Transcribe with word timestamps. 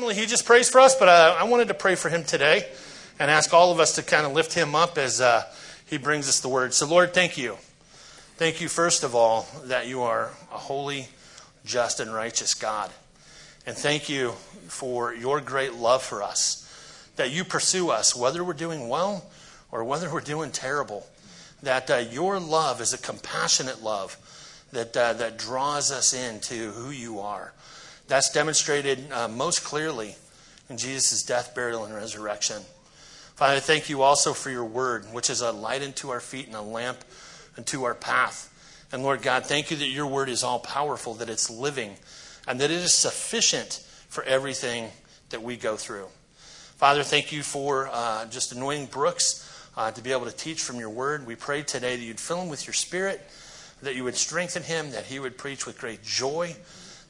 normally 0.00 0.18
he 0.18 0.24
just 0.24 0.46
prays 0.46 0.66
for 0.66 0.80
us, 0.80 0.94
but 0.94 1.10
I, 1.10 1.40
I, 1.40 1.42
wanted 1.42 1.68
to 1.68 1.74
pray 1.74 1.94
for 1.94 2.08
him 2.08 2.24
today 2.24 2.66
and 3.18 3.30
ask 3.30 3.52
all 3.52 3.70
of 3.70 3.78
us 3.78 3.96
to 3.96 4.02
kind 4.02 4.24
of 4.24 4.32
lift 4.32 4.54
him 4.54 4.74
up 4.74 4.96
as 4.96 5.20
uh, 5.20 5.44
he 5.84 5.98
brings 5.98 6.26
us 6.26 6.40
the 6.40 6.48
word. 6.48 6.72
So, 6.72 6.86
Lord, 6.86 7.12
thank 7.12 7.36
you. 7.36 7.58
Thank 8.36 8.62
you, 8.62 8.68
first 8.68 9.04
of 9.04 9.14
all, 9.14 9.46
that 9.64 9.88
you 9.88 10.00
are 10.00 10.30
a 10.50 10.56
holy, 10.56 11.08
just, 11.66 12.00
and 12.00 12.14
righteous 12.14 12.54
God. 12.54 12.90
And 13.66 13.76
thank 13.76 14.08
you 14.08 14.30
for 14.68 15.12
your 15.12 15.38
great 15.42 15.74
love 15.74 16.02
for 16.02 16.22
us, 16.22 16.66
that 17.16 17.30
you 17.30 17.44
pursue 17.44 17.90
us, 17.90 18.16
whether 18.16 18.42
we're 18.42 18.54
doing 18.54 18.88
well 18.88 19.26
or 19.70 19.84
whether 19.84 20.10
we're 20.10 20.22
doing 20.22 20.50
terrible. 20.50 21.06
That 21.62 21.90
uh, 21.90 21.96
your 22.10 22.40
love 22.40 22.80
is 22.80 22.94
a 22.94 22.98
compassionate 22.98 23.82
love 23.82 24.16
that, 24.72 24.96
uh, 24.96 25.12
that 25.12 25.36
draws 25.36 25.92
us 25.92 26.14
into 26.14 26.70
who 26.70 26.88
you 26.88 27.20
are. 27.20 27.52
That's 28.10 28.28
demonstrated 28.28 29.12
uh, 29.12 29.28
most 29.28 29.62
clearly 29.62 30.16
in 30.68 30.78
Jesus' 30.78 31.22
death, 31.22 31.54
burial, 31.54 31.84
and 31.84 31.94
resurrection. 31.94 32.60
Father, 33.36 33.60
thank 33.60 33.88
you 33.88 34.02
also 34.02 34.32
for 34.32 34.50
your 34.50 34.64
word, 34.64 35.04
which 35.12 35.30
is 35.30 35.42
a 35.42 35.52
light 35.52 35.80
unto 35.80 36.08
our 36.10 36.18
feet 36.18 36.48
and 36.48 36.56
a 36.56 36.60
lamp 36.60 37.04
unto 37.56 37.84
our 37.84 37.94
path. 37.94 38.52
And 38.90 39.04
Lord 39.04 39.22
God, 39.22 39.46
thank 39.46 39.70
you 39.70 39.76
that 39.76 39.90
your 39.90 40.08
word 40.08 40.28
is 40.28 40.42
all 40.42 40.58
powerful, 40.58 41.14
that 41.14 41.28
it's 41.28 41.48
living, 41.48 41.94
and 42.48 42.58
that 42.58 42.72
it 42.72 42.78
is 42.78 42.92
sufficient 42.92 43.74
for 44.08 44.24
everything 44.24 44.88
that 45.28 45.44
we 45.44 45.56
go 45.56 45.76
through. 45.76 46.06
Father, 46.78 47.04
thank 47.04 47.30
you 47.30 47.44
for 47.44 47.88
uh, 47.92 48.26
just 48.26 48.50
anointing 48.50 48.86
Brooks 48.86 49.48
uh, 49.76 49.92
to 49.92 50.02
be 50.02 50.10
able 50.10 50.26
to 50.26 50.36
teach 50.36 50.60
from 50.60 50.80
your 50.80 50.90
word. 50.90 51.28
We 51.28 51.36
pray 51.36 51.62
today 51.62 51.94
that 51.94 52.02
you'd 52.02 52.18
fill 52.18 52.42
him 52.42 52.48
with 52.48 52.66
your 52.66 52.74
spirit 52.74 53.20
that 53.82 53.94
you 53.94 54.04
would 54.04 54.16
strengthen 54.16 54.62
him, 54.62 54.90
that 54.90 55.06
he 55.06 55.18
would 55.18 55.38
preach 55.38 55.66
with 55.66 55.78
great 55.78 56.02
joy, 56.02 56.54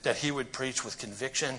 that 0.02 0.16
he 0.16 0.30
would 0.30 0.52
preach 0.52 0.84
with 0.84 0.98
conviction, 0.98 1.56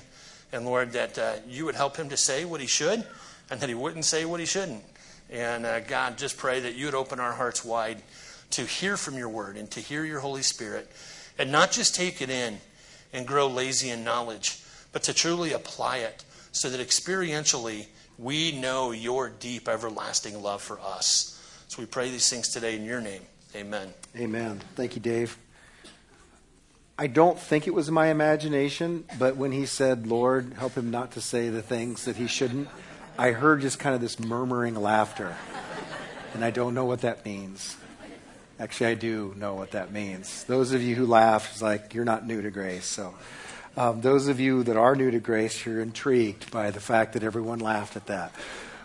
and 0.52 0.66
Lord, 0.66 0.92
that 0.94 1.18
uh, 1.18 1.34
you 1.48 1.66
would 1.66 1.76
help 1.76 1.98
him 1.98 2.10
to 2.10 2.18
say 2.18 2.46
what 2.46 2.62
he 2.62 2.68
should 2.68 3.06
and 3.50 3.60
that 3.60 3.70
he 3.70 3.76
wouldn't 3.76 4.06
say 4.06 4.26
what 4.26 4.40
he 4.40 4.46
shouldn't. 4.46 4.84
And 5.30 5.66
uh, 5.66 5.80
God, 5.82 6.18
just 6.18 6.38
pray 6.38 6.60
that 6.62 6.76
you 6.76 6.86
would 6.86 6.96
open 6.96 7.20
our 7.20 7.34
hearts 7.34 7.64
wide 7.64 8.02
to 8.52 8.66
hear 8.66 8.98
from 8.98 9.18
your 9.18 9.30
word 9.30 9.58
and 9.58 9.70
to 9.72 9.80
hear 9.80 10.04
your 10.04 10.20
Holy 10.20 10.42
Spirit 10.42 10.90
and 11.38 11.52
not 11.52 11.72
just 11.72 11.96
take 11.96 12.22
it 12.22 12.30
in 12.30 12.58
and 13.14 13.26
grow 13.26 13.48
lazy 13.48 13.90
in 13.90 14.04
knowledge, 14.04 14.60
but 14.92 15.04
to 15.04 15.14
truly 15.14 15.54
apply 15.54 15.98
it 15.98 16.24
so 16.52 16.70
that 16.70 16.86
experientially 16.86 17.88
we 18.18 18.52
know 18.52 18.92
your 18.92 19.30
deep, 19.30 19.68
everlasting 19.68 20.42
love 20.42 20.62
for 20.62 20.80
us. 20.80 21.38
So 21.68 21.82
we 21.82 21.86
pray 21.86 22.10
these 22.10 22.30
things 22.30 22.50
today 22.50 22.76
in 22.76 22.84
your 22.84 23.02
name. 23.02 23.22
Amen. 23.56 23.94
Amen. 24.18 24.62
Thank 24.76 24.96
you, 24.96 25.02
Dave. 25.02 25.38
I 27.02 27.08
don't 27.08 27.40
think 27.40 27.66
it 27.66 27.74
was 27.74 27.90
my 27.90 28.10
imagination, 28.10 29.06
but 29.18 29.36
when 29.36 29.52
he 29.52 29.66
said, 29.66 30.06
Lord, 30.06 30.54
help 30.60 30.76
him 30.76 30.92
not 30.92 31.14
to 31.14 31.20
say 31.20 31.50
the 31.50 31.64
things 31.64 32.06
that 32.06 32.16
he 32.16 32.28
shouldn't, 32.28 32.70
I 33.18 33.32
heard 33.32 33.62
just 33.62 33.80
kind 33.80 33.96
of 33.96 34.02
this 34.02 34.20
murmuring 34.20 34.76
laughter. 34.76 35.36
And 36.36 36.46
I 36.46 36.52
don't 36.52 36.76
know 36.76 36.86
what 36.86 37.02
that 37.02 37.26
means. 37.26 37.76
Actually, 38.60 38.92
I 38.92 38.94
do 38.94 39.34
know 39.36 39.56
what 39.56 39.72
that 39.72 39.92
means. 39.92 40.44
Those 40.44 40.74
of 40.74 40.84
you 40.84 40.94
who 40.94 41.08
laugh, 41.08 41.50
it's 41.52 41.62
like 41.64 41.96
you're 41.96 42.06
not 42.06 42.28
new 42.28 42.40
to 42.44 42.52
grace. 42.52 42.86
So, 42.86 43.16
um, 43.76 44.02
those 44.02 44.28
of 44.28 44.40
you 44.40 44.62
that 44.62 44.78
are 44.78 44.96
new 44.96 45.10
to 45.10 45.20
grace, 45.20 45.66
you're 45.66 45.82
intrigued 45.82 46.52
by 46.52 46.70
the 46.70 46.80
fact 46.80 47.14
that 47.14 47.24
everyone 47.24 47.58
laughed 47.58 47.96
at 47.96 48.06
that. 48.06 48.32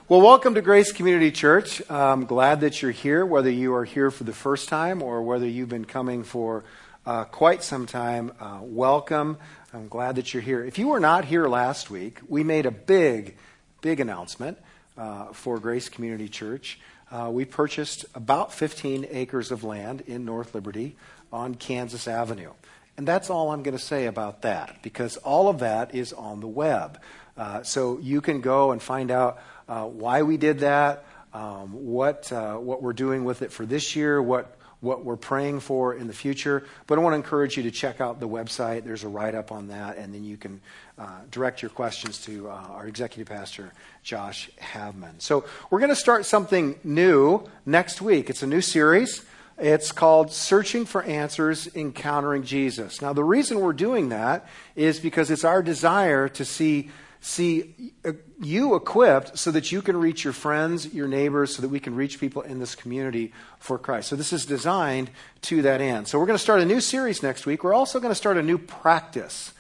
Well, 0.09 0.23
welcome 0.23 0.55
to 0.55 0.63
Grace 0.63 0.91
Community 0.91 1.33
Church. 1.33 1.83
I'm 1.91 2.25
glad 2.25 2.63
that 2.63 2.81
you're 2.81 2.93
here, 2.93 3.27
whether 3.27 3.51
you 3.51 3.75
are 3.75 3.85
here 3.85 4.11
for 4.11 4.25
the 4.25 4.33
first 4.33 4.71
time 4.71 5.03
or 5.03 5.21
whether 5.21 5.47
you've 5.47 5.69
been 5.69 5.85
coming 5.85 6.25
for 6.25 6.65
uh, 7.07 7.25
quite 7.25 7.63
some 7.63 7.87
time. 7.87 8.33
Uh, 8.41 8.59
welcome. 8.63 9.39
I'm 9.73 9.89
glad 9.89 10.17
that 10.17 10.35
you're 10.35 10.43
here. 10.43 10.65
If 10.65 10.79
you 10.79 10.89
were 10.89 11.01
not 11.01 11.25
here 11.25 11.47
last 11.47 11.89
week, 11.89 12.19
we 12.29 12.43
made 12.43 12.67
a 12.67 12.71
big, 12.71 13.37
big 13.81 14.01
announcement 14.01 14.59
uh, 14.99 15.27
for 15.27 15.61
Grace 15.61 15.89
Community 15.89 16.29
Church. 16.29 16.81
Uh, 17.11 17.31
we 17.33 17.45
purchased 17.45 18.05
about 18.15 18.53
15 18.53 19.07
acres 19.11 19.53
of 19.53 19.63
land 19.63 20.03
in 20.09 20.25
North 20.25 20.55
Liberty 20.55 20.97
on 21.33 21.55
Kansas 21.55 22.09
Avenue. 22.09 22.51
And 22.97 23.07
that's 23.07 23.31
all 23.31 23.53
I'm 23.53 23.63
going 23.63 23.77
to 23.77 23.83
say 23.83 24.07
about 24.07 24.43
that 24.43 24.83
because 24.83 25.17
all 25.19 25.49
of 25.49 25.61
that 25.61 25.95
is 25.95 26.13
on 26.13 26.41
the 26.41 26.49
web. 26.49 27.01
Uh, 27.37 27.63
so 27.63 27.99
you 27.99 28.21
can 28.21 28.41
go 28.41 28.73
and 28.73 28.83
find 28.83 29.13
out 29.13 29.39
uh, 29.69 29.85
why 29.85 30.23
we 30.23 30.39
did 30.39 30.61
that, 30.61 31.05
um, 31.33 31.69
what, 31.85 32.33
what 32.33 32.83
we're 32.83 32.95
doing 32.95 33.25
with 33.25 33.43
it 33.43 33.53
for 33.53 33.67
this 33.67 33.95
year, 33.95 34.21
what, 34.21 34.57
what 34.87 35.05
we're 35.05 35.17
praying 35.17 35.61
for 35.61 35.95
in 35.95 36.07
the 36.07 36.15
future. 36.15 36.65
But 36.87 36.99
I 36.99 37.03
want 37.03 37.13
to 37.13 37.17
encourage 37.17 37.57
you 37.57 37.65
to 37.65 37.71
check 37.71 38.01
out 38.01 38.21
the 38.21 38.29
website. 38.29 38.85
There's 38.85 39.05
a 39.05 39.09
write 39.09 39.35
up 39.35 39.53
on 39.53 39.69
that, 39.69 39.99
and 39.99 40.15
then 40.15 40.25
you 40.25 40.37
can 40.37 40.61
uh, 40.99 41.21
direct 41.31 41.61
your 41.61 41.71
questions 41.71 42.25
to 42.25 42.49
uh, 42.49 42.53
our 42.53 42.87
executive 42.87 43.27
pastor, 43.27 43.73
Josh 44.03 44.49
Havman. 44.59 45.21
So 45.21 45.45
we're 45.69 45.81
going 45.81 45.91
to 45.91 45.97
start 45.97 46.25
something 46.25 46.79
new 46.85 47.45
next 47.67 48.01
week. 48.01 48.31
It's 48.31 48.43
a 48.43 48.47
new 48.47 48.63
series. 48.63 49.25
It's 49.59 49.91
called 49.91 50.33
Searching 50.33 50.85
for 50.85 51.03
Answers 51.03 51.75
Encountering 51.75 52.45
Jesus. 52.45 53.03
Now, 53.03 53.13
the 53.13 53.25
reason 53.25 53.61
we're 53.61 53.73
doing 53.73 54.11
that 54.11 54.47
is 54.75 55.01
because 55.01 55.31
it's 55.31 55.45
our 55.45 55.63
desire 55.63 56.29
to 56.29 56.45
see 56.45 56.91
see 57.27 57.75
uh, 58.05 58.13
you 58.41 58.77
equipped 58.77 59.37
so 59.37 59.51
that 59.51 59.73
you 59.73 59.83
can 59.83 59.97
reach 59.97 60.23
your 60.23 60.33
friends, 60.33 60.95
your 60.95 61.09
neighbors, 61.09 61.57
so 61.57 61.63
that 61.63 61.69
we 61.69 61.81
can 61.81 61.97
reach 61.97 62.21
people 62.21 62.41
in 62.43 62.61
this 62.61 62.77
community 62.77 63.33
for 63.59 63.79
Christ. 63.79 64.09
So 64.09 64.17
this 64.17 64.33
is 64.33 64.47
designed 64.47 65.11
to 65.43 65.61
that 65.63 65.81
end. 65.81 66.07
So 66.07 66.21
we're 66.21 66.27
going 66.27 66.39
to 66.39 66.43
start 66.43 66.61
a 66.61 66.65
new 66.65 66.81
series 66.81 67.25
next 67.25 67.45
week. 67.45 67.65
We're 67.65 67.75
also 67.75 67.99
going 67.99 68.13
to 68.13 68.17
start 68.17 68.37
a 68.37 68.43
new 68.43 68.59
practice. 68.59 69.53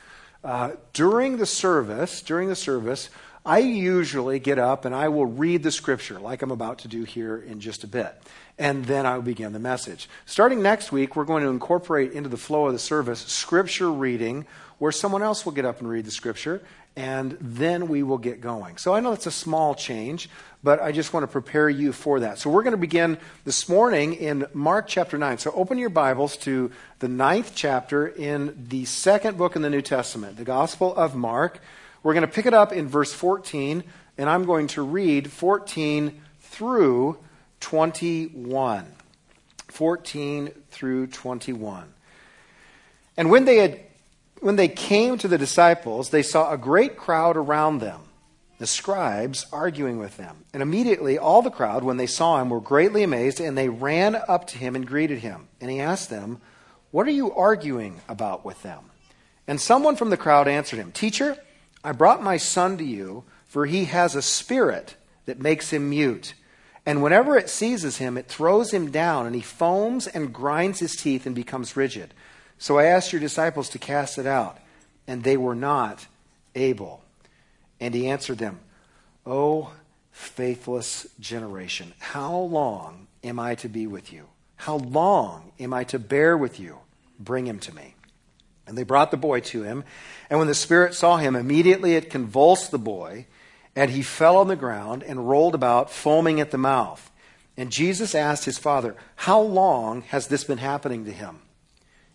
Uh, 0.44 0.72
during 0.92 1.38
the 1.38 1.46
service, 1.46 2.22
during 2.22 2.48
the 2.48 2.54
service, 2.54 3.10
I 3.44 3.58
usually 3.58 4.38
get 4.38 4.60
up 4.60 4.84
and 4.84 4.94
I 4.94 5.08
will 5.08 5.26
read 5.26 5.64
the 5.64 5.72
scripture 5.72 6.20
like 6.20 6.42
I'm 6.42 6.52
about 6.52 6.78
to 6.80 6.88
do 6.88 7.02
here 7.02 7.36
in 7.36 7.58
just 7.58 7.82
a 7.82 7.88
bit. 7.88 8.14
And 8.58 8.86
then 8.86 9.04
I'll 9.04 9.22
begin 9.22 9.52
the 9.52 9.58
message. 9.58 10.08
Starting 10.24 10.62
next 10.62 10.90
week, 10.90 11.14
we're 11.14 11.24
going 11.24 11.42
to 11.42 11.50
incorporate 11.50 12.12
into 12.12 12.28
the 12.28 12.38
flow 12.38 12.66
of 12.66 12.72
the 12.72 12.78
service 12.78 13.20
scripture 13.20 13.92
reading 13.92 14.46
where 14.78 14.92
someone 14.92 15.22
else 15.22 15.44
will 15.44 15.52
get 15.52 15.64
up 15.64 15.80
and 15.80 15.88
read 15.88 16.04
the 16.04 16.10
scripture 16.10 16.62
and 16.96 17.36
then 17.40 17.88
we 17.88 18.02
will 18.02 18.18
get 18.18 18.40
going. 18.40 18.78
So 18.78 18.94
I 18.94 19.00
know 19.00 19.12
it's 19.12 19.26
a 19.26 19.30
small 19.30 19.74
change, 19.74 20.30
but 20.62 20.80
I 20.80 20.92
just 20.92 21.12
want 21.12 21.24
to 21.24 21.28
prepare 21.28 21.68
you 21.68 21.92
for 21.92 22.20
that. 22.20 22.38
So 22.38 22.48
we're 22.48 22.62
going 22.62 22.72
to 22.72 22.78
begin 22.78 23.18
this 23.44 23.68
morning 23.68 24.14
in 24.14 24.46
Mark 24.54 24.86
chapter 24.88 25.18
9. 25.18 25.36
So 25.38 25.50
open 25.52 25.76
your 25.76 25.90
Bibles 25.90 26.38
to 26.38 26.70
the 27.00 27.08
ninth 27.08 27.52
chapter 27.54 28.08
in 28.08 28.66
the 28.68 28.86
second 28.86 29.36
book 29.36 29.56
in 29.56 29.62
the 29.62 29.68
New 29.68 29.82
Testament, 29.82 30.38
the 30.38 30.44
Gospel 30.44 30.94
of 30.96 31.14
Mark. 31.14 31.60
We're 32.02 32.14
going 32.14 32.26
to 32.26 32.32
pick 32.32 32.46
it 32.46 32.54
up 32.54 32.72
in 32.72 32.88
verse 32.88 33.12
14, 33.12 33.84
and 34.16 34.30
I'm 34.30 34.46
going 34.46 34.68
to 34.68 34.82
read 34.82 35.30
14 35.30 36.18
through 36.40 37.18
21. 37.60 38.86
14 39.68 40.50
through 40.70 41.06
21. 41.08 41.92
And 43.16 43.30
when 43.30 43.44
they 43.44 43.56
had 43.56 43.80
when 44.40 44.56
they 44.56 44.68
came 44.68 45.18
to 45.18 45.28
the 45.28 45.38
disciples, 45.38 46.10
they 46.10 46.22
saw 46.22 46.52
a 46.52 46.58
great 46.58 46.96
crowd 46.96 47.36
around 47.36 47.78
them, 47.78 48.00
the 48.58 48.66
scribes 48.66 49.46
arguing 49.52 49.98
with 49.98 50.16
them. 50.18 50.44
And 50.52 50.62
immediately 50.62 51.18
all 51.18 51.42
the 51.42 51.50
crowd, 51.50 51.84
when 51.84 51.96
they 51.96 52.06
saw 52.06 52.40
him, 52.40 52.50
were 52.50 52.60
greatly 52.60 53.02
amazed, 53.02 53.40
and 53.40 53.56
they 53.56 53.68
ran 53.68 54.16
up 54.28 54.46
to 54.48 54.58
him 54.58 54.76
and 54.76 54.86
greeted 54.86 55.20
him. 55.20 55.48
And 55.60 55.70
he 55.70 55.80
asked 55.80 56.10
them, 56.10 56.40
What 56.90 57.06
are 57.06 57.12
you 57.12 57.32
arguing 57.32 58.00
about 58.08 58.44
with 58.44 58.62
them? 58.62 58.90
And 59.48 59.60
someone 59.60 59.96
from 59.96 60.10
the 60.10 60.16
crowd 60.16 60.48
answered 60.48 60.78
him, 60.78 60.92
Teacher, 60.92 61.36
I 61.82 61.92
brought 61.92 62.22
my 62.22 62.36
son 62.36 62.76
to 62.78 62.84
you, 62.84 63.24
for 63.46 63.66
he 63.66 63.86
has 63.86 64.14
a 64.14 64.22
spirit 64.22 64.96
that 65.24 65.40
makes 65.40 65.70
him 65.70 65.90
mute. 65.90 66.34
And 66.86 67.02
whenever 67.02 67.36
it 67.36 67.50
seizes 67.50 67.96
him, 67.96 68.16
it 68.16 68.28
throws 68.28 68.72
him 68.72 68.92
down, 68.92 69.26
and 69.26 69.34
he 69.34 69.42
foams 69.42 70.06
and 70.06 70.32
grinds 70.32 70.78
his 70.78 70.94
teeth 70.94 71.26
and 71.26 71.34
becomes 71.34 71.76
rigid. 71.76 72.14
So 72.58 72.78
I 72.78 72.84
asked 72.84 73.12
your 73.12 73.20
disciples 73.20 73.68
to 73.70 73.78
cast 73.78 74.16
it 74.16 74.26
out, 74.26 74.58
and 75.06 75.24
they 75.24 75.36
were 75.36 75.56
not 75.56 76.06
able. 76.54 77.02
And 77.80 77.92
he 77.92 78.08
answered 78.08 78.38
them, 78.38 78.60
O 79.26 79.72
faithless 80.12 81.08
generation, 81.18 81.92
how 81.98 82.34
long 82.34 83.08
am 83.24 83.38
I 83.40 83.56
to 83.56 83.68
be 83.68 83.86
with 83.86 84.12
you? 84.12 84.28
How 84.54 84.76
long 84.76 85.52
am 85.60 85.74
I 85.74 85.84
to 85.84 85.98
bear 85.98 86.36
with 86.36 86.58
you? 86.58 86.78
Bring 87.18 87.46
him 87.46 87.58
to 87.60 87.74
me. 87.74 87.94
And 88.66 88.78
they 88.78 88.84
brought 88.84 89.10
the 89.10 89.16
boy 89.16 89.40
to 89.40 89.62
him. 89.62 89.84
And 90.30 90.38
when 90.38 90.48
the 90.48 90.54
Spirit 90.54 90.94
saw 90.94 91.18
him, 91.18 91.36
immediately 91.36 91.94
it 91.94 92.10
convulsed 92.10 92.70
the 92.70 92.78
boy, 92.78 93.26
and 93.76 93.90
he 93.90 94.02
fell 94.02 94.38
on 94.38 94.48
the 94.48 94.56
ground 94.56 95.02
and 95.02 95.28
rolled 95.28 95.54
about, 95.54 95.90
foaming 95.90 96.40
at 96.40 96.50
the 96.50 96.58
mouth. 96.58 97.10
And 97.58 97.70
Jesus 97.70 98.14
asked 98.14 98.46
his 98.46 98.58
father, 98.58 98.96
How 99.16 99.40
long 99.40 100.00
has 100.02 100.28
this 100.28 100.44
been 100.44 100.58
happening 100.58 101.04
to 101.04 101.12
him? 101.12 101.40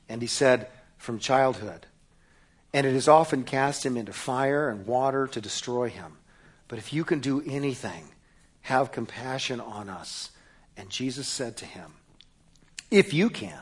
And 0.09 0.21
he 0.21 0.27
said, 0.27 0.67
From 0.97 1.19
childhood. 1.19 1.85
And 2.73 2.87
it 2.87 2.93
has 2.93 3.07
often 3.07 3.43
cast 3.43 3.85
him 3.85 3.95
into 3.95 4.11
fire 4.11 4.69
and 4.69 4.87
water 4.87 5.27
to 5.27 5.39
destroy 5.39 5.89
him. 5.89 6.17
But 6.67 6.79
if 6.79 6.91
you 6.91 7.03
can 7.03 7.19
do 7.19 7.43
anything, 7.45 8.09
have 8.61 8.91
compassion 8.91 9.59
on 9.59 9.87
us. 9.87 10.31
And 10.75 10.89
Jesus 10.89 11.27
said 11.27 11.57
to 11.57 11.65
him, 11.65 11.93
If 12.89 13.13
you 13.13 13.29
can, 13.29 13.61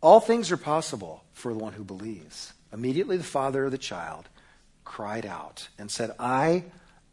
all 0.00 0.20
things 0.20 0.50
are 0.50 0.56
possible 0.56 1.22
for 1.32 1.52
the 1.52 1.58
one 1.58 1.74
who 1.74 1.84
believes. 1.84 2.54
Immediately 2.72 3.18
the 3.18 3.24
father 3.24 3.66
of 3.66 3.70
the 3.70 3.78
child 3.78 4.28
cried 4.84 5.24
out 5.24 5.68
and 5.78 5.90
said, 5.90 6.10
I 6.18 6.64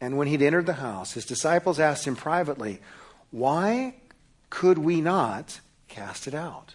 And 0.00 0.16
when 0.16 0.28
he'd 0.28 0.42
entered 0.42 0.66
the 0.66 0.74
house, 0.74 1.12
his 1.12 1.24
disciples 1.24 1.80
asked 1.80 2.06
him 2.06 2.16
privately, 2.16 2.80
Why 3.30 3.94
could 4.50 4.78
we 4.78 5.00
not 5.00 5.60
cast 5.88 6.28
it 6.28 6.34
out? 6.34 6.74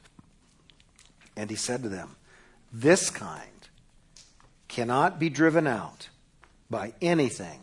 And 1.35 1.49
he 1.49 1.55
said 1.55 1.83
to 1.83 1.89
them, 1.89 2.15
This 2.71 3.09
kind 3.09 3.49
cannot 4.67 5.19
be 5.19 5.29
driven 5.29 5.67
out 5.67 6.09
by 6.69 6.93
anything 7.01 7.59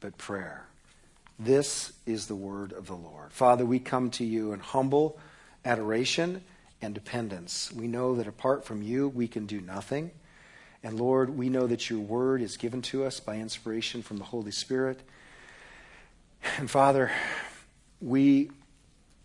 but 0.00 0.18
prayer. 0.18 0.66
This 1.38 1.92
is 2.06 2.26
the 2.26 2.36
word 2.36 2.72
of 2.72 2.86
the 2.86 2.94
Lord. 2.94 3.32
Father, 3.32 3.64
we 3.64 3.78
come 3.80 4.10
to 4.10 4.24
you 4.24 4.52
in 4.52 4.60
humble 4.60 5.18
adoration 5.64 6.44
and 6.80 6.94
dependence. 6.94 7.72
We 7.72 7.88
know 7.88 8.14
that 8.16 8.26
apart 8.26 8.64
from 8.64 8.82
you, 8.82 9.08
we 9.08 9.26
can 9.26 9.46
do 9.46 9.60
nothing. 9.60 10.12
And 10.84 11.00
Lord, 11.00 11.30
we 11.30 11.48
know 11.48 11.66
that 11.66 11.88
your 11.88 11.98
word 11.98 12.42
is 12.42 12.58
given 12.58 12.82
to 12.82 13.04
us 13.04 13.18
by 13.18 13.36
inspiration 13.36 14.02
from 14.02 14.18
the 14.18 14.24
Holy 14.24 14.50
Spirit. 14.50 15.00
And 16.58 16.70
Father, 16.70 17.10
we, 18.02 18.50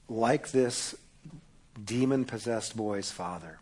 like 0.07 0.51
this 0.51 0.95
demon 1.83 2.23
possessed 2.23 2.77
boy's 2.77 3.11
father, 3.11 3.59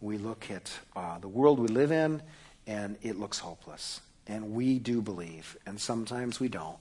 we 0.00 0.16
look 0.16 0.50
at 0.50 0.72
uh, 0.96 1.18
the 1.18 1.28
world 1.28 1.58
we 1.58 1.68
live 1.68 1.92
in 1.92 2.22
and 2.66 2.96
it 3.02 3.18
looks 3.18 3.40
hopeless. 3.40 4.00
And 4.26 4.54
we 4.54 4.78
do 4.78 5.02
believe, 5.02 5.54
and 5.66 5.78
sometimes 5.78 6.40
we 6.40 6.48
don't. 6.48 6.78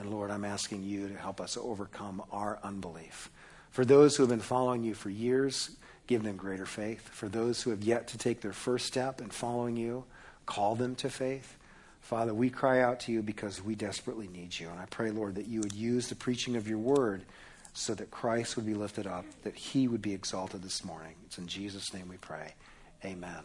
And 0.00 0.10
Lord, 0.10 0.32
I'm 0.32 0.44
asking 0.44 0.82
you 0.82 1.06
to 1.06 1.16
help 1.16 1.40
us 1.40 1.56
overcome 1.56 2.20
our 2.32 2.58
unbelief. 2.64 3.30
For 3.70 3.84
those 3.84 4.16
who 4.16 4.24
have 4.24 4.30
been 4.30 4.40
following 4.40 4.82
you 4.82 4.94
for 4.94 5.08
years, 5.08 5.70
give 6.10 6.24
them 6.24 6.36
greater 6.36 6.66
faith. 6.66 7.08
For 7.08 7.28
those 7.28 7.62
who 7.62 7.70
have 7.70 7.84
yet 7.84 8.08
to 8.08 8.18
take 8.18 8.40
their 8.40 8.52
first 8.52 8.84
step 8.84 9.20
in 9.20 9.30
following 9.30 9.76
you, 9.76 10.02
call 10.44 10.74
them 10.74 10.96
to 10.96 11.08
faith. 11.08 11.56
Father, 12.00 12.34
we 12.34 12.50
cry 12.50 12.80
out 12.80 12.98
to 13.00 13.12
you 13.12 13.22
because 13.22 13.62
we 13.62 13.76
desperately 13.76 14.26
need 14.26 14.58
you. 14.58 14.68
And 14.68 14.80
I 14.80 14.86
pray, 14.86 15.12
Lord, 15.12 15.36
that 15.36 15.46
you 15.46 15.60
would 15.60 15.72
use 15.72 16.08
the 16.08 16.16
preaching 16.16 16.56
of 16.56 16.66
your 16.66 16.78
word 16.78 17.22
so 17.74 17.94
that 17.94 18.10
Christ 18.10 18.56
would 18.56 18.66
be 18.66 18.74
lifted 18.74 19.06
up, 19.06 19.24
that 19.44 19.54
he 19.54 19.86
would 19.86 20.02
be 20.02 20.12
exalted 20.12 20.64
this 20.64 20.84
morning. 20.84 21.14
It's 21.26 21.38
in 21.38 21.46
Jesus' 21.46 21.94
name 21.94 22.08
we 22.08 22.16
pray. 22.16 22.54
Amen. 23.04 23.44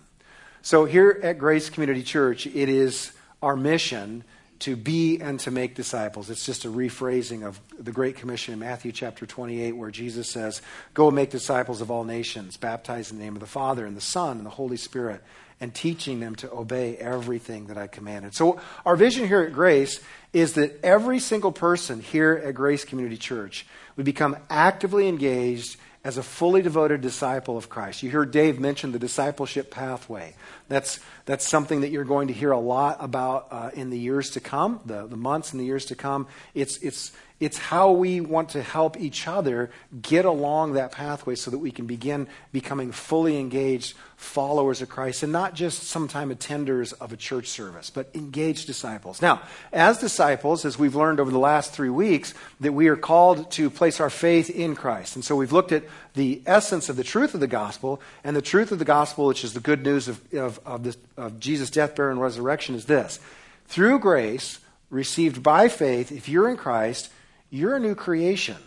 So 0.64 0.86
here 0.86 1.20
at 1.22 1.38
Grace 1.38 1.70
Community 1.70 2.02
Church, 2.02 2.48
it 2.48 2.68
is 2.68 3.12
our 3.44 3.56
mission 3.56 4.24
to 4.60 4.76
be 4.76 5.20
and 5.20 5.40
to 5.42 5.52
make 5.52 5.76
disciples. 5.76 6.30
It's 6.30 6.46
just 6.46 6.66
a 6.66 6.70
rephrasing 6.70 7.44
of 7.44 7.60
the 7.78 7.92
Great 7.92 8.16
Commission 8.16 8.54
in 8.54 8.60
Matthew 8.60 8.92
chapter 8.92 9.26
28, 9.26 9.74
where 9.74 9.92
Jesus 9.92 10.30
says, 10.30 10.62
Go 10.94 11.08
and 11.08 11.16
make 11.16 11.30
disciples 11.30 11.82
of 11.82 11.92
all 11.92 12.04
nations, 12.04 12.58
baptize 12.58 13.12
in 13.12 13.18
the 13.18 13.24
name 13.24 13.36
of 13.36 13.42
the 13.42 13.46
Father 13.48 13.86
and 13.86 13.98
the 13.98 14.02
Son 14.02 14.38
and 14.38 14.46
the 14.46 14.52
Holy 14.52 14.78
Spirit, 14.78 15.22
and 15.60 15.74
teaching 15.74 16.20
them 16.20 16.36
to 16.36 16.52
obey 16.52 16.98
everything 16.98 17.68
that 17.68 17.78
I 17.78 17.88
commanded. 17.88 18.34
So, 18.34 18.60
our 18.86 18.96
vision 18.96 19.28
here 19.28 19.42
at 19.42 19.54
Grace 19.54 20.00
is 20.34 20.54
that 20.54 20.80
every 20.84 21.20
single 21.20 21.52
person 21.52 22.02
here 22.02 22.42
at 22.44 22.56
Grace 22.56 22.86
Community 22.86 23.18
Church 23.18 23.66
would 23.96 24.06
become 24.06 24.38
actively 24.50 25.08
engaged 25.08 25.78
as 26.06 26.20
a 26.20 26.24
fully 26.24 26.62
devoted 26.62 27.02
disciple 27.02 27.58
of 27.58 27.68
Christ. 27.68 28.04
You 28.04 28.12
heard 28.12 28.30
Dave 28.30 28.60
mention 28.60 28.92
the 28.92 29.00
discipleship 29.00 29.72
pathway. 29.72 30.36
That's, 30.70 31.00
that's 31.26 31.48
something 31.48 31.82
that 31.82 31.90
you're 31.90 32.06
going 32.06 32.28
to 32.28 32.34
hear 32.34 32.52
a 32.52 32.60
lot 32.60 32.98
about 33.00 33.48
uh, 33.50 33.72
in 33.74 33.90
the 33.90 33.98
years 33.98 34.30
to 34.32 34.40
come, 34.40 34.82
the, 34.86 35.08
the 35.08 35.18
months 35.18 35.52
and 35.52 35.60
the 35.60 35.66
years 35.66 35.86
to 35.86 35.96
come. 35.96 36.28
It's, 36.54 36.78
it's, 36.78 37.12
it's 37.40 37.58
how 37.58 37.92
we 37.92 38.22
want 38.22 38.50
to 38.50 38.64
help 38.64 38.98
each 38.98 39.28
other 39.28 39.70
get 40.02 40.24
along 40.24 40.74
that 40.74 40.94
pathway 40.94 41.36
so 41.36 41.52
that 41.52 41.58
we 41.58 41.70
can 41.70 41.86
begin 41.86 42.28
becoming 42.54 42.94
fully 42.94 43.38
engaged 43.38 43.94
followers 44.16 44.82
of 44.82 44.88
Christ 44.88 45.22
and 45.22 45.34
not 45.34 45.54
just 45.54 45.84
sometime 45.84 46.34
attenders 46.34 46.94
of 47.02 47.12
a 47.12 47.18
church 47.18 47.48
service, 47.48 47.90
but 47.90 48.10
engaged 48.14 48.68
disciples. 48.68 49.22
Now, 49.22 49.42
as 49.74 49.98
disciples, 49.98 50.64
as 50.64 50.80
we've 50.80 50.96
learned 50.96 51.20
over 51.20 51.30
the 51.30 51.38
last 51.38 51.74
three 51.74 51.90
weeks, 51.90 52.34
that 52.62 52.72
we 52.72 52.88
are 52.88 52.96
called 52.96 53.52
to 53.52 53.70
place 53.70 54.00
our 54.00 54.10
faith 54.10 54.50
in 54.50 54.74
Christ. 54.74 55.16
And 55.16 55.26
so 55.26 55.36
we've 55.36 55.52
looked 55.52 55.74
at 55.74 55.84
the 56.14 56.42
essence 56.46 56.88
of 56.88 56.96
the 56.96 57.04
truth 57.04 57.34
of 57.34 57.42
the 57.42 57.48
gospel, 57.48 58.00
and 58.24 58.34
the 58.34 58.42
truth 58.42 58.72
of 58.72 58.80
the 58.80 58.86
gospel, 58.86 59.26
which 59.26 59.44
is 59.44 59.54
the 59.54 59.60
good 59.60 59.84
news 59.84 60.08
of, 60.08 60.34
of, 60.34 60.60
of, 60.66 60.84
this, 60.86 60.98
of 61.18 61.38
Jesus' 61.42 61.70
death, 61.70 61.96
burial, 61.96 62.14
and 62.14 62.22
resurrection, 62.22 62.76
is 62.76 62.86
this. 62.86 63.20
Through 63.68 64.00
grace, 64.00 64.60
received 64.90 65.44
by 65.44 65.68
faith, 65.68 66.14
if 66.14 66.30
you're 66.30 66.48
in 66.48 66.56
Christ, 66.56 67.12
you're 67.56 67.76
a 67.76 67.80
new 67.80 67.96
creation. 67.96 68.58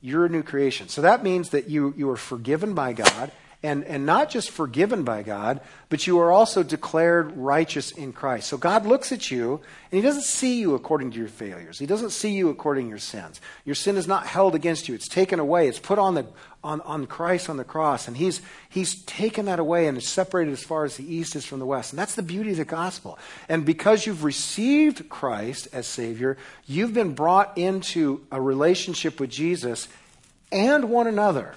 You're 0.00 0.26
a 0.26 0.28
new 0.28 0.42
creation. 0.42 0.88
So 0.88 1.02
that 1.02 1.22
means 1.22 1.50
that 1.50 1.68
you, 1.68 1.92
you 1.96 2.08
are 2.10 2.16
forgiven 2.16 2.74
by 2.74 2.92
God, 2.92 3.32
and, 3.60 3.82
and 3.84 4.06
not 4.06 4.30
just 4.30 4.50
forgiven 4.50 5.02
by 5.02 5.24
God, 5.24 5.60
but 5.88 6.06
you 6.06 6.20
are 6.20 6.30
also 6.30 6.62
declared 6.62 7.36
righteous 7.36 7.90
in 7.90 8.12
Christ. 8.12 8.48
So 8.48 8.56
God 8.56 8.86
looks 8.86 9.10
at 9.10 9.32
you, 9.32 9.60
and 9.90 9.98
He 9.98 10.00
doesn't 10.00 10.22
see 10.22 10.60
you 10.60 10.74
according 10.74 11.10
to 11.10 11.18
your 11.18 11.26
failures. 11.26 11.76
He 11.76 11.86
doesn't 11.86 12.10
see 12.10 12.30
you 12.30 12.50
according 12.50 12.86
to 12.86 12.90
your 12.90 12.98
sins. 12.98 13.40
Your 13.64 13.74
sin 13.74 13.96
is 13.96 14.06
not 14.06 14.28
held 14.28 14.54
against 14.54 14.88
you, 14.88 14.94
it's 14.94 15.08
taken 15.08 15.40
away. 15.40 15.66
It's 15.66 15.80
put 15.80 15.98
on, 15.98 16.14
the, 16.14 16.26
on, 16.62 16.80
on 16.82 17.06
Christ 17.06 17.50
on 17.50 17.56
the 17.56 17.64
cross, 17.64 18.06
and 18.06 18.16
he's, 18.16 18.40
he's 18.68 19.02
taken 19.02 19.46
that 19.46 19.58
away 19.58 19.88
and 19.88 19.98
it's 19.98 20.08
separated 20.08 20.52
as 20.52 20.62
far 20.62 20.84
as 20.84 20.96
the 20.96 21.12
east 21.12 21.34
is 21.34 21.44
from 21.44 21.58
the 21.58 21.66
west. 21.66 21.92
And 21.92 21.98
that's 21.98 22.14
the 22.14 22.22
beauty 22.22 22.52
of 22.52 22.58
the 22.58 22.64
gospel. 22.64 23.18
And 23.48 23.66
because 23.66 24.06
you've 24.06 24.22
received 24.22 25.08
Christ 25.08 25.66
as 25.72 25.88
Savior, 25.88 26.36
you've 26.66 26.94
been 26.94 27.14
brought 27.14 27.58
into 27.58 28.24
a 28.30 28.40
relationship 28.40 29.18
with 29.18 29.30
Jesus 29.30 29.88
and 30.52 30.90
one 30.90 31.08
another. 31.08 31.56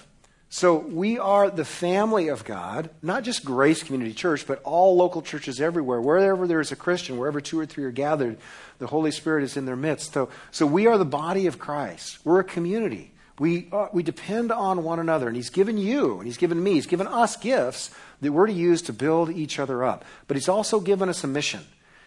So 0.54 0.76
we 0.76 1.18
are 1.18 1.48
the 1.48 1.64
family 1.64 2.28
of 2.28 2.44
God, 2.44 2.90
not 3.00 3.22
just 3.22 3.42
Grace 3.42 3.82
Community 3.82 4.12
Church, 4.12 4.46
but 4.46 4.60
all 4.64 4.94
local 4.94 5.22
churches 5.22 5.62
everywhere. 5.62 5.98
Wherever 5.98 6.46
there 6.46 6.60
is 6.60 6.70
a 6.70 6.76
Christian, 6.76 7.16
wherever 7.16 7.40
two 7.40 7.58
or 7.58 7.64
three 7.64 7.84
are 7.84 7.90
gathered, 7.90 8.36
the 8.78 8.86
Holy 8.86 9.12
Spirit 9.12 9.44
is 9.44 9.56
in 9.56 9.64
their 9.64 9.76
midst. 9.76 10.12
So, 10.12 10.28
so 10.50 10.66
we 10.66 10.86
are 10.86 10.98
the 10.98 11.06
body 11.06 11.46
of 11.46 11.58
Christ. 11.58 12.18
We're 12.22 12.40
a 12.40 12.44
community. 12.44 13.14
We, 13.38 13.68
uh, 13.72 13.86
we 13.94 14.02
depend 14.02 14.52
on 14.52 14.84
one 14.84 14.98
another. 14.98 15.26
And 15.26 15.34
He's 15.34 15.48
given 15.48 15.78
you, 15.78 16.18
and 16.18 16.26
He's 16.26 16.36
given 16.36 16.62
me, 16.62 16.74
He's 16.74 16.86
given 16.86 17.06
us 17.06 17.34
gifts 17.38 17.90
that 18.20 18.30
we're 18.30 18.46
to 18.46 18.52
use 18.52 18.82
to 18.82 18.92
build 18.92 19.30
each 19.30 19.58
other 19.58 19.82
up. 19.82 20.04
But 20.28 20.36
He's 20.36 20.50
also 20.50 20.80
given 20.80 21.08
us 21.08 21.24
a 21.24 21.28
mission. 21.28 21.62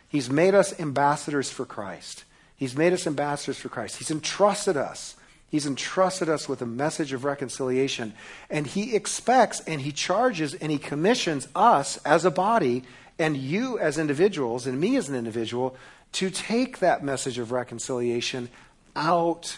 He's 0.08 0.30
made 0.30 0.54
us 0.54 0.80
ambassadors 0.80 1.50
for 1.50 1.66
Christ. 1.66 2.26
He's 2.56 2.78
made 2.78 2.94
us 2.94 3.08
ambassadors 3.08 3.58
for 3.58 3.70
Christ. 3.70 3.98
He's 3.98 4.12
entrusted 4.12 4.78
us 4.78 5.16
He's 5.50 5.66
entrusted 5.66 6.28
us 6.28 6.50
with 6.50 6.62
a 6.62 6.66
message 6.66 7.14
of 7.14 7.24
reconciliation. 7.24 8.14
And 8.50 8.68
He 8.68 8.96
expects 8.96 9.62
and 9.62 9.82
He 9.82 9.92
charges 9.92 10.54
and 10.54 10.72
He 10.72 10.78
commissions 10.78 11.48
us 11.56 11.98
as 11.98 12.26
a 12.26 12.32
body 12.32 12.84
and 13.18 13.38
you 13.38 13.80
as 13.80 13.98
individuals 13.98 14.68
and 14.68 14.80
me 14.80 14.98
as 14.98 15.08
an 15.10 15.16
individual 15.16 15.76
to 16.14 16.30
take 16.30 16.80
that 16.80 17.04
message 17.04 17.38
of 17.38 17.52
reconciliation 17.52 18.50
out 18.96 19.58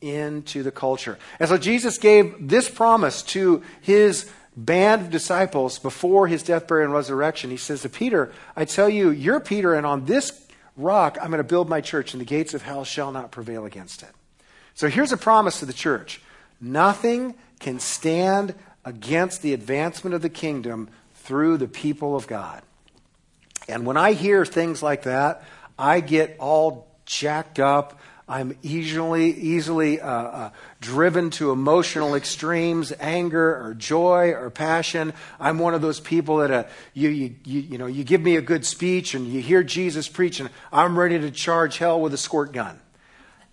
into 0.00 0.62
the 0.62 0.70
culture. 0.70 1.18
And 1.40 1.48
so 1.48 1.58
Jesus 1.58 1.98
gave 1.98 2.48
this 2.48 2.68
promise 2.68 3.22
to 3.22 3.62
His 3.80 4.30
band 4.56 5.02
of 5.02 5.10
disciples 5.10 5.78
before 5.78 6.26
His 6.26 6.42
death, 6.42 6.66
burial, 6.66 6.86
and 6.86 6.94
resurrection. 6.94 7.50
He 7.50 7.56
says 7.56 7.82
to 7.82 7.88
Peter, 7.88 8.32
I 8.56 8.64
tell 8.64 8.88
you, 8.88 9.10
you're 9.10 9.40
Peter, 9.40 9.74
and 9.74 9.86
on 9.86 10.04
this 10.04 10.46
rock 10.76 11.18
I'm 11.20 11.30
going 11.30 11.38
to 11.38 11.44
build 11.44 11.68
my 11.68 11.80
church, 11.80 12.12
and 12.12 12.20
the 12.20 12.26
gates 12.26 12.54
of 12.54 12.62
hell 12.62 12.84
shall 12.84 13.12
not 13.12 13.30
prevail 13.30 13.64
against 13.64 14.02
it. 14.02 14.10
So 14.78 14.88
here's 14.88 15.10
a 15.10 15.16
promise 15.16 15.58
to 15.58 15.66
the 15.66 15.72
church 15.72 16.20
nothing 16.60 17.34
can 17.58 17.80
stand 17.80 18.54
against 18.84 19.42
the 19.42 19.52
advancement 19.52 20.14
of 20.14 20.22
the 20.22 20.28
kingdom 20.28 20.88
through 21.16 21.56
the 21.56 21.66
people 21.66 22.14
of 22.14 22.28
God. 22.28 22.62
And 23.68 23.84
when 23.84 23.96
I 23.96 24.12
hear 24.12 24.46
things 24.46 24.80
like 24.80 25.02
that, 25.02 25.42
I 25.76 25.98
get 25.98 26.36
all 26.38 26.86
jacked 27.06 27.58
up. 27.58 27.98
I'm 28.28 28.56
easily, 28.62 29.32
easily 29.32 30.00
uh, 30.00 30.08
uh, 30.08 30.50
driven 30.80 31.30
to 31.30 31.50
emotional 31.50 32.14
extremes, 32.14 32.92
anger 33.00 33.56
or 33.60 33.74
joy 33.74 34.30
or 34.30 34.48
passion. 34.48 35.12
I'm 35.40 35.58
one 35.58 35.74
of 35.74 35.82
those 35.82 35.98
people 35.98 36.36
that 36.36 36.52
uh, 36.52 36.64
you, 36.94 37.08
you, 37.08 37.34
you, 37.44 37.60
you, 37.62 37.78
know, 37.78 37.86
you 37.86 38.04
give 38.04 38.20
me 38.20 38.36
a 38.36 38.42
good 38.42 38.64
speech 38.64 39.14
and 39.14 39.26
you 39.26 39.40
hear 39.40 39.64
Jesus 39.64 40.08
preach, 40.08 40.38
and 40.38 40.50
I'm 40.72 40.96
ready 40.96 41.18
to 41.18 41.32
charge 41.32 41.78
hell 41.78 42.00
with 42.00 42.14
a 42.14 42.18
squirt 42.18 42.52
gun. 42.52 42.78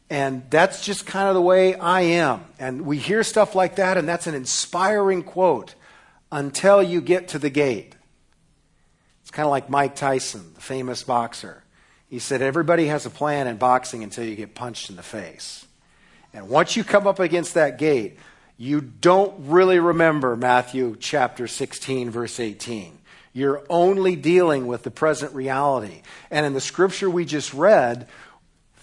And 0.09 0.43
that's 0.49 0.85
just 0.85 1.05
kind 1.05 1.27
of 1.27 1.35
the 1.35 1.41
way 1.41 1.75
I 1.75 2.01
am. 2.01 2.45
And 2.59 2.85
we 2.85 2.97
hear 2.97 3.23
stuff 3.23 3.55
like 3.55 3.77
that, 3.77 3.97
and 3.97 4.07
that's 4.07 4.27
an 4.27 4.35
inspiring 4.35 5.23
quote 5.23 5.73
until 6.31 6.83
you 6.83 7.01
get 7.01 7.29
to 7.29 7.39
the 7.39 7.49
gate. 7.49 7.95
It's 9.21 9.31
kind 9.31 9.45
of 9.45 9.51
like 9.51 9.69
Mike 9.69 9.95
Tyson, 9.95 10.53
the 10.53 10.61
famous 10.61 11.01
boxer. 11.01 11.63
He 12.09 12.19
said, 12.19 12.41
Everybody 12.41 12.87
has 12.87 13.05
a 13.05 13.09
plan 13.09 13.47
in 13.47 13.57
boxing 13.57 14.03
until 14.03 14.25
you 14.25 14.35
get 14.35 14.53
punched 14.53 14.89
in 14.89 14.95
the 14.95 15.03
face. 15.03 15.65
And 16.33 16.49
once 16.49 16.75
you 16.75 16.83
come 16.83 17.07
up 17.07 17.19
against 17.19 17.55
that 17.55 17.79
gate, 17.79 18.19
you 18.57 18.81
don't 18.81 19.33
really 19.47 19.79
remember 19.79 20.35
Matthew 20.35 20.95
chapter 20.99 21.47
16, 21.47 22.11
verse 22.11 22.39
18. 22.39 22.99
You're 23.33 23.63
only 23.69 24.15
dealing 24.15 24.67
with 24.67 24.83
the 24.83 24.91
present 24.91 25.33
reality. 25.33 26.03
And 26.31 26.45
in 26.45 26.53
the 26.53 26.61
scripture 26.61 27.09
we 27.09 27.25
just 27.25 27.53
read, 27.53 28.07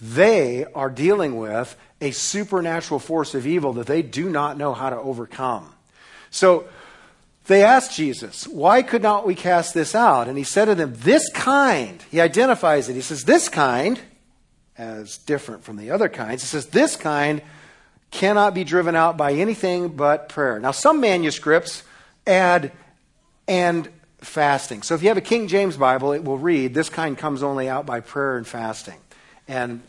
they 0.03 0.65
are 0.75 0.91
dealing 0.91 1.37
with 1.37 1.77
a 2.01 2.11
supernatural 2.11 2.99
force 2.99 3.37
of 3.37 3.47
evil 3.47 3.75
that 3.75 3.87
they 3.87 4.03
do 4.03 4.29
not 4.29 4.59
know 4.59 4.75
how 4.75 4.91
to 4.91 4.97
overcome. 4.97 5.73
So 6.33 6.65
they 7.47 7.63
asked 7.63 7.97
Jesus, 7.97 8.49
Why 8.49 8.83
could 8.83 9.03
not 9.03 9.25
we 9.25 9.37
cast 9.37 9.75
this 9.75 9.95
out? 9.95 10.27
And 10.27 10.37
he 10.37 10.43
said 10.43 10.65
to 10.65 10.75
them, 10.75 10.95
This 10.97 11.31
kind, 11.31 12.03
he 12.11 12.21
identifies 12.21 12.89
it. 12.89 12.95
He 12.95 13.01
says, 13.01 13.23
This 13.25 13.49
kind, 13.49 14.01
as 14.77 15.19
different 15.19 15.63
from 15.63 15.77
the 15.77 15.93
other 15.93 16.09
kinds, 16.09 16.43
he 16.43 16.49
says, 16.49 16.67
This 16.67 16.97
kind 16.97 17.41
cannot 18.11 18.55
be 18.55 18.65
driven 18.65 18.97
out 18.97 19.17
by 19.17 19.33
anything 19.35 19.91
but 19.91 20.29
prayer. 20.29 20.59
Now, 20.59 20.73
some 20.73 21.01
manuscripts 21.01 21.85
add 22.27 22.73
and 23.47 23.89
fasting. 24.19 24.83
So 24.83 24.97
if 24.97 25.03
you 25.03 25.09
have 25.09 25.17
a 25.17 25.23
King 25.23 25.47
James 25.47 25.77
Bible, 25.77 26.13
it 26.13 26.25
will 26.25 26.39
read, 26.39 26.75
This 26.75 26.89
kind 26.89 27.17
comes 27.17 27.45
only 27.45 27.69
out 27.69 27.87
by 27.87 28.01
prayer 28.01 28.37
and 28.37 28.47
fasting. 28.47 28.99
And 29.47 29.81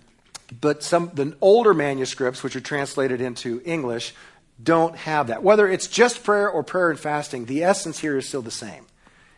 but 0.62 0.83
some 0.83 1.12
the 1.13 1.36
older 1.41 1.74
manuscripts, 1.74 2.43
which 2.43 2.55
are 2.55 2.62
translated 2.62 3.22
into 3.22 3.62
English, 3.65 4.13
don't 4.62 4.95
have 4.95 5.27
that. 5.27 5.43
Whether 5.43 5.67
it's 5.67 5.88
just 5.88 6.24
prayer 6.24 6.50
or 6.50 6.63
prayer 6.63 6.89
and 6.89 7.00
fasting, 7.00 7.45
the 7.45 7.63
essence 7.63 8.00
here 8.00 8.17
is 8.17 8.27
still 8.27 8.41
the 8.41 8.51
same. 8.51 8.86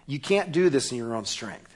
You 0.08 0.20
can't 0.20 0.52
do 0.52 0.70
this 0.70 0.92
in 0.92 0.98
your 0.98 1.16
own 1.16 1.26
strength. 1.26 1.76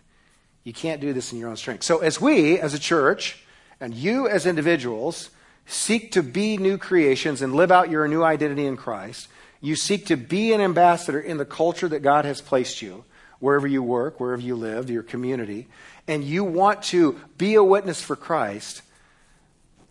You 0.63 0.73
can't 0.73 1.01
do 1.01 1.13
this 1.13 1.31
in 1.31 1.39
your 1.39 1.49
own 1.49 1.57
strength. 1.57 1.83
So, 1.83 1.99
as 1.99 2.19
we, 2.19 2.59
as 2.59 2.73
a 2.73 2.79
church, 2.79 3.43
and 3.79 3.93
you 3.93 4.27
as 4.27 4.45
individuals, 4.45 5.29
seek 5.65 6.11
to 6.11 6.23
be 6.23 6.57
new 6.57 6.77
creations 6.77 7.41
and 7.41 7.55
live 7.55 7.71
out 7.71 7.89
your 7.89 8.07
new 8.07 8.23
identity 8.23 8.65
in 8.65 8.75
Christ, 8.75 9.29
you 9.61 9.75
seek 9.75 10.07
to 10.07 10.17
be 10.17 10.53
an 10.53 10.61
ambassador 10.61 11.19
in 11.19 11.37
the 11.37 11.45
culture 11.45 11.87
that 11.87 12.01
God 12.01 12.25
has 12.25 12.41
placed 12.41 12.81
you, 12.81 13.05
wherever 13.39 13.67
you 13.67 13.81
work, 13.81 14.19
wherever 14.19 14.41
you 14.41 14.55
live, 14.55 14.89
your 14.89 15.03
community, 15.03 15.67
and 16.07 16.23
you 16.23 16.43
want 16.43 16.83
to 16.83 17.19
be 17.37 17.55
a 17.55 17.63
witness 17.63 18.01
for 18.01 18.15
Christ, 18.15 18.81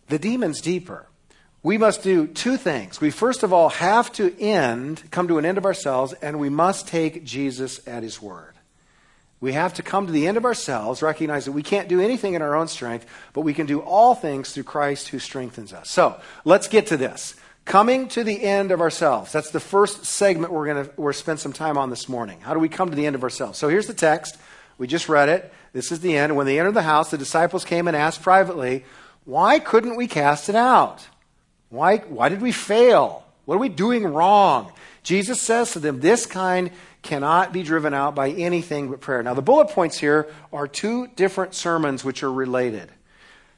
the 0.09 0.19
demon's 0.19 0.61
deeper 0.61 1.09
we 1.61 1.77
must 1.77 2.03
do 2.03 2.27
two 2.27 2.57
things. 2.57 3.01
We 3.01 3.09
first 3.11 3.43
of 3.43 3.51
all 3.51 3.69
have 3.69 4.11
to 4.13 4.37
end, 4.39 5.03
come 5.11 5.27
to 5.27 5.37
an 5.37 5.45
end 5.45 5.57
of 5.57 5.65
ourselves, 5.65 6.13
and 6.13 6.39
we 6.39 6.49
must 6.49 6.87
take 6.87 7.25
Jesus 7.25 7.85
at 7.85 8.03
his 8.03 8.21
word. 8.21 8.53
We 9.41 9.53
have 9.53 9.73
to 9.75 9.83
come 9.83 10.05
to 10.05 10.11
the 10.11 10.27
end 10.27 10.37
of 10.37 10.45
ourselves, 10.45 11.01
recognize 11.01 11.45
that 11.45 11.53
we 11.53 11.63
can't 11.63 11.87
do 11.87 12.01
anything 12.01 12.33
in 12.33 12.41
our 12.41 12.55
own 12.55 12.67
strength, 12.67 13.05
but 13.33 13.41
we 13.41 13.53
can 13.53 13.65
do 13.65 13.79
all 13.79 14.15
things 14.15 14.51
through 14.51 14.63
Christ 14.63 15.09
who 15.09 15.19
strengthens 15.19 15.73
us. 15.73 15.89
So, 15.89 16.19
let's 16.43 16.67
get 16.67 16.87
to 16.87 16.97
this. 16.97 17.35
Coming 17.63 18.07
to 18.09 18.23
the 18.23 18.41
end 18.41 18.71
of 18.71 18.81
ourselves. 18.81 19.31
That's 19.31 19.51
the 19.51 19.59
first 19.59 20.05
segment 20.05 20.51
we're 20.51 20.65
going 20.65 20.85
to 20.85 20.91
we're 20.97 21.13
spend 21.13 21.39
some 21.39 21.53
time 21.53 21.77
on 21.77 21.89
this 21.89 22.09
morning. 22.09 22.39
How 22.41 22.53
do 22.53 22.59
we 22.59 22.67
come 22.67 22.89
to 22.89 22.95
the 22.95 23.05
end 23.05 23.15
of 23.15 23.23
ourselves? 23.23 23.59
So, 23.59 23.69
here's 23.69 23.87
the 23.87 23.93
text. 23.93 24.37
We 24.77 24.87
just 24.87 25.09
read 25.09 25.29
it. 25.29 25.53
This 25.73 25.91
is 25.91 25.99
the 25.99 26.17
end. 26.17 26.35
When 26.35 26.45
they 26.45 26.59
entered 26.59 26.73
the 26.73 26.81
house, 26.81 27.11
the 27.11 27.17
disciples 27.17 27.65
came 27.65 27.87
and 27.87 27.95
asked 27.95 28.21
privately, 28.21 28.85
Why 29.29 29.59
couldn't 29.59 29.95
we 29.95 30.07
cast 30.07 30.49
it 30.49 30.55
out? 30.55 31.07
Why, 31.69 31.97
why 31.97 32.29
did 32.29 32.41
we 32.41 32.51
fail? 32.51 33.23
What 33.45 33.55
are 33.57 33.59
we 33.59 33.69
doing 33.69 34.03
wrong? 34.03 34.73
Jesus 35.03 35.39
says 35.39 35.73
to 35.73 35.79
them, 35.79 35.99
This 35.99 36.25
kind 36.25 36.71
cannot 37.03 37.53
be 37.53 37.61
driven 37.61 37.93
out 37.93 38.15
by 38.15 38.31
anything 38.31 38.89
but 38.89 39.01
prayer. 39.01 39.21
Now, 39.21 39.35
the 39.35 39.43
bullet 39.43 39.69
points 39.69 39.99
here 39.99 40.27
are 40.51 40.67
two 40.67 41.09
different 41.15 41.53
sermons 41.53 42.03
which 42.03 42.23
are 42.23 42.33
related. 42.33 42.89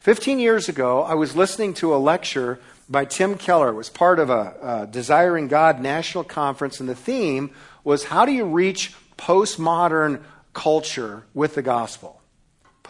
Fifteen 0.02 0.40
years 0.40 0.68
ago, 0.68 1.04
I 1.04 1.14
was 1.14 1.38
listening 1.38 1.74
to 1.76 1.96
a 1.96 1.98
lecture 1.98 2.60
by 2.90 3.06
Tim 3.06 3.38
Keller. 3.38 3.70
It 3.70 3.76
was 3.76 3.90
part 3.90 4.20
of 4.20 4.30
a, 4.30 4.56
a 4.62 4.88
Desiring 4.88 5.48
God 5.48 5.80
national 5.80 6.26
conference, 6.26 6.82
and 6.82 6.90
the 6.90 6.96
theme 6.96 7.50
was 7.86 8.04
How 8.04 8.26
do 8.26 8.34
you 8.34 8.44
reach 8.44 8.94
postmodern 9.18 10.22
culture 10.52 11.24
with 11.34 11.56
the 11.56 11.62
gospel? 11.62 12.21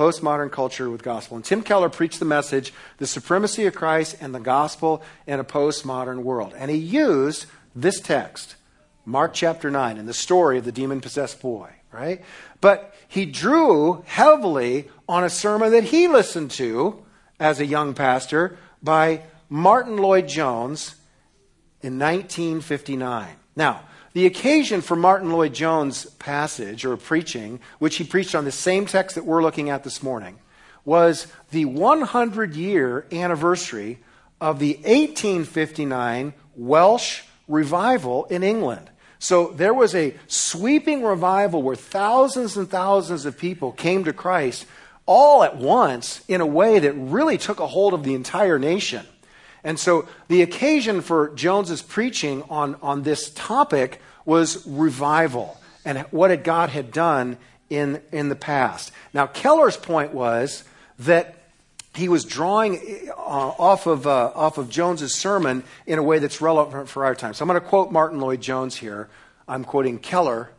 Postmodern 0.01 0.51
culture 0.51 0.89
with 0.89 1.03
gospel. 1.03 1.36
And 1.36 1.46
Tim 1.46 1.62
Keller 1.62 1.88
preached 1.88 2.17
the 2.17 2.25
message, 2.25 2.74
the 2.98 3.05
supremacy 3.05 3.67
of 3.67 3.75
Christ 3.75 4.17
and 4.20 4.34
the 4.34 4.39
gospel 4.39 5.03
in 5.27 5.39
a 5.39 5.43
postmodern 5.43 6.24
world. 6.24 6.55
And 6.58 6.72
he 6.72 6.77
used 6.77 7.46
this 7.75 8.00
text, 8.00 8.55
Mark 9.05 9.36
chapter 9.36 9.70
9, 9.70 10.00
and 10.00 10.10
the 10.10 10.13
story 10.15 10.58
of 10.58 10.65
the 10.65 10.72
demon 10.72 11.01
possessed 11.01 11.39
boy, 11.39 11.70
right? 11.91 12.24
But 12.62 12.96
he 13.08 13.27
drew 13.27 14.03
heavily 14.08 14.89
on 15.08 15.24
a 15.24 15.29
sermon 15.29 15.72
that 15.72 15.84
he 15.84 16.08
listened 16.08 16.50
to 16.51 17.05
as 17.39 17.60
a 17.60 17.65
young 17.67 17.93
pastor 17.93 18.58
by 18.81 19.22
Martyn 19.50 19.98
Lloyd-Jones 19.98 20.96
in 21.84 22.00
1959. 22.00 23.36
Now, 23.55 23.81
the 24.13 24.25
occasion 24.25 24.82
for 24.82 24.96
Martyn 24.96 25.32
Lloyd-Jones' 25.32 26.06
passage 26.06 26.86
or 26.86 26.98
preaching, 26.98 27.60
which 27.80 27.96
he 27.96 28.03
preached 28.03 28.36
on 28.36 28.46
the 28.46 28.51
same 28.51 28.86
text 28.86 29.15
that 29.15 29.25
we're 29.25 29.41
looking 29.41 29.70
at 29.70 29.84
this 29.84 30.03
morning, 30.03 30.38
was 30.84 31.27
the 31.51 31.65
100 31.65 32.56
year 32.56 33.06
anniversary 33.12 34.00
of 34.39 34.60
the 34.60 34.74
1859 34.84 36.34
Welsh 36.56 37.22
revival 37.48 38.25
in 38.25 38.44
England. 38.44 38.89
So 39.20 39.50
there 39.50 39.74
was 39.74 39.94
a 39.94 40.15
sweeping 40.27 41.03
revival 41.03 41.62
where 41.62 41.75
thousands 41.75 42.58
and 42.58 42.68
thousands 42.68 43.25
of 43.25 43.38
people 43.38 43.72
came 43.72 44.03
to 44.06 44.13
Christ 44.13 44.65
all 45.06 45.44
at 45.44 45.58
once 45.58 46.24
in 46.27 46.41
a 46.41 46.46
way 46.46 46.80
that 46.80 46.94
really 46.94 47.38
took 47.38 47.60
a 47.60 47.68
hold 47.68 47.94
of 47.94 48.03
the 48.03 48.15
entire 48.15 48.58
nation. 48.58 49.06
And 49.63 49.80
so 49.80 50.08
the 50.27 50.41
occasion 50.41 51.01
for 51.01 51.30
Jones's 51.30 51.82
preaching 51.82 52.44
on, 52.50 52.75
on 52.82 53.03
this 53.03 53.30
topic 53.32 54.01
was 54.25 54.65
revival 54.65 55.60
and 55.86 56.00
what 56.12 56.44
God 56.44 56.70
had 56.70 56.91
done 56.91 57.38
in, 57.70 58.01
in 58.12 58.30
the 58.30 58.36
past. 58.36 58.91
Now, 59.13 59.27
Keller's 59.27 59.77
point 59.77 60.13
was 60.13 60.63
that 61.00 61.38
he 61.94 62.08
was 62.08 62.24
drawing 62.24 62.80
uh, 63.10 63.13
off, 63.20 63.86
of, 63.86 64.08
uh, 64.08 64.32
off 64.34 64.58
of 64.58 64.70
Jones's 64.70 65.15
sermon 65.15 65.63
in 65.86 66.00
a 66.00 66.03
way 66.03 66.20
that's 66.20 66.41
relevant 66.41 66.88
for 66.88 67.06
our 67.06 67.15
time. 67.15 67.34
So 67.34 67.44
I'm 67.44 67.50
going 67.50 67.60
to 67.60 67.68
quote 67.68 67.91
Martyn 67.91 68.20
Lloyd-Jones 68.20 68.77
here. 68.77 69.10
I'm 69.48 69.63
quoting 69.63 70.00
Keller, 70.00 70.51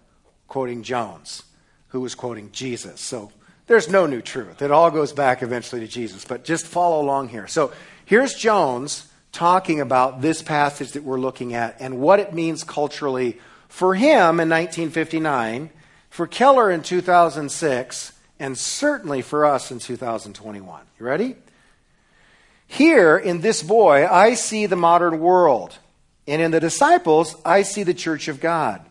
quoting 0.48 0.82
Jones, 0.82 1.44
who 1.88 2.00
was 2.00 2.14
quoting 2.14 2.50
Jesus. 2.52 3.00
So 3.00 3.32
there's 3.66 3.88
no 3.88 4.06
new 4.06 4.20
truth. 4.20 4.60
It 4.60 4.70
all 4.70 4.90
goes 4.90 5.12
back 5.12 5.42
eventually 5.42 5.80
to 5.80 5.88
Jesus. 5.88 6.24
But 6.24 6.44
just 6.44 6.66
follow 6.66 7.00
along 7.00 7.28
here. 7.28 7.46
So 7.46 7.72
Here's 8.12 8.34
Jones 8.34 9.08
talking 9.32 9.80
about 9.80 10.20
this 10.20 10.42
passage 10.42 10.92
that 10.92 11.02
we're 11.02 11.18
looking 11.18 11.54
at 11.54 11.80
and 11.80 11.98
what 11.98 12.20
it 12.20 12.34
means 12.34 12.62
culturally 12.62 13.38
for 13.70 13.94
him 13.94 14.38
in 14.38 14.50
1959, 14.50 15.70
for 16.10 16.26
Keller 16.26 16.70
in 16.70 16.82
2006, 16.82 18.12
and 18.38 18.58
certainly 18.58 19.22
for 19.22 19.46
us 19.46 19.70
in 19.70 19.78
2021. 19.78 20.82
You 21.00 21.06
ready? 21.06 21.36
Here 22.66 23.16
in 23.16 23.40
this 23.40 23.62
boy, 23.62 24.06
I 24.06 24.34
see 24.34 24.66
the 24.66 24.76
modern 24.76 25.18
world. 25.18 25.78
And 26.26 26.42
in 26.42 26.50
the 26.50 26.60
disciples, 26.60 27.34
I 27.46 27.62
see 27.62 27.82
the 27.82 27.94
church 27.94 28.28
of 28.28 28.40
God. 28.40 28.84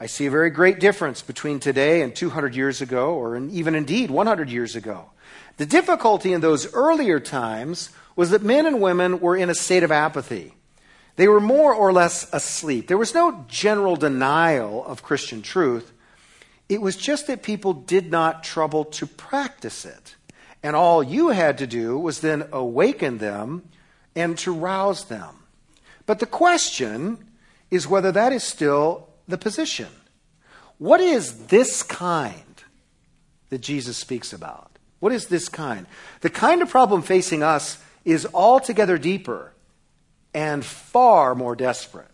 I 0.00 0.06
see 0.06 0.24
a 0.24 0.30
very 0.30 0.48
great 0.48 0.80
difference 0.80 1.20
between 1.20 1.60
today 1.60 2.00
and 2.00 2.16
200 2.16 2.56
years 2.56 2.80
ago, 2.80 3.12
or 3.12 3.36
even 3.36 3.74
indeed 3.74 4.10
100 4.10 4.48
years 4.48 4.74
ago. 4.74 5.10
The 5.58 5.66
difficulty 5.66 6.32
in 6.32 6.40
those 6.40 6.72
earlier 6.72 7.20
times 7.20 7.90
was 8.16 8.30
that 8.30 8.42
men 8.42 8.66
and 8.66 8.80
women 8.80 9.20
were 9.20 9.36
in 9.36 9.50
a 9.50 9.54
state 9.54 9.82
of 9.82 9.92
apathy. 9.92 10.54
They 11.16 11.28
were 11.28 11.40
more 11.40 11.72
or 11.72 11.92
less 11.92 12.32
asleep. 12.32 12.88
There 12.88 12.98
was 12.98 13.14
no 13.14 13.44
general 13.48 13.96
denial 13.96 14.84
of 14.84 15.02
Christian 15.02 15.42
truth. 15.42 15.92
It 16.68 16.80
was 16.80 16.96
just 16.96 17.26
that 17.26 17.42
people 17.42 17.72
did 17.72 18.10
not 18.10 18.42
trouble 18.42 18.84
to 18.86 19.06
practice 19.06 19.84
it. 19.84 20.16
And 20.62 20.74
all 20.74 21.02
you 21.02 21.28
had 21.28 21.58
to 21.58 21.66
do 21.66 21.98
was 21.98 22.20
then 22.20 22.48
awaken 22.50 23.18
them 23.18 23.68
and 24.16 24.38
to 24.38 24.52
rouse 24.52 25.04
them. 25.04 25.44
But 26.06 26.18
the 26.20 26.26
question 26.26 27.18
is 27.70 27.86
whether 27.86 28.12
that 28.12 28.32
is 28.32 28.42
still 28.42 29.08
the 29.28 29.38
position. 29.38 29.88
What 30.78 31.00
is 31.00 31.46
this 31.46 31.82
kind 31.82 32.62
that 33.50 33.60
Jesus 33.60 33.96
speaks 33.96 34.32
about? 34.32 34.70
What 35.00 35.12
is 35.12 35.26
this 35.26 35.48
kind? 35.48 35.86
The 36.22 36.30
kind 36.30 36.62
of 36.62 36.70
problem 36.70 37.02
facing 37.02 37.42
us 37.42 37.78
is 38.04 38.26
altogether 38.34 38.98
deeper 38.98 39.52
and 40.34 40.64
far 40.64 41.34
more 41.34 41.56
desperate. 41.56 42.10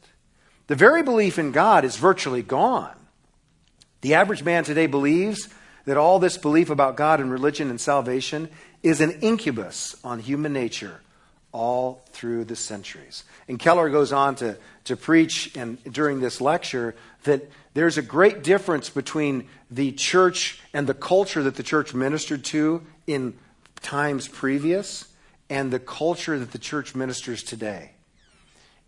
The 0.66 0.76
very 0.76 1.02
belief 1.02 1.38
in 1.38 1.52
God 1.52 1.84
is 1.84 1.96
virtually 1.96 2.42
gone. 2.42 2.94
The 4.02 4.14
average 4.14 4.44
man 4.44 4.64
today 4.64 4.86
believes 4.86 5.48
that 5.84 5.96
all 5.96 6.18
this 6.18 6.36
belief 6.36 6.70
about 6.70 6.96
God 6.96 7.20
and 7.20 7.30
religion 7.30 7.70
and 7.70 7.80
salvation 7.80 8.48
is 8.82 9.00
an 9.00 9.10
incubus 9.20 9.96
on 10.04 10.20
human 10.20 10.52
nature, 10.52 11.00
all 11.52 12.02
through 12.12 12.44
the 12.44 12.56
centuries. 12.56 13.24
And 13.48 13.58
Keller 13.58 13.90
goes 13.90 14.12
on 14.12 14.36
to, 14.36 14.56
to 14.84 14.96
preach 14.96 15.56
and 15.56 15.82
during 15.84 16.20
this 16.20 16.40
lecture 16.40 16.94
that 17.24 17.50
there's 17.74 17.98
a 17.98 18.02
great 18.02 18.42
difference 18.42 18.90
between 18.90 19.48
the 19.70 19.92
church 19.92 20.60
and 20.72 20.86
the 20.86 20.94
culture 20.94 21.42
that 21.42 21.56
the 21.56 21.62
church 21.62 21.94
ministered 21.94 22.44
to 22.44 22.82
in 23.06 23.34
times 23.82 24.28
previous 24.28 25.09
and 25.50 25.72
the 25.72 25.80
culture 25.80 26.38
that 26.38 26.52
the 26.52 26.58
church 26.58 26.94
ministers 26.94 27.42
today. 27.42 27.90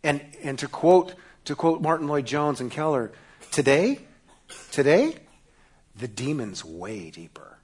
And, 0.03 0.23
and 0.43 0.59
to, 0.61 0.69
quote, 0.69 1.15
to 1.45 1.55
quote 1.55 1.83
Martyn 1.83 2.07
Lloyd-Jones 2.07 2.61
and 2.61 2.71
Keller, 2.71 3.13
today, 3.51 3.99
today, 4.71 5.17
the 5.97 6.09
demon's 6.09 6.65
way 6.65 7.11
deeper. 7.11 7.59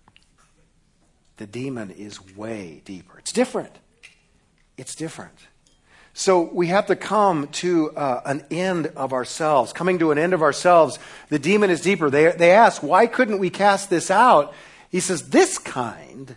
The 1.38 1.46
demon 1.46 1.90
is 1.90 2.20
way 2.36 2.82
deeper. 2.84 3.18
It's 3.18 3.32
different. 3.32 3.74
It's 4.76 4.94
different. 4.94 5.38
So 6.12 6.42
we 6.52 6.66
have 6.66 6.86
to 6.86 6.96
come 6.96 7.46
to 7.48 7.92
uh, 7.92 8.22
an 8.24 8.44
end 8.50 8.88
of 8.96 9.12
ourselves. 9.12 9.72
Coming 9.72 10.00
to 10.00 10.10
an 10.10 10.18
end 10.18 10.34
of 10.34 10.42
ourselves, 10.42 10.98
the 11.28 11.38
demon 11.38 11.70
is 11.70 11.80
deeper. 11.80 12.10
They, 12.10 12.32
they 12.32 12.50
ask, 12.50 12.82
why 12.82 13.06
couldn't 13.06 13.38
we 13.38 13.50
cast 13.50 13.88
this 13.88 14.10
out? 14.10 14.52
He 14.90 14.98
says, 14.98 15.28
this 15.28 15.58
kind, 15.58 16.34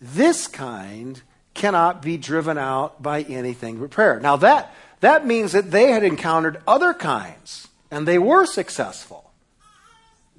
this 0.00 0.48
kind 0.48 1.22
cannot 1.54 2.02
be 2.02 2.16
driven 2.16 2.58
out 2.58 3.02
by 3.02 3.22
anything 3.22 3.78
but 3.78 3.90
prayer. 3.90 4.20
Now 4.20 4.36
that, 4.36 4.74
that 5.00 5.26
means 5.26 5.52
that 5.52 5.70
they 5.70 5.90
had 5.90 6.04
encountered 6.04 6.60
other 6.66 6.94
kinds, 6.94 7.68
and 7.90 8.06
they 8.06 8.18
were 8.18 8.46
successful. 8.46 9.30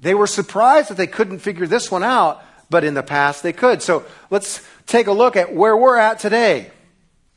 They 0.00 0.14
were 0.14 0.26
surprised 0.26 0.90
that 0.90 0.96
they 0.96 1.06
couldn't 1.06 1.38
figure 1.38 1.66
this 1.66 1.90
one 1.90 2.02
out, 2.02 2.42
but 2.70 2.84
in 2.84 2.94
the 2.94 3.02
past 3.02 3.42
they 3.42 3.52
could. 3.52 3.82
So 3.82 4.04
let's 4.30 4.66
take 4.86 5.06
a 5.06 5.12
look 5.12 5.36
at 5.36 5.54
where 5.54 5.76
we're 5.76 5.98
at 5.98 6.18
today. 6.18 6.70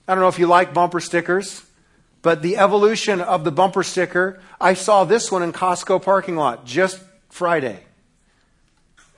I 0.08 0.14
don't 0.14 0.22
know 0.22 0.30
if 0.30 0.40
you 0.40 0.48
like 0.48 0.74
bumper 0.74 1.00
stickers, 1.00 1.64
but 2.22 2.42
the 2.42 2.58
evolution 2.58 3.22
of 3.22 3.44
the 3.44 3.52
bumper 3.52 3.84
sticker, 3.84 4.40
I 4.60 4.74
saw 4.74 5.04
this 5.04 5.32
one 5.32 5.44
in 5.44 5.52
Costco 5.54 6.02
parking 6.02 6.36
lot 6.36 6.66
just 6.66 7.00
Friday. 7.30 7.80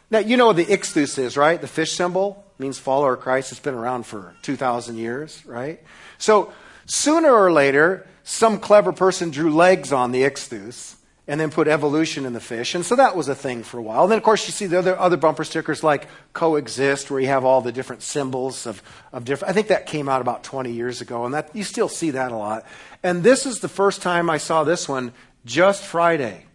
Now, 0.10 0.20
you 0.20 0.38
know 0.38 0.48
what 0.48 0.56
the 0.56 0.66
ichthus 0.66 1.20
is, 1.20 1.38
right? 1.38 1.60
The 1.60 1.68
fish 1.68 1.94
symbol 1.94 2.44
means 2.60 2.80
follower 2.80 3.14
of 3.14 3.22
Christ. 3.22 3.52
It's 3.52 3.60
been 3.60 3.74
around 3.74 4.06
for 4.06 4.36
2,000 4.42 4.98
years, 4.98 5.46
right? 5.46 5.82
So, 6.18 6.52
sooner 6.86 7.32
or 7.32 7.52
later, 7.52 8.08
some 8.24 8.60
clever 8.60 8.92
person 8.92 9.30
drew 9.30 9.54
legs 9.54 9.94
on 9.94 10.12
the 10.12 10.24
ichthus 10.24 10.96
and 11.28 11.40
then 11.40 11.52
put 11.52 11.68
evolution 11.68 12.26
in 12.26 12.32
the 12.32 12.40
fish. 12.40 12.74
And 12.74 12.86
so 12.86 12.96
that 12.96 13.16
was 13.16 13.28
a 13.28 13.36
thing 13.36 13.62
for 13.64 13.78
a 13.78 13.82
while. 13.82 14.04
And 14.04 14.12
then, 14.12 14.18
of 14.18 14.24
course, 14.24 14.48
you 14.48 14.54
see 14.54 14.66
the 14.66 14.80
other, 14.80 14.98
other 14.98 15.18
bumper 15.18 15.44
stickers 15.44 15.84
like 15.84 16.08
coexist, 16.32 17.12
where 17.12 17.20
you 17.20 17.28
have 17.28 17.44
all 17.44 17.62
the 17.62 17.74
different 17.74 18.02
symbols 18.02 18.66
of, 18.66 18.82
of 19.12 19.26
different. 19.26 19.52
I 19.52 19.54
think 19.54 19.68
that 19.68 19.88
came 19.88 20.08
out 20.08 20.22
about 20.22 20.44
20 20.44 20.72
years 20.72 21.02
ago, 21.02 21.26
and 21.26 21.34
that 21.34 21.54
you 21.54 21.66
still 21.66 21.90
see 21.90 22.12
that 22.12 22.32
a 22.32 22.36
lot. 22.38 22.66
And 23.04 23.24
this 23.24 23.46
is 23.46 23.60
the 23.60 23.68
first 23.68 24.02
time 24.02 24.30
I 24.30 24.38
saw 24.38 24.64
this 24.64 24.88
one 24.88 25.12
just 25.46 25.84
Friday. 25.84 26.46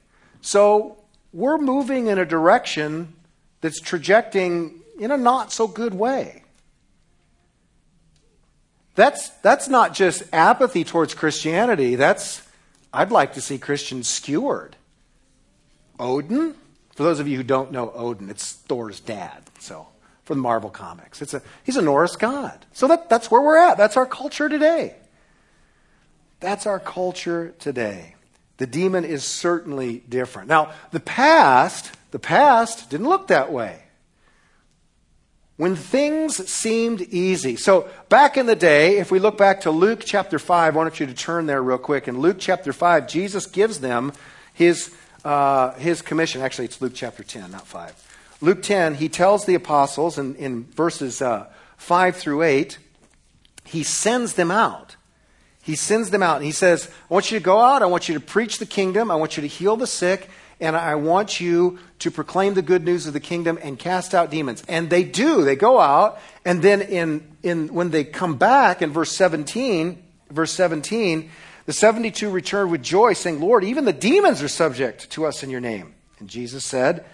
So 0.41 0.97
we're 1.33 1.59
moving 1.59 2.07
in 2.07 2.19
a 2.19 2.25
direction 2.25 3.15
that's 3.61 3.81
trajecting 3.81 4.82
in 4.99 5.11
a 5.11 5.17
not 5.17 5.53
so 5.53 5.67
good 5.67 5.95
way. 5.95 6.43
That's, 8.95 9.31
that's 9.41 9.69
not 9.69 9.95
just 9.95 10.23
apathy 10.33 10.85
towards 10.85 11.15
Christianity, 11.15 11.97
that's 11.97 12.43
I'd 12.93 13.11
like 13.11 13.35
to 13.35 13.41
see 13.41 13.59
Christians 13.59 14.09
skewered. 14.09 14.77
Odin, 15.99 16.55
for 16.95 17.05
those 17.05 17.21
of 17.21 17.29
you 17.29 17.39
who 17.39 17.43
don't 17.43 17.73
know 17.73 17.91
Odin, 17.95 18.29
it's 18.29 18.53
Thor's 18.53 19.01
dad. 19.01 19.45
So 19.59 19.87
from 20.25 20.39
the 20.39 20.43
Marvel 20.43 20.69
Comics, 20.69 21.23
it's 21.23 21.33
a 21.33 21.41
he's 21.65 21.77
a 21.77 21.83
Norse 21.83 22.17
god. 22.17 22.67
So 22.73 22.89
that, 22.89 23.09
that's 23.09 23.31
where 23.31 23.41
we're 23.41 23.57
at. 23.57 23.79
That's 23.79 23.97
our 23.97 24.05
culture 24.05 24.49
today. 24.49 24.97
That's 26.41 26.67
our 26.67 26.81
culture 26.81 27.55
today. 27.59 28.17
The 28.59 28.67
demon 28.67 29.05
is 29.05 29.25
certainly 29.25 30.03
different. 30.09 30.49
Now, 30.49 30.73
the 30.91 31.01
past, 31.01 31.93
the 32.11 32.19
past 32.19 32.91
didn't 32.91 33.09
look 33.09 33.29
that 33.29 33.51
way 33.51 33.82
when 35.63 35.77
things 35.77 36.51
seemed 36.51 37.03
easy. 37.03 37.55
So, 37.55 37.89
back 38.09 38.37
in 38.37 38.47
the 38.47 38.57
day, 38.57 38.99
if 38.99 39.13
we 39.13 39.21
look 39.21 39.39
back 39.39 39.61
to 39.61 39.71
Luke 39.71 40.03
chapter 40.05 40.41
5, 40.41 40.75
I 40.75 40.77
want 40.77 40.99
you 40.99 41.07
to 41.07 41.15
turn 41.15 41.47
there 41.47 41.63
real 41.63 41.79
quick. 41.79 42.09
In 42.09 42.19
Luke 42.19 42.39
chapter 42.41 42.73
5, 42.73 43.07
Jesus 43.07 43.47
gives 43.47 43.79
them 43.79 44.13
his, 44.53 44.93
uh, 45.25 45.75
his 45.75 46.03
commission. 46.03 46.41
Actually, 46.41 46.65
it's 46.65 46.83
Luke 46.83 46.95
chapter 46.97 47.23
10, 47.23 47.53
not 47.53 47.65
5. 47.65 48.39
Luke 48.41 48.61
10, 48.61 48.97
he 48.97 49.09
tells 49.09 49.45
the 49.45 49.55
apostles 49.55 50.19
in, 50.19 50.35
in 50.35 50.65
verses 50.65 51.23
uh, 51.23 51.47
5 51.77 52.17
through 52.17 52.43
8, 52.43 52.79
he 53.65 53.85
sends 53.85 54.33
them 54.33 54.51
out. 54.51 54.97
He 55.63 55.77
sends 55.77 56.11
them 56.11 56.25
out 56.25 56.39
and 56.39 56.45
he 56.45 56.51
says, 56.51 56.91
I 57.09 57.15
want 57.15 57.31
you 57.31 57.39
to 57.39 57.45
go 57.45 57.61
out, 57.61 57.83
I 57.83 57.87
want 57.87 58.09
you 58.09 58.15
to 58.15 58.21
preach 58.21 58.59
the 58.59 58.67
kingdom, 58.67 59.13
I 59.13 59.15
want 59.15 59.37
you 59.37 59.43
to 59.43 59.47
heal 59.47 59.77
the 59.77 59.87
sick, 59.87 60.29
and 60.63 60.77
I 60.77 60.95
want 60.95 61.41
you 61.41 61.81
to 61.99 62.11
proclaim 62.13 62.55
the 62.55 62.63
good 62.63 62.85
news 62.85 63.09
of 63.09 63.13
the 63.13 63.21
kingdom 63.21 63.59
and 63.61 63.77
cast 63.77 64.15
out 64.15 64.31
demons. 64.31 64.63
And 64.69 64.89
they 64.89 65.03
do. 65.03 65.45
They 65.45 65.57
go 65.57 65.81
out, 65.81 66.21
and 66.45 66.63
then 66.63 66.81
in, 66.81 67.37
in 67.43 67.75
when 67.75 67.91
they 67.91 68.05
come 68.05 68.39
back 68.39 68.81
in 68.81 68.93
verse 68.93 69.11
17, 69.11 70.01
verse 70.31 70.53
17, 70.53 71.31
the 71.67 71.73
72 71.73 72.31
return 72.31 72.71
with 72.71 72.83
joy, 72.83 73.13
saying, 73.13 73.41
Lord, 73.41 73.65
even 73.65 73.85
the 73.85 73.93
demons 73.93 74.41
are 74.41 74.49
subject 74.49 75.11
to 75.11 75.27
us 75.27 75.43
in 75.43 75.51
your 75.51 75.61
name. 75.61 75.95
And 76.21 76.29
Jesus 76.29 76.65
said, 76.65 77.05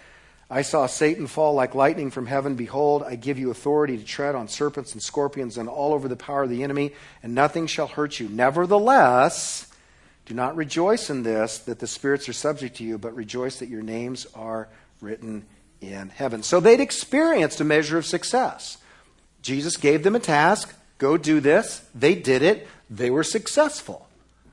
I 0.50 0.61
saw 0.61 0.87
Satan 0.87 1.26
fall 1.26 1.54
like 1.54 1.74
lightning 1.74 2.11
from 2.11 2.26
heaven. 2.26 2.54
Behold, 2.54 3.02
I 3.02 3.16
give 3.16 3.38
you 3.38 3.50
authority 3.50 3.96
to 3.96 4.04
tread 4.04 4.34
on 4.34 4.48
serpents 4.48 4.92
and 4.92 5.02
scorpions 5.02 5.56
and 5.56 5.70
all 5.70 5.94
over 5.94 6.06
the 6.06 6.16
power 6.16 6.42
of 6.42 6.50
the 6.50 6.64
enemy, 6.64 6.92
and 7.22 7.34
nothing 7.34 7.66
shall 7.66 7.87
hurt 7.87 8.20
you. 8.20 8.28
Nevertheless, 8.28 9.67
do 10.28 10.34
not 10.34 10.56
rejoice 10.56 11.08
in 11.08 11.22
this, 11.22 11.58
that 11.60 11.78
the 11.78 11.86
spirits 11.86 12.28
are 12.28 12.34
subject 12.34 12.76
to 12.76 12.84
you, 12.84 12.98
but 12.98 13.14
rejoice 13.14 13.60
that 13.60 13.70
your 13.70 13.80
names 13.80 14.26
are 14.34 14.68
written 15.00 15.46
in 15.80 16.10
heaven. 16.10 16.42
So 16.42 16.60
they'd 16.60 16.80
experienced 16.80 17.60
a 17.62 17.64
measure 17.64 17.96
of 17.96 18.04
success. 18.04 18.76
Jesus 19.40 19.78
gave 19.78 20.02
them 20.02 20.14
a 20.14 20.20
task 20.20 20.74
go 20.98 21.16
do 21.16 21.40
this. 21.40 21.88
They 21.94 22.16
did 22.16 22.42
it. 22.42 22.66
They 22.90 23.08
were 23.08 23.22
successful. 23.22 24.08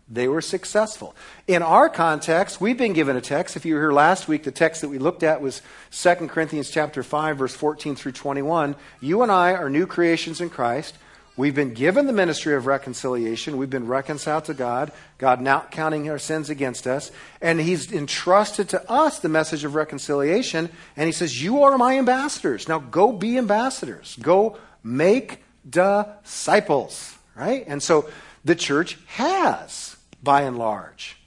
They 0.07 0.27
were 0.27 0.41
successful. 0.41 1.15
In 1.47 1.63
our 1.63 1.89
context, 1.89 2.61
we've 2.61 2.77
been 2.77 2.93
given 2.93 3.17
a 3.17 3.21
text. 3.21 3.55
If 3.55 3.65
you 3.65 3.73
were 3.73 3.81
here 3.81 3.91
last 3.91 4.27
week, 4.27 4.43
the 4.43 4.51
text 4.51 4.81
that 4.81 4.89
we 4.89 4.99
looked 4.99 5.23
at 5.23 5.41
was 5.41 5.63
2 5.91 6.27
Corinthians 6.27 6.69
chapter 6.69 7.01
5 7.01 7.38
verse 7.38 7.55
14 7.55 7.95
through 7.95 8.11
21. 8.11 8.75
You 9.01 9.23
and 9.23 9.31
I 9.31 9.53
are 9.53 9.69
new 9.69 9.88
creations 9.88 10.39
in 10.39 10.51
Christ. 10.51 10.95
We've 11.38 11.56
been 11.56 11.74
given 11.74 12.08
the 12.08 12.13
ministry 12.13 12.56
of 12.56 12.65
reconciliation. 12.65 13.58
We've 13.58 13.69
been 13.69 13.88
reconciled 13.88 14.45
to 14.45 14.54
God, 14.54 14.93
God 15.17 15.41
not 15.41 15.69
counting 15.69 16.10
our 16.10 16.17
sins 16.17 16.50
against 16.50 16.88
us. 16.88 17.12
And 17.41 17.60
He's 17.60 17.91
entrusted 17.91 18.69
to 18.69 18.89
us 18.89 19.19
the 19.19 19.28
message 19.28 19.65
of 19.65 19.76
reconciliation. 19.76 20.69
And 20.95 21.08
He 21.08 21.12
says, 21.12 21.43
You 21.43 21.63
are 21.63 21.78
my 21.78 21.98
ambassadors. 21.98 22.69
Now 22.69 22.80
go 22.80 23.12
be 23.12 23.38
ambassadors. 23.38 24.17
Go 24.21 24.58
make 24.82 25.43
disciples. 25.69 27.17
Right? 27.36 27.65
And 27.67 27.84
so 27.84 28.10
the 28.45 28.56
church 28.56 28.98
has, 29.08 29.98
by 30.24 30.43
and 30.43 30.58
large, 30.58 31.17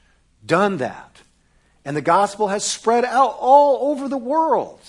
done 0.44 0.79
that. 0.79 1.21
And 1.85 1.94
the 1.94 2.03
gospel 2.03 2.49
has 2.49 2.64
spread 2.64 3.05
out 3.05 3.37
all 3.38 3.90
over 3.90 4.09
the 4.09 4.16
world. 4.16 4.81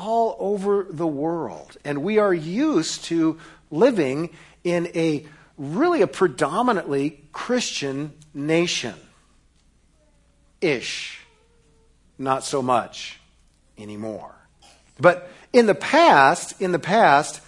All 0.00 0.36
over 0.38 0.86
the 0.88 1.08
world. 1.08 1.76
And 1.84 2.04
we 2.04 2.18
are 2.18 2.32
used 2.32 3.04
to 3.06 3.40
living 3.68 4.30
in 4.62 4.86
a 4.94 5.26
really 5.56 6.02
a 6.02 6.06
predominantly 6.06 7.20
Christian 7.32 8.12
nation. 8.32 8.94
Ish. 10.60 11.20
Not 12.16 12.44
so 12.44 12.62
much 12.62 13.18
anymore. 13.76 14.36
But 15.00 15.28
in 15.52 15.66
the 15.66 15.74
past, 15.74 16.62
in 16.62 16.70
the 16.70 16.78
past, 16.78 17.40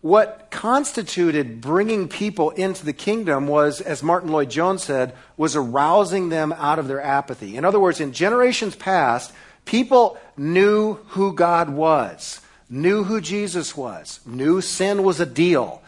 what 0.00 0.48
constituted 0.50 1.60
bringing 1.60 2.08
people 2.08 2.50
into 2.50 2.86
the 2.86 2.92
kingdom 2.94 3.48
was, 3.48 3.82
as 3.82 4.02
Martyn 4.02 4.32
Lloyd-Jones 4.32 4.82
said, 4.82 5.14
was 5.36 5.56
arousing 5.56 6.30
them 6.30 6.54
out 6.54 6.78
of 6.78 6.88
their 6.88 7.02
apathy. 7.02 7.56
In 7.56 7.66
other 7.66 7.80
words, 7.80 8.00
in 8.00 8.12
generations 8.12 8.76
past, 8.76 9.32
people 9.68 10.18
knew 10.36 10.94
who 11.08 11.32
God 11.32 11.68
was 11.70 12.40
knew 12.70 13.04
who 13.04 13.20
Jesus 13.20 13.76
was, 13.76 14.20
knew 14.26 14.60
sin 14.60 15.02
was 15.02 15.20
a 15.20 15.26
deal, 15.26 15.82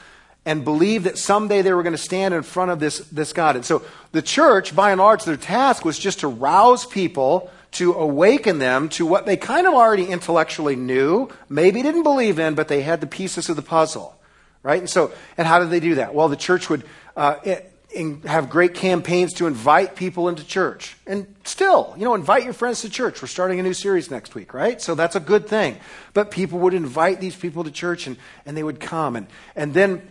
and 0.47 0.65
believed 0.65 1.05
that 1.05 1.19
someday 1.19 1.63
they 1.63 1.73
were 1.73 1.83
going 1.83 1.95
to 1.95 1.99
stand 1.99 2.33
in 2.33 2.43
front 2.43 2.71
of 2.71 2.81
this, 2.81 2.99
this 3.11 3.33
God. 3.33 3.57
And 3.57 3.65
so 3.65 3.83
the 4.13 4.23
church, 4.23 4.75
by 4.75 4.91
and 4.91 5.01
large, 5.01 5.25
their 5.25 5.37
task 5.37 5.85
was 5.85 5.99
just 5.99 6.21
to 6.21 6.29
rouse 6.29 6.87
people, 6.87 7.51
to 7.73 7.93
awaken 7.93 8.59
them 8.59 8.89
to 8.91 9.05
what 9.05 9.27
they 9.27 9.37
kind 9.37 9.67
of 9.67 9.75
already 9.75 10.07
intellectually 10.07 10.77
knew, 10.77 11.29
maybe 11.49 11.83
didn't 11.83 12.03
believe 12.03 12.39
in, 12.39 12.55
but 12.55 12.69
they 12.69 12.83
had 12.83 13.01
the 13.01 13.07
pieces 13.07 13.49
of 13.49 13.57
the 13.57 13.63
puzzle. 13.63 14.17
Right? 14.63 14.81
And 14.81 14.91
so, 14.91 15.13
and 15.39 15.47
how 15.47 15.59
did 15.59 15.71
they 15.71 15.81
do 15.81 15.97
that? 15.97 16.15
Well, 16.15 16.29
the 16.29 16.37
church 16.37 16.69
would, 16.69 16.85
uh, 17.17 17.37
have 18.25 18.51
great 18.51 18.75
campaigns 18.75 19.33
to 19.35 19.47
invite 19.47 19.97
people 19.97 20.29
into 20.29 20.45
church. 20.45 20.97
And 21.07 21.35
still, 21.45 21.95
you 21.97 22.05
know, 22.05 22.15
invite 22.15 22.45
your 22.45 22.53
friends 22.53 22.83
to 22.83 22.91
church. 22.91 23.21
We're 23.21 23.29
starting 23.29 23.59
a 23.59 23.63
new 23.63 23.75
series 23.75 24.11
next 24.11 24.35
week, 24.35 24.55
right? 24.55 24.81
So 24.81 24.95
that's 24.95 25.17
a 25.17 25.21
good 25.21 25.49
thing. 25.49 25.77
But 26.15 26.31
people 26.31 26.61
would 26.61 26.75
invite 26.75 27.21
these 27.21 27.35
people 27.35 27.65
to 27.65 27.71
church 27.71 28.07
and, 28.07 28.17
and 28.47 28.57
they 28.57 28.63
would 28.63 28.79
come. 28.79 29.17
And, 29.17 29.27
and 29.57 29.75
then 29.75 30.09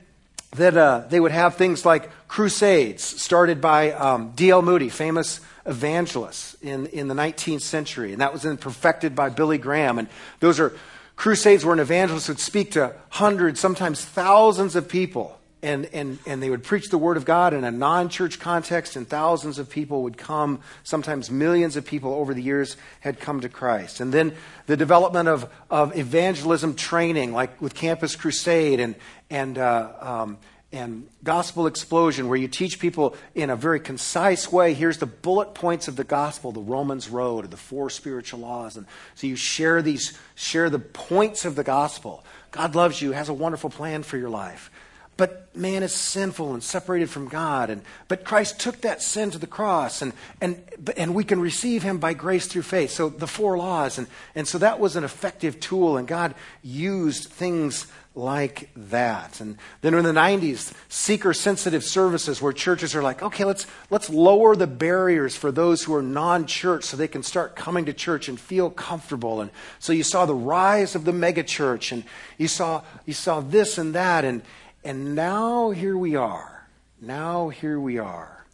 that 0.56 0.76
uh, 0.76 1.04
they 1.10 1.20
would 1.20 1.32
have 1.32 1.56
things 1.56 1.86
like 1.86 2.10
crusades 2.28 3.04
started 3.04 3.62
by 3.62 3.92
um, 3.92 4.32
D.L. 4.36 4.62
Moody, 4.62 4.89
famous 4.89 5.42
evangelist 5.65 6.62
in, 6.63 6.88
in 6.88 7.08
the 7.08 7.13
19th 7.13 7.62
century, 7.62 8.13
and 8.13 8.22
that 8.22 8.34
was 8.34 8.42
then 8.42 8.58
perfected 8.58 9.15
by 9.15 9.30
Billy 9.30 9.60
Graham. 9.60 10.00
And 10.00 10.08
those 10.39 10.60
are 10.60 10.76
crusades 11.15 11.63
where 11.63 11.74
an 11.74 11.80
evangelist 11.80 12.30
would 12.30 12.39
speak 12.39 12.72
to 12.72 12.96
hundreds, 13.10 13.60
sometimes 13.60 14.04
thousands 14.04 14.76
of 14.76 14.89
people 14.89 15.38
and, 15.62 15.88
and, 15.88 16.19
and 16.26 16.41
they 16.41 16.50
would 16.50 16.63
preach 16.63 16.89
the 16.89 16.98
Word 16.98 17.17
of 17.17 17.26
God 17.26 17.54
in 17.54 17.63
a 17.63 17.72
non 17.72 18.10
church 18.10 18.39
context, 18.39 18.95
and 18.95 19.08
thousands 19.08 19.60
of 19.60 19.69
people 19.69 20.04
would 20.04 20.17
come. 20.17 20.62
Sometimes 20.84 21.30
millions 21.30 21.76
of 21.76 21.86
people 21.86 22.13
over 22.13 22.34
the 22.34 22.41
years 22.41 22.78
had 23.02 23.19
come 23.19 23.41
to 23.41 23.50
Christ. 23.50 24.00
And 24.00 24.13
then 24.13 24.36
the 24.67 24.78
development 24.78 25.28
of, 25.28 25.52
of 25.69 25.98
evangelism 25.98 26.76
training, 26.76 27.34
like 27.34 27.62
with 27.62 27.76
Campus 27.76 28.15
Crusade 28.15 28.80
and, 28.80 28.95
and, 29.30 29.58
uh, 29.58 29.91
um, 30.00 30.38
and 30.72 31.10
Gospel 31.24 31.67
Explosion, 31.67 32.30
where 32.30 32.38
you 32.38 32.48
teach 32.48 32.80
people 32.80 33.15
in 33.36 33.50
a 33.50 33.56
very 33.58 33.82
concise 33.82 34.50
way 34.50 34.74
here's 34.74 35.00
the 35.00 35.08
bullet 35.08 35.56
points 35.56 35.89
of 35.89 35.98
the 35.98 36.04
gospel, 36.06 36.54
the 36.54 36.62
Romans 36.62 37.10
Road, 37.10 37.52
the 37.52 37.58
four 37.58 37.89
spiritual 37.89 38.39
laws. 38.39 38.78
And 38.78 38.86
so 39.15 39.28
you 39.28 39.36
share 39.36 39.82
these, 39.82 40.17
share 40.36 40.69
the 40.69 40.80
points 40.80 41.43
of 41.43 41.56
the 41.56 41.63
gospel. 41.65 42.24
God 42.52 42.76
loves 42.76 43.02
you, 43.02 43.12
has 43.12 43.28
a 43.28 43.34
wonderful 43.34 43.69
plan 43.69 44.04
for 44.04 44.17
your 44.17 44.30
life. 44.30 44.72
But 45.19 45.53
man 45.53 45.84
is 45.84 45.93
sinful 45.93 46.53
and 46.53 46.63
separated 46.63 47.10
from 47.10 47.27
God. 47.27 47.69
And, 47.69 47.82
but 48.08 48.23
Christ 48.23 48.58
took 48.58 48.79
that 48.82 49.01
sin 49.01 49.32
to 49.32 49.38
the 49.38 49.47
cross, 49.47 50.01
and, 50.01 50.13
and, 50.39 50.63
and 50.95 51.13
we 51.13 51.25
can 51.25 51.41
receive 51.41 51.84
him 51.84 51.97
by 51.97 52.13
grace 52.13 52.47
through 52.47 52.62
faith. 52.62 52.91
So 52.91 53.10
the 53.10 53.27
four 53.27 53.58
laws. 53.58 53.97
And, 53.97 54.08
and 54.34 54.47
so 54.47 54.60
that 54.60 54.79
was 54.79 54.95
an 54.95 55.03
effective 55.03 55.60
tool, 55.60 55.97
and 55.97 56.08
God 56.08 56.36
used 56.63 57.25
things 57.25 57.88
like 58.15 58.69
that. 58.77 59.41
And 59.41 59.58
then 59.82 59.93
in 59.93 60.05
the 60.05 60.13
90s, 60.13 60.71
seeker 60.88 61.34
sensitive 61.34 61.84
services 61.84 62.41
where 62.41 62.53
churches 62.53 62.95
are 62.95 63.03
like, 63.03 63.21
okay, 63.21 63.43
let's, 63.43 63.67
let's 63.89 64.10
lower 64.10 64.55
the 64.55 64.67
barriers 64.67 65.36
for 65.36 65.51
those 65.51 65.84
who 65.84 65.93
are 65.95 66.01
non 66.01 66.45
church 66.45 66.86
so 66.86 66.95
they 66.95 67.10
can 67.10 67.23
start 67.23 67.58
coming 67.58 67.84
to 67.88 67.93
church 67.93 68.29
and 68.29 68.39
feel 68.39 68.69
comfortable. 68.69 69.41
And 69.41 69.51
so 69.79 69.91
you 69.91 70.03
saw 70.03 70.25
the 70.25 70.34
rise 70.34 70.95
of 70.95 71.03
the 71.03 71.12
megachurch, 71.12 71.91
and 71.91 72.05
you 72.38 72.47
saw, 72.47 72.84
you 73.05 73.13
saw 73.13 73.41
this 73.41 73.77
and 73.77 73.93
that. 73.95 74.23
And, 74.23 74.43
and 74.84 75.15
now 75.15 75.72
here 75.72 75.98
we 75.98 76.15
are. 76.15 76.68
Now 77.02 77.50
here 77.50 77.80
we 77.80 77.98
are 77.98 78.46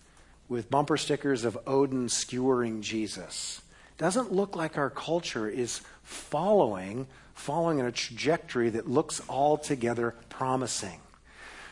with 0.48 0.70
bumper 0.70 0.98
stickers 0.98 1.46
of 1.46 1.58
Odin 1.66 2.08
skewering 2.08 2.82
Jesus. 2.82 3.62
Doesn't 3.98 4.32
look 4.32 4.56
like 4.56 4.78
our 4.78 4.90
culture 4.90 5.48
is 5.48 5.82
following 6.04 7.08
following 7.36 7.80
in 7.80 7.86
a 7.86 7.92
trajectory 7.92 8.70
that 8.70 8.90
looks 8.90 9.22
altogether 9.30 10.16
promising. 10.30 11.00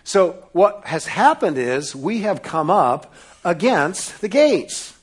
So 0.03 0.49
what 0.51 0.85
has 0.85 1.07
happened 1.07 1.57
is 1.57 1.95
we 1.95 2.21
have 2.21 2.43
come 2.43 2.69
up 2.69 3.13
against 3.45 4.19
the 4.19 4.27
gates. 4.27 4.93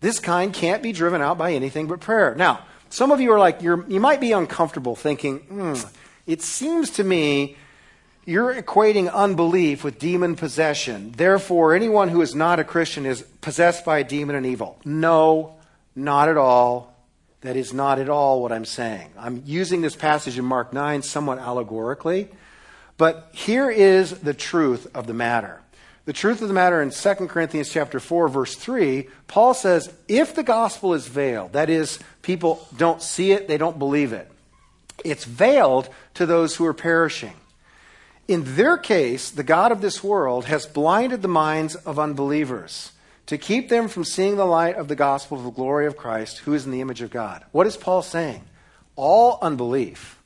This 0.00 0.18
kind 0.18 0.52
can't 0.52 0.82
be 0.82 0.92
driven 0.92 1.20
out 1.20 1.36
by 1.36 1.52
anything 1.52 1.86
but 1.86 2.00
prayer. 2.00 2.34
Now, 2.34 2.64
some 2.88 3.12
of 3.12 3.20
you 3.20 3.30
are 3.32 3.38
like, 3.38 3.60
you 3.62 3.84
you 3.88 4.00
might 4.00 4.20
be 4.20 4.32
uncomfortable 4.32 4.96
thinking, 4.96 5.40
hmm, 5.40 5.74
it 6.26 6.40
seems 6.40 6.90
to 6.92 7.04
me 7.04 7.56
you're 8.26 8.60
equating 8.60 9.10
unbelief 9.10 9.84
with 9.84 10.00
demon 10.00 10.34
possession. 10.34 11.12
Therefore, 11.12 11.74
anyone 11.74 12.08
who 12.08 12.20
is 12.20 12.34
not 12.34 12.58
a 12.58 12.64
Christian 12.64 13.06
is 13.06 13.22
possessed 13.40 13.84
by 13.84 14.00
a 14.00 14.04
demon 14.04 14.34
and 14.34 14.44
evil. 14.44 14.78
No, 14.84 15.54
not 15.94 16.28
at 16.28 16.36
all. 16.36 16.92
That 17.42 17.56
is 17.56 17.72
not 17.72 18.00
at 18.00 18.08
all 18.08 18.42
what 18.42 18.50
I'm 18.50 18.64
saying. 18.64 19.10
I'm 19.16 19.44
using 19.46 19.80
this 19.80 19.94
passage 19.94 20.36
in 20.36 20.44
Mark 20.44 20.72
9 20.72 21.02
somewhat 21.02 21.38
allegorically, 21.38 22.28
but 22.98 23.28
here 23.32 23.70
is 23.70 24.10
the 24.10 24.34
truth 24.34 24.88
of 24.92 25.06
the 25.06 25.14
matter. 25.14 25.60
The 26.06 26.12
truth 26.12 26.42
of 26.42 26.48
the 26.48 26.54
matter 26.54 26.82
in 26.82 26.90
2 26.90 27.14
Corinthians 27.28 27.68
chapter 27.68 28.00
4 28.00 28.28
verse 28.28 28.56
3, 28.56 29.08
Paul 29.28 29.54
says, 29.54 29.92
if 30.08 30.34
the 30.34 30.42
gospel 30.42 30.94
is 30.94 31.06
veiled, 31.06 31.52
that 31.52 31.70
is 31.70 32.00
people 32.22 32.66
don't 32.76 33.02
see 33.02 33.30
it, 33.30 33.46
they 33.46 33.58
don't 33.58 33.78
believe 33.78 34.12
it. 34.12 34.28
It's 35.04 35.24
veiled 35.24 35.88
to 36.14 36.26
those 36.26 36.56
who 36.56 36.64
are 36.66 36.74
perishing. 36.74 37.34
In 38.28 38.56
their 38.56 38.76
case, 38.76 39.30
the 39.30 39.44
God 39.44 39.70
of 39.70 39.80
this 39.80 40.02
world 40.02 40.46
has 40.46 40.66
blinded 40.66 41.22
the 41.22 41.28
minds 41.28 41.76
of 41.76 41.98
unbelievers 41.98 42.92
to 43.26 43.38
keep 43.38 43.68
them 43.68 43.88
from 43.88 44.04
seeing 44.04 44.36
the 44.36 44.44
light 44.44 44.76
of 44.76 44.88
the 44.88 44.96
gospel 44.96 45.38
of 45.38 45.44
the 45.44 45.50
glory 45.50 45.86
of 45.86 45.96
Christ, 45.96 46.38
who 46.38 46.54
is 46.54 46.64
in 46.64 46.72
the 46.72 46.80
image 46.80 47.02
of 47.02 47.10
God. 47.10 47.44
What 47.52 47.66
is 47.66 47.76
Paul 47.76 48.02
saying? 48.02 48.42
All 48.96 49.38
unbelief, 49.42 50.20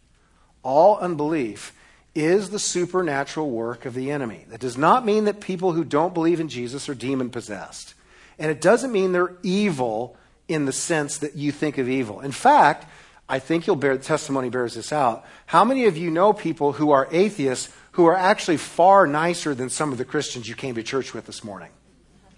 all 0.63 0.99
unbelief 0.99 1.75
is 2.15 2.51
the 2.51 2.59
supernatural 2.59 3.51
work 3.51 3.85
of 3.85 3.95
the 3.95 4.11
enemy. 4.11 4.45
That 4.49 4.61
does 4.61 4.77
not 4.77 5.05
mean 5.05 5.25
that 5.25 5.41
people 5.41 5.73
who 5.73 5.85
don't 5.85 6.15
believe 6.15 6.41
in 6.41 6.49
Jesus 6.49 6.89
are 6.89 6.95
demon 6.95 7.31
possessed. 7.31 7.95
And 8.39 8.51
it 8.51 8.61
doesn't 8.61 8.93
mean 8.93 9.13
they're 9.13 9.37
evil 9.43 10.17
in 10.49 10.65
the 10.65 10.73
sense 10.73 11.19
that 11.19 11.37
you 11.37 11.53
think 11.53 11.79
of 11.79 11.89
evil. 11.89 12.21
In 12.21 12.33
fact, 12.33 12.87
I 13.29 13.39
think 13.39 13.67
you'll 13.67 13.77
bear 13.77 13.97
testimony 13.97 14.51
bears 14.51 14.75
this 14.75 14.93
out. 14.93 15.25
How 15.47 15.65
many 15.65 15.85
of 15.85 15.97
you 15.97 16.11
know 16.11 16.33
people 16.33 16.73
who 16.73 16.91
are 16.91 17.07
atheists 17.13 17.73
who 17.93 18.07
are 18.07 18.17
actually 18.17 18.57
far 18.57 19.07
nicer 19.07 19.55
than 19.55 19.69
some 19.71 19.93
of 19.93 19.99
the 19.99 20.05
Christians 20.05 20.49
you 20.49 20.55
came 20.55 20.75
to 20.77 20.83
church 20.83 21.13
with 21.13 21.27
this 21.27 21.43
morning. 21.43 21.71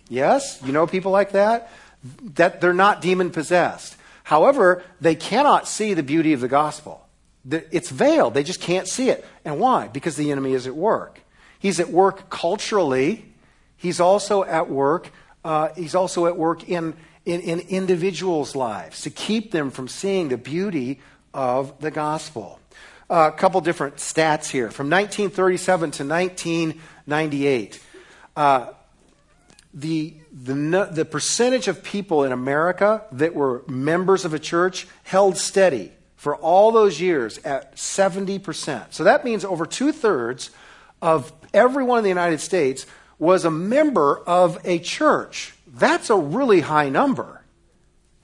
Yes? 0.09 0.61
You 0.65 0.73
know 0.73 0.87
people 0.87 1.13
like 1.13 1.33
that? 1.33 1.71
That 2.35 2.61
they're 2.61 2.75
not 2.75 3.01
demon 3.01 3.31
possessed. 3.31 3.97
However, 4.25 4.83
they 5.01 5.15
cannot 5.15 5.69
see 5.69 5.95
the 5.95 6.03
beauty 6.03 6.33
of 6.33 6.41
the 6.41 6.49
gospel. 6.49 7.07
It's 7.49 7.91
veiled. 7.91 8.35
They 8.35 8.45
just 8.45 8.61
can't 8.61 8.87
see 8.87 9.11
it. 9.11 9.25
And 9.45 9.59
why? 9.59 9.89
Because 9.89 10.17
the 10.17 10.31
enemy 10.31 10.53
is 10.53 10.67
at 10.67 10.77
work. 10.77 11.21
He's 11.59 11.81
at 11.81 11.91
work 11.91 12.31
culturally. 12.31 13.25
He's 13.77 14.01
also 14.01 14.45
at 14.45 14.71
work. 14.71 15.11
Uh, 15.45 15.69
he's 15.77 15.95
also 15.95 16.27
at 16.27 16.37
work 16.37 16.69
in, 16.69 16.95
in, 17.25 17.41
in 17.41 17.61
individuals' 17.61 18.55
lives 18.55 19.03
to 19.03 19.11
keep 19.11 19.51
them 19.51 19.71
from 19.71 19.89
seeing 19.89 20.29
the 20.29 20.39
beauty 20.39 21.01
of 21.35 21.81
the 21.81 21.91
gospel 21.91 22.61
a 23.13 23.31
couple 23.31 23.61
different 23.61 23.97
stats 23.97 24.49
here. 24.49 24.71
From 24.71 24.89
1937 24.89 25.91
to 25.91 26.05
1998, 26.05 27.81
uh, 28.35 28.67
the, 29.75 30.15
the, 30.33 30.89
the 30.91 31.05
percentage 31.05 31.69
of 31.69 31.83
people 31.83 32.25
in 32.25 32.33
America 32.33 33.05
that 33.13 33.35
were 33.35 33.65
members 33.69 34.25
of 34.25 34.33
a 34.33 34.39
church 34.39 34.87
held 35.03 35.37
steady 35.37 35.93
for 36.17 36.37
all 36.37 36.73
those 36.73 37.03
years 37.03 37.37
at 37.39 37.77
70%. 37.77 38.95
So 38.95 39.05
that 39.05 39.27
means 39.27 39.45
over 39.45 39.67
two 39.67 39.93
thirds 39.93 40.51
of 41.03 41.33
everyone 41.53 41.99
in 41.99 42.05
the 42.05 42.09
United 42.09 42.41
States 42.41 42.87
was 43.19 43.45
a 43.45 43.51
member 43.51 44.21
of 44.21 44.59
a 44.65 44.79
church. 44.79 45.55
That's 45.67 46.09
a 46.09 46.17
really 46.17 46.61
high 46.61 46.89
number. 46.89 47.43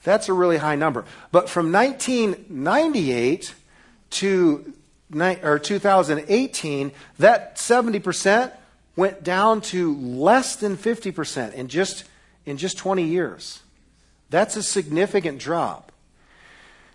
That's 0.03 0.31
a 0.31 0.33
really 0.33 0.57
high 0.57 0.77
number. 0.77 1.05
But 1.31 1.51
from 1.51 1.73
1998 1.73 3.55
to 4.11 4.73
or 5.15 5.59
2018, 5.59 6.93
that 7.19 7.57
70% 7.57 8.53
went 8.97 9.23
down 9.23 9.61
to 9.61 9.95
less 9.97 10.57
than 10.57 10.77
50% 10.77 11.55
in 11.55 11.69
just, 11.69 12.05
in 12.45 12.57
just 12.57 12.79
20 12.79 13.05
years. 13.05 13.61
That's 14.31 14.57
a 14.57 14.63
significant 14.63 15.39
drop. 15.39 15.93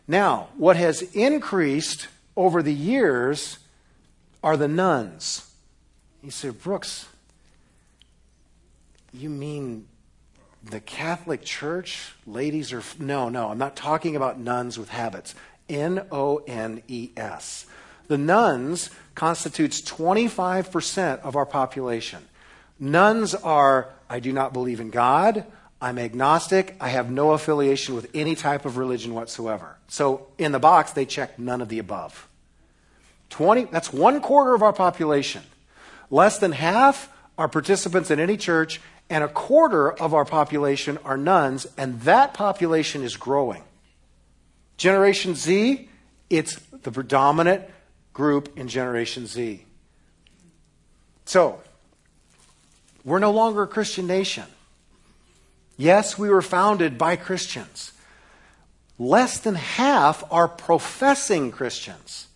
Now, 0.07 0.49
what 0.57 0.75
has 0.75 1.01
increased 1.01 2.07
over 2.35 2.61
the 2.61 2.73
years 2.73 3.59
are 4.43 4.57
the 4.57 4.67
nuns. 4.67 5.49
You 6.21 6.31
say, 6.31 6.49
Brooks, 6.49 7.07
you 9.13 9.29
mean 9.29 9.87
the 10.63 10.79
Catholic 10.79 11.43
Church? 11.43 12.13
Ladies 12.25 12.73
are. 12.73 12.83
No, 12.99 13.29
no, 13.29 13.49
I'm 13.49 13.57
not 13.57 13.75
talking 13.75 14.15
about 14.15 14.39
nuns 14.39 14.77
with 14.77 14.89
habits. 14.89 15.35
N 15.69 16.05
O 16.11 16.37
N 16.47 16.81
E 16.87 17.11
S. 17.15 17.65
The 18.13 18.19
nones 18.19 18.91
constitutes 19.15 19.81
25% 19.81 21.21
of 21.21 21.35
our 21.35 21.47
population. 21.47 22.21
Nones 22.79 23.33
are, 23.33 23.89
I 24.07 24.19
do 24.19 24.31
not 24.31 24.53
believe 24.53 24.79
in 24.79 24.91
God. 24.91 25.47
I'm 25.81 25.97
agnostic. 25.97 26.75
I 26.79 26.89
have 26.89 27.09
no 27.09 27.31
affiliation 27.31 27.95
with 27.95 28.11
any 28.13 28.35
type 28.35 28.65
of 28.65 28.77
religion 28.77 29.15
whatsoever. 29.15 29.77
So 29.87 30.27
in 30.37 30.51
the 30.51 30.59
box, 30.59 30.91
they 30.91 31.07
check 31.07 31.39
none 31.39 31.59
of 31.59 31.69
the 31.69 31.79
above. 31.79 32.29
20, 33.31 33.63
that's 33.71 33.91
one 33.91 34.21
quarter 34.21 34.53
of 34.53 34.61
our 34.61 34.73
population. 34.73 35.41
Less 36.11 36.37
than 36.37 36.51
half 36.51 37.11
are 37.35 37.47
participants 37.47 38.11
in 38.11 38.19
any 38.19 38.37
church, 38.37 38.79
and 39.09 39.23
a 39.23 39.27
quarter 39.27 39.91
of 39.91 40.13
our 40.13 40.23
population 40.23 40.99
are 41.03 41.17
nones, 41.17 41.65
and 41.79 41.99
that 42.01 42.35
population 42.35 43.01
is 43.01 43.17
growing. 43.17 43.63
Generation 44.77 45.33
Z, 45.33 45.89
it's 46.29 46.57
the 46.83 46.91
predominant 46.91 47.63
group 48.13 48.57
in 48.57 48.67
Generation 48.67 49.27
Z. 49.27 49.65
So, 51.25 51.61
we're 53.03 53.19
no 53.19 53.31
longer 53.31 53.63
a 53.63 53.67
Christian 53.67 54.07
nation. 54.07 54.45
Yes, 55.77 56.17
we 56.17 56.29
were 56.29 56.41
founded 56.41 56.97
by 56.97 57.15
Christians. 57.15 57.91
Less 58.99 59.39
than 59.39 59.55
half 59.55 60.23
are 60.31 60.47
professing 60.47 61.51
Christians. 61.51 62.27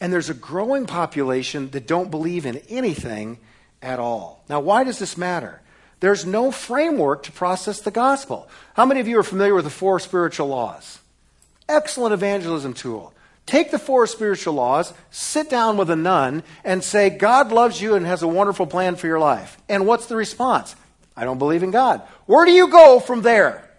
And 0.00 0.12
there's 0.12 0.30
a 0.30 0.34
growing 0.34 0.86
population 0.86 1.70
that 1.70 1.86
don't 1.86 2.10
believe 2.10 2.46
in 2.46 2.58
anything 2.68 3.38
at 3.80 4.00
all. 4.00 4.42
Now, 4.48 4.60
why 4.60 4.84
does 4.84 4.98
this 4.98 5.16
matter? 5.16 5.60
There's 6.00 6.26
no 6.26 6.50
framework 6.50 7.22
to 7.22 7.32
process 7.32 7.80
the 7.80 7.90
gospel. 7.90 8.48
How 8.74 8.84
many 8.84 9.00
of 9.00 9.08
you 9.08 9.18
are 9.18 9.22
familiar 9.22 9.54
with 9.54 9.64
the 9.64 9.70
four 9.70 10.00
spiritual 10.00 10.48
laws? 10.48 10.98
Excellent 11.68 12.12
evangelism 12.12 12.74
tool. 12.74 13.14
Take 13.46 13.70
the 13.70 13.78
four 13.78 14.06
spiritual 14.06 14.54
laws, 14.54 14.94
sit 15.10 15.50
down 15.50 15.76
with 15.76 15.90
a 15.90 15.96
nun, 15.96 16.42
and 16.64 16.82
say, 16.82 17.10
God 17.10 17.52
loves 17.52 17.80
you 17.80 17.94
and 17.94 18.06
has 18.06 18.22
a 18.22 18.28
wonderful 18.28 18.66
plan 18.66 18.96
for 18.96 19.06
your 19.06 19.18
life. 19.18 19.58
And 19.68 19.86
what's 19.86 20.06
the 20.06 20.16
response? 20.16 20.74
I 21.16 21.24
don't 21.24 21.38
believe 21.38 21.62
in 21.62 21.70
God. 21.70 22.00
Where 22.26 22.46
do 22.46 22.52
you 22.52 22.68
go 22.68 23.00
from 23.00 23.22
there? 23.22 23.70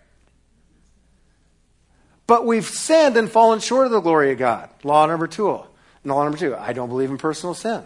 But 2.27 2.45
we've 2.45 2.65
sinned 2.65 3.17
and 3.17 3.29
fallen 3.29 3.59
short 3.59 3.85
of 3.85 3.91
the 3.91 3.99
glory 4.01 4.31
of 4.31 4.37
God. 4.37 4.69
Law 4.83 5.05
number 5.05 5.27
two. 5.27 5.61
Law 6.03 6.23
number 6.23 6.37
two, 6.37 6.55
I 6.55 6.73
don't 6.73 6.89
believe 6.89 7.09
in 7.09 7.17
personal 7.17 7.55
sin. 7.55 7.83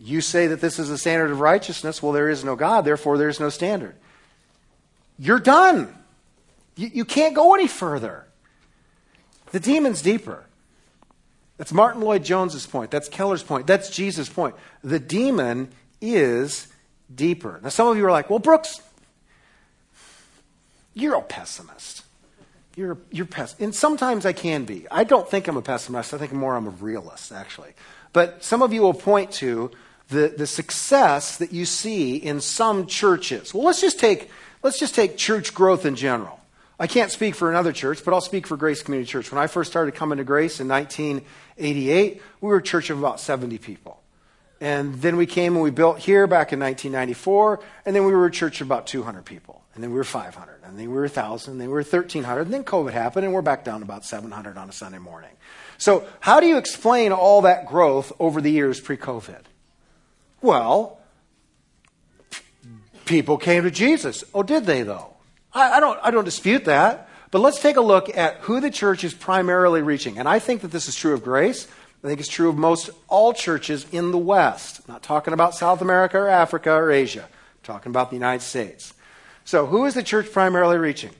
You 0.00 0.20
say 0.20 0.48
that 0.48 0.60
this 0.60 0.78
is 0.78 0.90
a 0.90 0.98
standard 0.98 1.30
of 1.30 1.40
righteousness. 1.40 2.02
Well, 2.02 2.12
there 2.12 2.30
is 2.30 2.42
no 2.42 2.56
God, 2.56 2.84
therefore 2.84 3.18
there 3.18 3.28
is 3.28 3.38
no 3.38 3.50
standard. 3.50 3.94
You're 5.18 5.38
done. 5.38 5.94
You, 6.74 6.90
you 6.92 7.04
can't 7.04 7.34
go 7.34 7.54
any 7.54 7.68
further. 7.68 8.26
The 9.52 9.60
demon's 9.60 10.02
deeper. 10.02 10.44
That's 11.58 11.72
Martyn 11.72 12.02
Lloyd-Jones's 12.02 12.66
point. 12.66 12.90
That's 12.90 13.08
Keller's 13.08 13.42
point. 13.42 13.66
That's 13.66 13.88
Jesus' 13.88 14.28
point. 14.28 14.56
The 14.82 14.98
demon 14.98 15.68
is 16.00 16.66
deeper. 17.14 17.60
Now, 17.62 17.68
some 17.68 17.86
of 17.86 17.96
you 17.96 18.04
are 18.06 18.10
like, 18.10 18.28
well, 18.30 18.38
Brooks, 18.38 18.80
you're 20.94 21.14
a 21.14 21.22
pessimist. 21.22 22.02
You're, 22.74 22.96
you're 23.10 23.26
pess- 23.26 23.54
and 23.60 23.74
sometimes 23.74 24.24
I 24.24 24.32
can 24.32 24.64
be. 24.64 24.86
I 24.90 25.04
don't 25.04 25.28
think 25.28 25.46
I'm 25.46 25.58
a 25.58 25.62
pessimist. 25.62 26.14
I 26.14 26.18
think 26.18 26.32
more 26.32 26.56
I'm 26.56 26.66
a 26.66 26.70
realist, 26.70 27.30
actually. 27.30 27.72
But 28.12 28.42
some 28.42 28.62
of 28.62 28.72
you 28.72 28.80
will 28.80 28.94
point 28.94 29.30
to 29.32 29.70
the, 30.08 30.34
the 30.36 30.46
success 30.46 31.36
that 31.36 31.52
you 31.52 31.64
see 31.64 32.16
in 32.16 32.40
some 32.40 32.86
churches. 32.86 33.54
Well, 33.54 33.64
let's 33.64 33.80
just 33.80 34.00
take, 34.00 34.30
let's 34.62 34.78
just 34.78 34.94
take 34.94 35.16
church 35.16 35.54
growth 35.54 35.86
in 35.86 35.96
general. 35.96 36.40
I 36.78 36.86
can't 36.86 37.10
speak 37.10 37.34
for 37.34 37.50
another 37.50 37.72
church, 37.72 38.04
but 38.04 38.14
I'll 38.14 38.20
speak 38.20 38.46
for 38.46 38.56
Grace 38.56 38.82
Community 38.82 39.10
Church. 39.10 39.30
When 39.30 39.40
I 39.40 39.46
first 39.46 39.70
started 39.70 39.94
coming 39.94 40.18
to 40.18 40.24
Grace 40.24 40.58
in 40.58 40.68
1988, 40.68 42.22
we 42.40 42.48
were 42.48 42.56
a 42.56 42.62
church 42.62 42.90
of 42.90 42.98
about 42.98 43.20
70 43.20 43.58
people. 43.58 44.02
And 44.60 44.94
then 45.02 45.16
we 45.16 45.26
came 45.26 45.54
and 45.54 45.62
we 45.62 45.70
built 45.70 45.98
here 45.98 46.26
back 46.26 46.52
in 46.52 46.60
1994, 46.60 47.60
and 47.84 47.96
then 47.96 48.04
we 48.04 48.12
were 48.12 48.26
a 48.26 48.30
church 48.30 48.60
of 48.60 48.68
about 48.68 48.86
200 48.86 49.24
people. 49.24 49.62
And 49.74 49.82
then 49.82 49.90
we 49.90 49.96
were 49.96 50.04
500, 50.04 50.60
and 50.64 50.78
then 50.78 50.88
we 50.88 50.94
were 50.94 51.02
1,000, 51.02 51.52
and 51.52 51.60
then 51.60 51.68
we 51.68 51.74
were 51.74 51.80
1,300, 51.80 52.42
and 52.42 52.52
then 52.52 52.62
COVID 52.62 52.92
happened, 52.92 53.24
and 53.24 53.34
we're 53.34 53.42
back 53.42 53.64
down 53.64 53.82
about 53.82 54.04
700 54.04 54.56
on 54.56 54.68
a 54.68 54.72
Sunday 54.72 54.98
morning. 54.98 55.30
So, 55.78 56.06
how 56.20 56.40
do 56.40 56.46
you 56.46 56.58
explain 56.58 57.10
all 57.10 57.42
that 57.42 57.66
growth 57.66 58.12
over 58.20 58.40
the 58.40 58.50
years 58.50 58.80
pre 58.80 58.96
COVID? 58.96 59.40
Well, 60.42 61.00
people 63.04 63.38
came 63.38 63.64
to 63.64 63.70
Jesus. 63.70 64.22
Oh, 64.34 64.42
did 64.42 64.66
they, 64.66 64.82
though? 64.82 65.11
I, 65.54 65.72
I, 65.72 65.80
don't, 65.80 65.98
I 66.02 66.10
don't 66.10 66.24
dispute 66.24 66.64
that. 66.66 67.08
But 67.32 67.40
let's 67.40 67.60
take 67.60 67.76
a 67.76 67.80
look 67.80 68.14
at 68.14 68.36
who 68.40 68.60
the 68.60 68.70
church 68.70 69.04
is 69.04 69.14
primarily 69.14 69.80
reaching. 69.80 70.18
And 70.18 70.28
I 70.28 70.38
think 70.38 70.60
that 70.60 70.70
this 70.70 70.86
is 70.86 70.94
true 70.94 71.14
of 71.14 71.24
Grace. 71.24 71.66
I 72.04 72.08
think 72.08 72.20
it's 72.20 72.28
true 72.28 72.50
of 72.50 72.58
most 72.58 72.90
all 73.08 73.32
churches 73.32 73.86
in 73.90 74.10
the 74.10 74.18
West. 74.18 74.80
I'm 74.80 74.92
not 74.92 75.02
talking 75.02 75.32
about 75.32 75.54
South 75.54 75.80
America 75.80 76.18
or 76.18 76.28
Africa 76.28 76.72
or 76.72 76.90
Asia. 76.90 77.22
I'm 77.22 77.62
talking 77.62 77.90
about 77.90 78.10
the 78.10 78.16
United 78.16 78.44
States. 78.44 78.92
So, 79.44 79.64
who 79.66 79.86
is 79.86 79.94
the 79.94 80.02
church 80.02 80.30
primarily 80.30 80.76
reaching? 80.76 81.10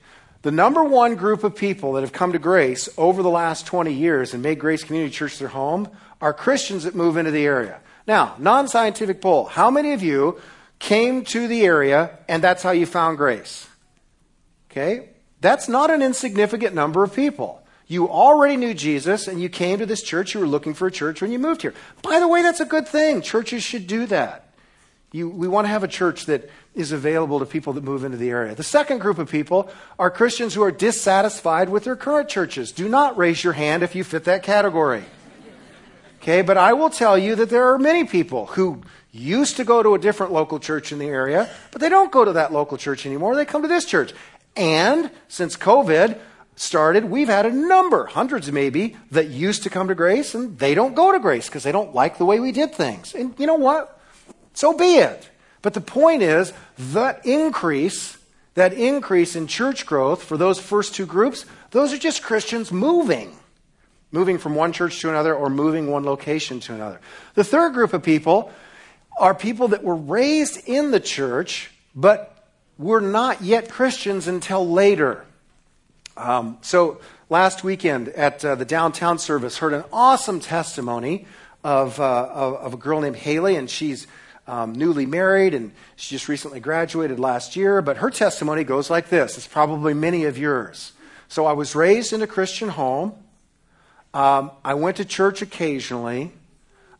The 0.43 0.51
number 0.51 0.83
one 0.83 1.15
group 1.15 1.43
of 1.43 1.55
people 1.55 1.93
that 1.93 2.01
have 2.01 2.11
come 2.11 2.33
to 2.33 2.39
Grace 2.39 2.89
over 2.95 3.23
the 3.23 3.29
last 3.29 3.65
20 3.65 3.91
years 3.91 4.33
and 4.35 4.43
made 4.43 4.59
Grace 4.59 4.83
Community 4.83 5.11
Church 5.11 5.39
their 5.39 5.47
home 5.47 5.89
are 6.21 6.33
Christians 6.33 6.83
that 6.83 6.93
move 6.93 7.17
into 7.17 7.31
the 7.31 7.45
area. 7.45 7.79
Now, 8.05 8.35
non 8.37 8.67
scientific 8.67 9.19
poll. 9.19 9.45
How 9.45 9.71
many 9.71 9.93
of 9.93 10.03
you 10.03 10.39
came 10.77 11.23
to 11.25 11.47
the 11.47 11.65
area 11.65 12.19
and 12.27 12.43
that's 12.43 12.61
how 12.61 12.71
you 12.71 12.85
found 12.85 13.17
grace? 13.17 13.67
Okay? 14.73 15.09
That's 15.39 15.69
not 15.69 15.91
an 15.91 16.01
insignificant 16.01 16.73
number 16.73 17.03
of 17.03 17.15
people. 17.15 17.61
You 17.85 18.09
already 18.09 18.57
knew 18.57 18.73
Jesus 18.73 19.27
and 19.27 19.39
you 19.39 19.49
came 19.49 19.77
to 19.79 19.85
this 19.85 20.01
church. 20.01 20.33
You 20.33 20.39
were 20.39 20.47
looking 20.47 20.73
for 20.73 20.87
a 20.87 20.91
church 20.91 21.21
when 21.21 21.31
you 21.31 21.37
moved 21.37 21.61
here. 21.61 21.75
By 22.01 22.19
the 22.19 22.27
way, 22.27 22.41
that's 22.41 22.59
a 22.59 22.65
good 22.65 22.87
thing. 22.87 23.21
Churches 23.21 23.61
should 23.61 23.85
do 23.85 24.07
that. 24.07 24.47
You, 25.11 25.29
we 25.29 25.47
want 25.47 25.65
to 25.65 25.69
have 25.69 25.83
a 25.83 25.87
church 25.87 26.25
that 26.25 26.49
is 26.73 26.91
available 26.91 27.37
to 27.37 27.45
people 27.45 27.73
that 27.73 27.83
move 27.83 28.03
into 28.03 28.17
the 28.17 28.31
area. 28.31 28.55
The 28.55 28.63
second 28.63 28.97
group 28.97 29.19
of 29.19 29.29
people 29.29 29.69
are 29.99 30.09
Christians 30.09 30.55
who 30.55 30.63
are 30.63 30.71
dissatisfied 30.71 31.69
with 31.69 31.83
their 31.83 31.95
current 31.95 32.29
churches. 32.29 32.71
Do 32.71 32.89
not 32.89 33.15
raise 33.15 33.43
your 33.43 33.53
hand 33.53 33.83
if 33.83 33.93
you 33.93 34.03
fit 34.03 34.23
that 34.23 34.41
category. 34.41 35.03
Okay, 36.19 36.41
but 36.41 36.57
I 36.57 36.73
will 36.73 36.89
tell 36.89 37.15
you 37.15 37.35
that 37.35 37.51
there 37.51 37.71
are 37.73 37.77
many 37.77 38.05
people 38.05 38.47
who 38.47 38.81
used 39.11 39.57
to 39.57 39.63
go 39.63 39.83
to 39.83 39.93
a 39.93 39.99
different 39.99 40.31
local 40.31 40.57
church 40.57 40.91
in 40.91 40.97
the 40.97 41.05
area, 41.05 41.47
but 41.69 41.79
they 41.79 41.89
don't 41.89 42.11
go 42.11 42.25
to 42.25 42.33
that 42.33 42.51
local 42.51 42.77
church 42.77 43.05
anymore. 43.05 43.35
They 43.35 43.45
come 43.45 43.61
to 43.61 43.67
this 43.67 43.85
church. 43.85 44.13
And 44.55 45.09
since 45.27 45.57
COVID 45.57 46.19
started, 46.55 47.05
we've 47.05 47.27
had 47.27 47.45
a 47.45 47.51
number, 47.51 48.05
hundreds 48.05 48.51
maybe, 48.51 48.95
that 49.11 49.27
used 49.27 49.63
to 49.63 49.69
come 49.69 49.87
to 49.87 49.95
grace 49.95 50.35
and 50.35 50.57
they 50.59 50.75
don't 50.75 50.93
go 50.93 51.11
to 51.11 51.19
grace 51.19 51.47
because 51.47 51.63
they 51.63 51.71
don't 51.71 51.95
like 51.95 52.17
the 52.17 52.25
way 52.25 52.39
we 52.39 52.51
did 52.51 52.73
things. 52.75 53.15
And 53.15 53.33
you 53.39 53.47
know 53.47 53.55
what? 53.55 53.99
So 54.53 54.77
be 54.77 54.95
it. 54.97 55.29
But 55.61 55.73
the 55.73 55.81
point 55.81 56.21
is 56.21 56.53
that 56.77 57.25
increase, 57.25 58.17
that 58.53 58.73
increase 58.73 59.35
in 59.35 59.47
church 59.47 59.85
growth 59.85 60.23
for 60.23 60.37
those 60.37 60.59
first 60.59 60.93
two 60.93 61.05
groups, 61.05 61.45
those 61.71 61.93
are 61.93 61.97
just 61.97 62.21
Christians 62.21 62.71
moving 62.71 63.35
moving 64.13 64.37
from 64.37 64.55
one 64.55 64.71
church 64.71 65.01
to 65.01 65.09
another 65.09 65.35
or 65.35 65.49
moving 65.49 65.89
one 65.89 66.05
location 66.05 66.61
to 66.61 66.73
another. 66.73 67.01
The 67.33 67.43
third 67.43 67.73
group 67.73 67.93
of 67.93 68.03
people 68.03 68.51
are 69.19 69.33
people 69.33 69.69
that 69.69 69.83
were 69.83 69.95
raised 69.95 70.69
in 70.69 70.91
the 70.91 70.99
church, 70.99 71.71
but 71.95 72.32
were 72.77 73.01
not 73.01 73.41
yet 73.41 73.69
Christians 73.69 74.27
until 74.27 74.67
later. 74.67 75.25
Um, 76.17 76.57
so 76.61 76.99
last 77.29 77.63
weekend 77.63 78.09
at 78.09 78.43
uh, 78.45 78.55
the 78.55 78.65
downtown 78.65 79.17
service, 79.17 79.57
heard 79.57 79.73
an 79.73 79.83
awesome 79.91 80.39
testimony 80.39 81.25
of, 81.63 81.99
uh, 81.99 82.29
of, 82.31 82.53
of, 82.55 82.73
a 82.73 82.77
girl 82.77 83.01
named 83.01 83.15
Haley, 83.15 83.55
and 83.55 83.69
she's 83.69 84.05
um, 84.47 84.73
newly 84.73 85.05
married 85.05 85.53
and 85.53 85.71
she 85.95 86.15
just 86.15 86.27
recently 86.27 86.59
graduated 86.59 87.19
last 87.19 87.55
year. 87.55 87.81
But 87.81 87.97
her 87.97 88.09
testimony 88.09 88.63
goes 88.63 88.89
like 88.89 89.09
this 89.09 89.37
it's 89.37 89.47
probably 89.47 89.93
many 89.93 90.25
of 90.25 90.37
yours. 90.37 90.91
So 91.27 91.45
I 91.45 91.53
was 91.53 91.75
raised 91.75 92.13
in 92.13 92.21
a 92.21 92.27
Christian 92.27 92.69
home. 92.69 93.13
Um, 94.13 94.51
I 94.63 94.75
went 94.75 94.97
to 94.97 95.05
church 95.05 95.41
occasionally. 95.41 96.31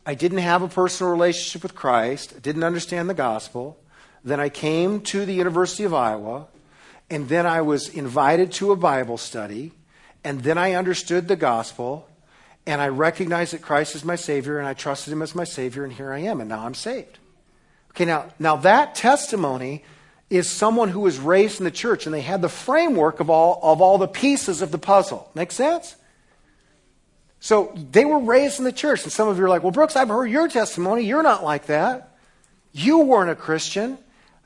I 0.06 0.14
didn't 0.14 0.38
have 0.38 0.62
a 0.62 0.68
personal 0.68 1.12
relationship 1.12 1.62
with 1.62 1.74
Christ. 1.74 2.34
I 2.36 2.40
didn't 2.40 2.64
understand 2.64 3.08
the 3.08 3.14
gospel. 3.14 3.78
Then 4.24 4.40
I 4.40 4.48
came 4.48 5.00
to 5.02 5.26
the 5.26 5.34
University 5.34 5.84
of 5.84 5.92
Iowa, 5.92 6.46
and 7.10 7.28
then 7.28 7.46
I 7.46 7.60
was 7.60 7.88
invited 7.90 8.52
to 8.52 8.72
a 8.72 8.76
Bible 8.76 9.18
study, 9.18 9.72
and 10.24 10.42
then 10.42 10.56
I 10.56 10.72
understood 10.72 11.28
the 11.28 11.36
gospel, 11.36 12.08
and 12.66 12.80
I 12.80 12.88
recognized 12.88 13.52
that 13.52 13.60
Christ 13.60 13.94
is 13.94 14.04
my 14.04 14.16
Savior, 14.16 14.58
and 14.58 14.66
I 14.66 14.72
trusted 14.72 15.12
Him 15.12 15.20
as 15.20 15.34
my 15.34 15.44
Savior, 15.44 15.84
and 15.84 15.92
here 15.92 16.12
I 16.12 16.20
am, 16.20 16.40
and 16.40 16.48
now 16.48 16.64
I'm 16.64 16.74
saved. 16.74 17.18
Okay, 17.90 18.06
now, 18.06 18.32
now 18.38 18.56
that 18.56 18.94
testimony 18.94 19.84
is 20.30 20.48
someone 20.48 20.88
who 20.88 21.00
was 21.00 21.18
raised 21.18 21.60
in 21.60 21.64
the 21.64 21.70
church, 21.70 22.06
and 22.06 22.14
they 22.14 22.22
had 22.22 22.40
the 22.40 22.48
framework 22.48 23.20
of 23.20 23.28
all, 23.28 23.60
of 23.62 23.82
all 23.82 23.98
the 23.98 24.08
pieces 24.08 24.62
of 24.62 24.72
the 24.72 24.78
puzzle. 24.78 25.30
Make 25.34 25.52
sense? 25.52 25.96
So 27.40 27.74
they 27.92 28.06
were 28.06 28.20
raised 28.20 28.58
in 28.58 28.64
the 28.64 28.72
church. 28.72 29.02
And 29.02 29.12
some 29.12 29.28
of 29.28 29.36
you 29.36 29.44
are 29.44 29.50
like, 29.50 29.62
well, 29.62 29.70
Brooks, 29.70 29.96
I've 29.96 30.08
heard 30.08 30.30
your 30.30 30.48
testimony. 30.48 31.04
You're 31.04 31.22
not 31.22 31.44
like 31.44 31.66
that. 31.66 32.16
You 32.72 33.00
weren't 33.00 33.30
a 33.30 33.36
Christian. 33.36 33.98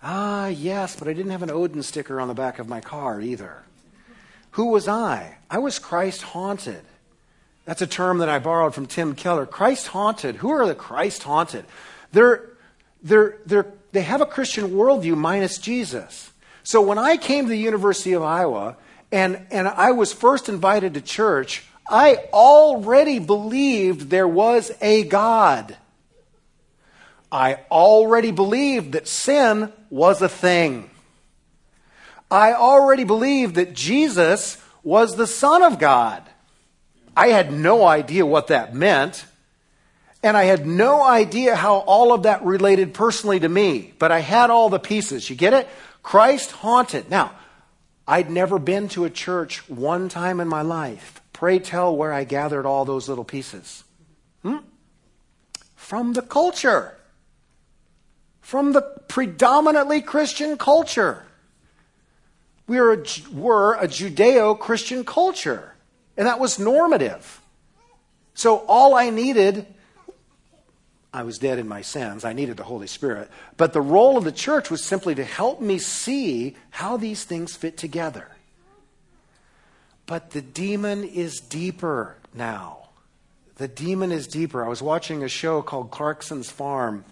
Ah, 0.02 0.46
yes, 0.46 0.96
but 0.96 1.08
I 1.08 1.12
didn't 1.12 1.32
have 1.32 1.42
an 1.42 1.50
Odin 1.50 1.82
sticker 1.82 2.20
on 2.20 2.28
the 2.28 2.34
back 2.34 2.58
of 2.58 2.68
my 2.68 2.80
car 2.80 3.20
either. 3.20 3.62
Who 4.52 4.66
was 4.66 4.88
I? 4.88 5.38
I 5.50 5.58
was 5.58 5.78
Christ 5.78 6.22
haunted. 6.22 6.82
That's 7.64 7.82
a 7.82 7.86
term 7.86 8.18
that 8.18 8.28
I 8.28 8.38
borrowed 8.38 8.74
from 8.74 8.86
Tim 8.86 9.14
Keller. 9.14 9.44
Christ 9.44 9.88
haunted. 9.88 10.36
Who 10.36 10.50
are 10.50 10.66
the 10.66 10.74
Christ 10.74 11.24
haunted? 11.24 11.64
They're, 12.12 12.48
they're, 13.02 13.36
they're, 13.44 13.66
they 13.92 14.02
have 14.02 14.20
a 14.20 14.26
Christian 14.26 14.70
worldview 14.70 15.16
minus 15.16 15.58
Jesus. 15.58 16.32
So 16.62 16.80
when 16.80 16.98
I 16.98 17.16
came 17.16 17.44
to 17.44 17.50
the 17.50 17.58
University 17.58 18.12
of 18.12 18.22
Iowa 18.22 18.76
and, 19.12 19.46
and 19.50 19.68
I 19.68 19.92
was 19.92 20.12
first 20.12 20.48
invited 20.48 20.94
to 20.94 21.00
church, 21.00 21.64
I 21.88 22.16
already 22.32 23.18
believed 23.18 24.10
there 24.10 24.28
was 24.28 24.70
a 24.80 25.04
God. 25.04 25.76
I 27.30 27.58
already 27.70 28.30
believed 28.30 28.92
that 28.92 29.08
sin 29.08 29.72
was 29.90 30.22
a 30.22 30.28
thing. 30.28 30.90
I 32.30 32.52
already 32.52 33.04
believed 33.04 33.56
that 33.56 33.74
Jesus 33.74 34.62
was 34.82 35.16
the 35.16 35.26
Son 35.26 35.62
of 35.62 35.78
God. 35.78 36.22
I 37.16 37.28
had 37.28 37.52
no 37.52 37.86
idea 37.86 38.24
what 38.24 38.48
that 38.48 38.74
meant. 38.74 39.24
And 40.22 40.36
I 40.36 40.44
had 40.44 40.66
no 40.66 41.02
idea 41.02 41.54
how 41.54 41.76
all 41.78 42.12
of 42.12 42.24
that 42.24 42.44
related 42.44 42.92
personally 42.92 43.40
to 43.40 43.48
me. 43.48 43.92
But 43.98 44.10
I 44.10 44.20
had 44.20 44.50
all 44.50 44.68
the 44.68 44.78
pieces. 44.78 45.30
You 45.30 45.36
get 45.36 45.52
it? 45.52 45.68
Christ 46.02 46.50
haunted. 46.50 47.10
Now, 47.10 47.32
I'd 48.06 48.30
never 48.30 48.58
been 48.58 48.88
to 48.90 49.04
a 49.04 49.10
church 49.10 49.68
one 49.68 50.08
time 50.08 50.40
in 50.40 50.48
my 50.48 50.62
life 50.62 51.18
Pray 51.38 51.60
tell 51.60 51.96
where 51.96 52.12
I 52.12 52.24
gathered 52.24 52.66
all 52.66 52.84
those 52.84 53.08
little 53.08 53.22
pieces. 53.22 53.84
Hmm? 54.42 54.56
From 55.76 56.14
the 56.14 56.22
culture. 56.22 56.97
From 58.48 58.72
the 58.72 58.80
predominantly 58.80 60.00
Christian 60.00 60.56
culture. 60.56 61.26
We 62.66 62.80
were 62.80 62.94
a, 62.94 63.04
were 63.30 63.74
a 63.74 63.86
Judeo 63.86 64.58
Christian 64.58 65.04
culture, 65.04 65.74
and 66.16 66.26
that 66.26 66.40
was 66.40 66.58
normative. 66.58 67.42
So 68.32 68.64
all 68.66 68.94
I 68.94 69.10
needed, 69.10 69.66
I 71.12 71.24
was 71.24 71.36
dead 71.36 71.58
in 71.58 71.68
my 71.68 71.82
sins. 71.82 72.24
I 72.24 72.32
needed 72.32 72.56
the 72.56 72.64
Holy 72.64 72.86
Spirit. 72.86 73.30
But 73.58 73.74
the 73.74 73.82
role 73.82 74.16
of 74.16 74.24
the 74.24 74.32
church 74.32 74.70
was 74.70 74.82
simply 74.82 75.14
to 75.16 75.24
help 75.24 75.60
me 75.60 75.76
see 75.76 76.56
how 76.70 76.96
these 76.96 77.24
things 77.24 77.54
fit 77.54 77.76
together. 77.76 78.28
But 80.06 80.30
the 80.30 80.40
demon 80.40 81.04
is 81.04 81.38
deeper 81.38 82.16
now. 82.32 82.88
The 83.56 83.68
demon 83.68 84.10
is 84.10 84.26
deeper. 84.26 84.64
I 84.64 84.68
was 84.68 84.80
watching 84.80 85.22
a 85.22 85.28
show 85.28 85.60
called 85.60 85.90
Clarkson's 85.90 86.48
Farm. 86.48 87.04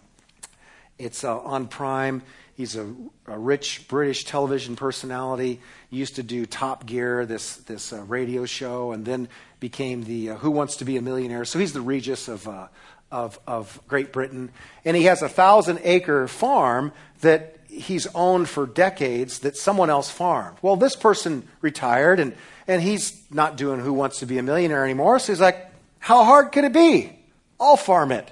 It's 0.99 1.25
uh, 1.25 1.39
on 1.39 1.69
Prime. 1.69 2.23
He's 2.55 2.75
a, 2.75 2.87
a, 3.27 3.39
rich 3.39 3.87
British 3.87 4.25
television 4.25 4.77
personality. 4.77 5.61
He 5.91 5.99
used 5.99 6.17
to 6.17 6.23
do 6.23 6.47
Top 6.47 6.87
Gear, 6.87 7.27
this 7.27 7.57
this 7.57 7.93
uh, 7.93 8.03
radio 8.05 8.47
show, 8.47 8.93
and 8.93 9.05
then 9.05 9.29
became 9.61 10.05
the 10.05 10.31
uh, 10.31 10.35
Who 10.37 10.51
Wants 10.51 10.77
to 10.77 10.87
Be 10.87 10.97
a 10.97 11.03
Millionaire. 11.03 11.45
So 11.45 11.59
he's 11.59 11.75
the 11.75 11.83
Regis 11.83 12.29
of, 12.29 12.49
uh, 12.49 12.69
of, 13.13 13.39
of 13.47 13.79
Great 13.89 14.11
Britain. 14.11 14.51
And 14.87 14.97
he 14.97 15.05
has 15.05 15.21
a 15.21 15.29
thousand 15.29 15.81
acre 15.83 16.27
farm 16.29 16.93
that 17.21 17.59
he's 17.69 18.07
owned 18.15 18.49
for 18.49 18.67
decades 18.67 19.41
that 19.41 19.57
someone 19.57 19.91
else 19.91 20.11
farmed. 20.11 20.57
Well, 20.63 20.77
this 20.77 20.97
person 20.97 21.47
retired 21.61 22.21
and, 22.21 22.35
and 22.67 22.81
he's 22.81 23.23
not 23.31 23.57
doing 23.57 23.81
Who 23.81 23.93
Wants 23.93 24.21
to 24.21 24.27
Be 24.27 24.39
a 24.39 24.43
Millionaire 24.43 24.85
anymore. 24.85 25.19
So 25.19 25.33
he's 25.33 25.41
like, 25.41 25.71
How 25.99 26.25
hard 26.25 26.53
could 26.53 26.65
it 26.65 26.73
be? 26.73 27.13
I'll 27.61 27.77
farm 27.77 28.13
it. 28.13 28.31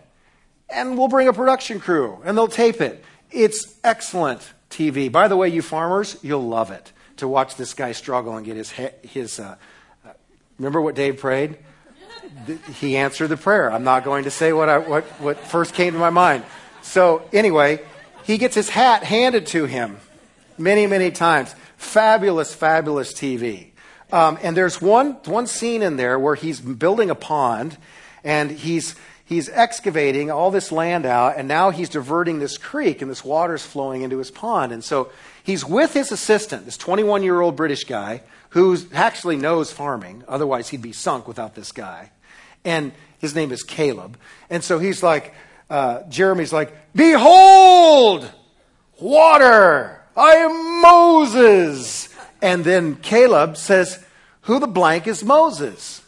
And 0.68 0.98
we'll 0.98 1.08
bring 1.08 1.28
a 1.28 1.32
production 1.32 1.80
crew 1.80 2.20
and 2.24 2.36
they'll 2.36 2.48
tape 2.48 2.80
it. 2.80 3.04
It's 3.30 3.76
excellent 3.84 4.52
TV. 4.70 5.10
By 5.10 5.28
the 5.28 5.36
way, 5.36 5.48
you 5.48 5.62
farmers, 5.62 6.16
you'll 6.22 6.46
love 6.46 6.70
it 6.70 6.92
to 7.18 7.28
watch 7.28 7.56
this 7.56 7.74
guy 7.74 7.92
struggle 7.92 8.36
and 8.36 8.44
get 8.44 8.56
his, 8.56 8.70
his 9.02 9.38
uh, 9.38 9.56
Remember 10.58 10.80
what 10.80 10.94
Dave 10.94 11.18
prayed? 11.18 11.58
He 12.74 12.96
answered 12.96 13.28
the 13.28 13.36
prayer. 13.36 13.70
I'm 13.70 13.84
not 13.84 14.04
going 14.04 14.24
to 14.24 14.30
say 14.30 14.52
what, 14.52 14.68
I, 14.68 14.78
what, 14.78 15.04
what 15.20 15.38
first 15.38 15.74
came 15.74 15.92
to 15.94 15.98
my 15.98 16.10
mind. 16.10 16.44
So, 16.82 17.28
anyway, 17.32 17.80
he 18.24 18.38
gets 18.38 18.54
his 18.54 18.68
hat 18.68 19.02
handed 19.02 19.46
to 19.48 19.66
him 19.66 19.98
many, 20.56 20.86
many 20.86 21.10
times. 21.10 21.54
Fabulous, 21.76 22.54
fabulous 22.54 23.12
TV. 23.12 23.70
Um, 24.12 24.38
and 24.42 24.56
there's 24.56 24.80
one, 24.80 25.12
one 25.24 25.46
scene 25.46 25.82
in 25.82 25.96
there 25.96 26.18
where 26.18 26.34
he's 26.34 26.60
building 26.60 27.10
a 27.10 27.14
pond 27.14 27.76
and 28.22 28.50
he's, 28.50 28.94
he's 29.24 29.48
excavating 29.48 30.30
all 30.30 30.50
this 30.50 30.70
land 30.70 31.06
out, 31.06 31.36
and 31.36 31.48
now 31.48 31.70
he's 31.70 31.88
diverting 31.88 32.38
this 32.38 32.58
creek, 32.58 33.02
and 33.02 33.10
this 33.10 33.24
water's 33.24 33.64
flowing 33.64 34.02
into 34.02 34.18
his 34.18 34.30
pond. 34.30 34.72
And 34.72 34.84
so 34.84 35.10
he's 35.42 35.64
with 35.64 35.92
his 35.94 36.12
assistant, 36.12 36.64
this 36.64 36.76
21 36.76 37.22
year 37.22 37.40
old 37.40 37.56
British 37.56 37.84
guy, 37.84 38.22
who 38.50 38.76
actually 38.92 39.36
knows 39.36 39.72
farming. 39.72 40.24
Otherwise, 40.28 40.68
he'd 40.68 40.82
be 40.82 40.92
sunk 40.92 41.26
without 41.26 41.54
this 41.54 41.72
guy. 41.72 42.10
And 42.64 42.92
his 43.18 43.34
name 43.34 43.52
is 43.52 43.62
Caleb. 43.62 44.18
And 44.48 44.62
so 44.62 44.78
he's 44.78 45.02
like, 45.02 45.34
uh, 45.68 46.02
Jeremy's 46.08 46.52
like, 46.52 46.72
Behold, 46.94 48.30
water. 49.00 50.00
I 50.16 50.34
am 50.36 50.82
Moses. 50.82 52.08
And 52.40 52.64
then 52.64 52.96
Caleb 52.96 53.56
says, 53.56 54.04
Who 54.42 54.60
the 54.60 54.66
blank 54.66 55.06
is 55.06 55.24
Moses? 55.24 56.02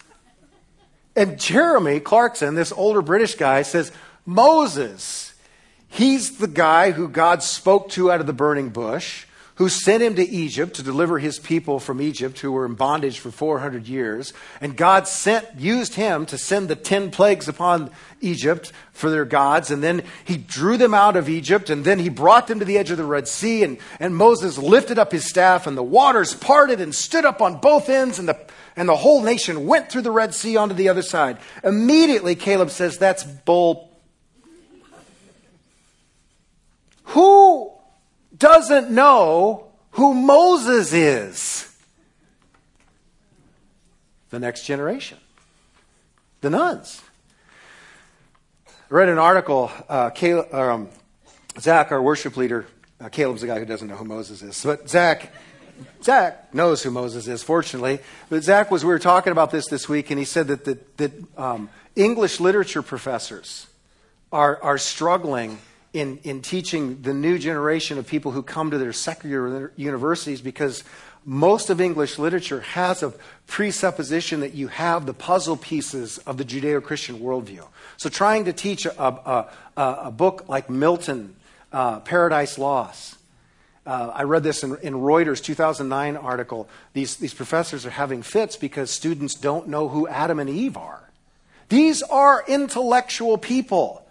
And 1.17 1.41
Jeremy 1.41 1.99
Clarkson, 1.99 2.55
this 2.55 2.73
older 2.73 3.03
British 3.03 3.35
guy, 3.35 3.63
says, 3.63 3.91
Moses. 4.27 5.33
He's 5.89 6.39
the 6.39 6.49
guy 6.49 6.91
who 6.91 7.09
God 7.09 7.43
spoke 7.43 7.89
to 7.91 8.13
out 8.13 8.21
of 8.21 8.27
the 8.27 8.33
burning 8.33 8.69
bush 8.69 9.26
who 9.57 9.71
sent 9.71 10.03
him 10.03 10.15
to 10.15 10.29
Egypt 10.29 10.77
to 10.77 10.83
deliver 10.83 11.19
his 11.19 11.39
people 11.39 11.81
from 11.81 12.01
Egypt 12.01 12.39
who 12.41 12.53
were 12.53 12.67
in 12.67 12.75
bondage 12.75 13.19
for 13.19 13.31
400 13.31 13.89
years. 13.89 14.35
And 14.61 14.77
God 14.77 15.09
sent, 15.09 15.47
used 15.59 15.95
him 15.95 16.27
to 16.27 16.37
send 16.37 16.69
the 16.69 16.77
10 16.77 17.11
plagues 17.11 17.49
upon 17.49 17.91
Egypt 18.21 18.71
for 18.93 19.09
their 19.09 19.25
gods. 19.25 19.71
And 19.71 19.83
then 19.83 20.03
he 20.25 20.37
drew 20.37 20.77
them 20.77 20.93
out 20.93 21.17
of 21.17 21.31
Egypt 21.31 21.71
and 21.71 21.87
then 21.87 21.99
he 21.99 22.11
brought 22.11 22.49
them 22.49 22.59
to 22.59 22.67
the 22.67 22.77
edge 22.77 22.91
of 22.91 22.99
the 22.99 23.05
Red 23.05 23.29
Sea. 23.29 23.65
And, 23.65 23.79
and 23.99 24.15
Moses 24.15 24.59
lifted 24.59 24.99
up 24.99 25.11
his 25.11 25.27
staff 25.27 25.67
and 25.67 25.77
the 25.77 25.83
waters 25.83 26.35
parted 26.35 26.79
and 26.79 26.95
stood 26.95 27.25
up 27.25 27.41
on 27.41 27.59
both 27.59 27.89
ends 27.89 28.19
and 28.19 28.29
the, 28.29 28.39
and 28.77 28.87
the 28.87 28.97
whole 28.97 29.23
nation 29.23 29.67
went 29.67 29.91
through 29.91 30.03
the 30.03 30.11
Red 30.11 30.35
Sea 30.35 30.59
onto 30.59 30.75
the 30.75 30.91
other 30.91 31.03
side. 31.03 31.39
Immediately 31.65 32.35
Caleb 32.35 32.69
says, 32.69 32.99
that's 32.99 33.25
bull. 33.25 33.91
Who 37.05 37.76
doesn't 38.39 38.91
know 38.91 39.69
who 39.93 40.15
Moses 40.15 40.93
is. 40.93 41.73
The 44.31 44.39
next 44.39 44.67
generation, 44.67 45.19
the 46.41 46.51
nones. 46.51 47.01
I 48.69 48.95
read 48.95 49.09
an 49.09 49.19
article, 49.19 49.71
uh, 49.89 50.11
Caleb, 50.11 50.53
um, 50.53 50.89
Zach, 51.59 51.91
our 51.93 52.03
worship 52.03 52.37
leader, 52.37 52.67
uh, 53.01 53.09
Caleb's 53.09 53.41
the 53.41 53.47
guy 53.47 53.59
who 53.59 53.65
doesn't 53.65 53.89
know 53.89 53.97
who 53.97 54.05
Moses 54.05 54.43
is, 54.43 54.63
but 54.63 54.89
Zach, 54.89 55.33
Zach 56.03 56.53
knows 56.53 56.83
who 56.83 56.91
Moses 56.91 57.29
is, 57.29 57.43
fortunately. 57.43 58.01
But 58.29 58.43
Zach 58.43 58.71
was, 58.71 58.85
we 58.85 58.89
were 58.89 58.99
talking 58.99 59.31
about 59.31 59.51
this 59.51 59.69
this 59.69 59.89
week, 59.89 60.11
and 60.11 60.19
he 60.19 60.25
said 60.25 60.49
that, 60.49 60.65
that, 60.65 60.97
that 60.99 61.39
um, 61.39 61.71
English 61.95 62.41
literature 62.41 62.83
professors 62.83 63.67
are, 64.33 64.63
are 64.63 64.79
struggling 64.79 65.59
in, 65.97 66.19
in 66.25 66.43
teaching 66.43 67.01
the 67.01 67.15
new 67.15 67.39
generation 67.39 67.97
of 67.97 68.07
people 68.07 68.31
who 68.31 68.43
come 68.43 68.71
to 68.71 68.77
their 68.77 68.93
secular 68.93 69.73
universities 69.77 70.43
because 70.43 70.85
most 71.25 71.71
of 71.71 71.81
English 71.81 72.19
literature 72.19 72.61
has 72.61 73.03
a 73.03 73.15
presupposition 73.47 74.41
that 74.41 74.53
you 74.53 74.69
have 74.69 75.07
the 75.07 75.15
puzzle 75.15 75.57
pieces 75.57 76.19
of 76.19 76.37
the 76.37 76.45
Judeo 76.45 76.83
Christian 76.83 77.19
worldview. 77.19 77.67
So, 77.97 78.11
trying 78.11 78.45
to 78.45 78.53
teach 78.53 78.85
a, 78.85 78.93
a, 78.99 79.51
a, 79.79 80.11
book 80.11 80.45
like 80.49 80.69
Milton, 80.69 81.35
uh, 81.73 82.01
Paradise 82.01 82.59
Lost, 82.59 83.17
uh, 83.87 84.13
I 84.15 84.25
read 84.25 84.43
this 84.43 84.63
in, 84.63 84.77
in, 84.83 84.95
Reuters 84.95 85.43
2009 85.43 86.19
article. 86.19 86.69
These, 86.93 87.17
these 87.17 87.33
professors 87.33 87.87
are 87.87 87.91
having 87.91 88.21
fits 88.21 88.57
because 88.57 88.91
students 88.91 89.35
don't 89.35 89.69
know 89.69 89.89
who 89.89 90.07
Adam 90.07 90.41
and 90.41 90.51
Eve 90.51 90.77
are. 90.77 91.09
These 91.71 92.03
are 92.03 92.45
intellectual 92.47 93.39
people. 93.39 94.06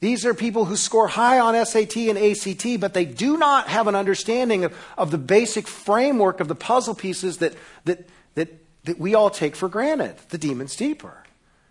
These 0.00 0.24
are 0.24 0.34
people 0.34 0.64
who 0.64 0.76
score 0.76 1.08
high 1.08 1.40
on 1.40 1.54
SAT 1.66 1.96
and 1.96 2.18
ACT, 2.18 2.80
but 2.80 2.94
they 2.94 3.04
do 3.04 3.36
not 3.36 3.68
have 3.68 3.88
an 3.88 3.96
understanding 3.96 4.64
of, 4.64 4.76
of 4.96 5.10
the 5.10 5.18
basic 5.18 5.66
framework 5.66 6.38
of 6.38 6.46
the 6.46 6.54
puzzle 6.54 6.94
pieces 6.94 7.38
that, 7.38 7.54
that, 7.84 8.08
that, 8.34 8.48
that 8.84 8.98
we 9.00 9.14
all 9.14 9.30
take 9.30 9.56
for 9.56 9.68
granted. 9.68 10.16
The 10.28 10.38
demon's 10.38 10.76
deeper. 10.76 11.24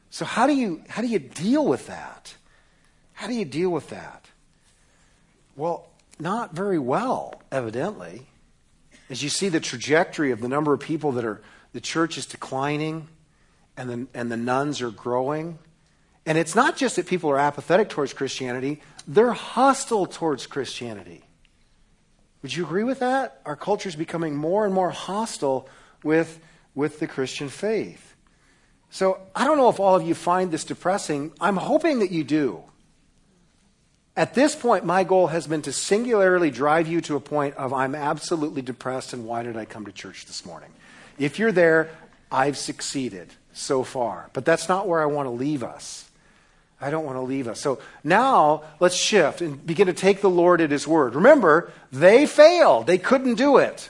So, 0.10 0.26
how 0.26 0.46
do, 0.46 0.54
you, 0.54 0.82
how 0.90 1.02
do 1.02 1.08
you 1.08 1.20
deal 1.20 1.66
with 1.66 1.88
that? 1.88 2.36
How 3.14 3.28
do 3.28 3.34
you 3.34 3.46
deal 3.46 3.70
with 3.70 3.90
that? 3.90 4.26
Well, 5.56 5.88
not 6.20 6.54
very 6.54 6.80
well, 6.80 7.42
evidently. 7.52 8.28
As 9.10 9.24
you 9.24 9.30
see 9.30 9.48
the 9.48 9.60
trajectory 9.60 10.32
of 10.32 10.42
the 10.42 10.50
number 10.50 10.74
of 10.74 10.82
people 10.82 11.14
that 11.14 11.24
are, 11.24 11.42
the 11.72 11.80
church 11.82 12.18
is 12.18 12.26
declining 12.26 13.08
and 13.78 13.90
the, 13.90 14.08
and 14.14 14.32
the 14.32 14.38
nones 14.38 14.82
are 14.82 14.92
growing 14.92 15.60
and 16.28 16.38
it's 16.38 16.56
not 16.56 16.76
just 16.76 16.98
that 16.98 17.08
people 17.08 17.32
are 17.32 17.40
apathetic 17.40 17.88
towards 17.88 18.12
Christianity, 18.12 18.82
they're 19.08 19.32
hostile 19.32 20.06
towards 20.06 20.46
Christianity. 20.46 21.24
Would 22.42 22.54
you 22.54 22.66
agree 22.66 22.84
with 22.84 23.00
that? 23.00 23.40
Our 23.46 23.56
culture 23.56 23.88
is 23.88 23.96
becoming 23.96 24.36
more 24.36 24.66
and 24.66 24.74
more 24.74 24.90
hostile 24.90 25.70
with, 26.04 26.40
with 26.76 27.00
the 27.00 27.08
Christian 27.08 27.48
faith. 27.48 28.14
So 28.90 29.20
I 29.34 29.46
don't 29.46 29.58
know 29.58 29.70
if 29.70 29.80
all 29.80 29.96
of 29.96 30.06
you 30.06 30.14
find 30.14 30.52
this 30.52 30.66
depressing. 30.66 31.32
I'm 31.40 31.56
hoping 31.56 32.00
that 32.00 32.12
you 32.12 32.26
do. 32.26 32.62
At 34.18 34.34
this 34.34 34.54
point, 34.54 34.84
my 34.84 35.06
goal 35.06 35.28
has 35.28 35.48
been 35.48 35.62
to 35.62 35.72
singularly 35.72 36.52
drive 36.52 36.88
you 36.88 37.00
to 37.02 37.16
a 37.16 37.22
point 37.22 37.56
of 37.56 37.72
I'm 37.72 37.96
absolutely 37.96 38.62
depressed 38.62 39.14
and 39.14 39.26
why 39.26 39.44
did 39.44 39.56
I 39.56 39.64
come 39.64 39.86
to 39.86 39.94
church 39.94 40.26
this 40.26 40.46
morning? 40.46 40.72
If 41.18 41.40
you're 41.40 41.54
there, 41.54 41.90
I've 42.30 42.58
succeeded 42.58 43.30
so 43.54 43.84
far. 43.84 44.30
But 44.34 44.44
that's 44.44 44.68
not 44.68 44.90
where 44.90 45.02
I 45.02 45.06
want 45.06 45.28
to 45.28 45.32
leave 45.32 45.64
us. 45.64 46.07
I 46.80 46.92
don't 46.92 47.06
want 47.06 47.18
to 47.18 47.22
leave 47.22 47.48
us. 47.48 47.60
So 47.60 47.80
now 48.04 48.64
let's 48.80 48.96
shift 48.96 49.42
and 49.42 49.66
begin 49.66 49.88
to 49.88 49.94
take 49.94 50.22
the 50.22 50.30
Lord 50.30 50.62
at 50.62 50.70
His 50.70 50.88
word. 50.88 51.16
Remember, 51.16 51.72
they 51.92 52.26
failed. 52.26 52.88
They 52.88 53.00
couldn't 53.00 53.36
do 53.36 53.58
it. 53.58 53.90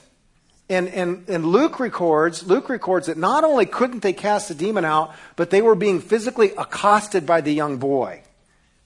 And, 0.70 0.90
and, 0.90 1.28
and 1.30 1.46
Luke 1.46 1.80
records, 1.80 2.46
Luke 2.46 2.70
records 2.70 3.08
that 3.08 3.18
not 3.18 3.44
only 3.44 3.66
couldn't 3.66 4.04
they 4.04 4.14
cast 4.14 4.50
the 4.50 4.56
demon 4.56 4.84
out, 4.84 5.14
but 5.36 5.50
they 5.50 5.62
were 5.62 5.76
being 5.76 6.02
physically 6.02 6.52
accosted 6.58 7.26
by 7.26 7.42
the 7.42 7.54
young 7.54 7.78
boy. 7.78 8.22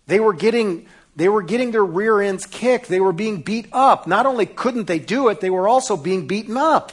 They 0.05 0.19
were 0.19 0.33
getting, 0.33 0.87
they 1.15 1.27
were 1.27 1.41
getting 1.41 1.71
their 1.71 1.85
rear 1.85 2.21
ends 2.21 2.45
kicked. 2.45 2.87
They 2.87 2.99
were 2.99 3.13
being 3.13 3.41
beat 3.41 3.67
up. 3.71 4.05
Not 4.05 4.25
only 4.25 4.45
couldn't 4.45 4.85
they 4.85 4.99
do 4.99 5.29
it, 5.29 5.41
they 5.41 5.49
were 5.49 5.67
also 5.67 5.97
being 5.97 6.27
beaten 6.27 6.57
up. 6.57 6.91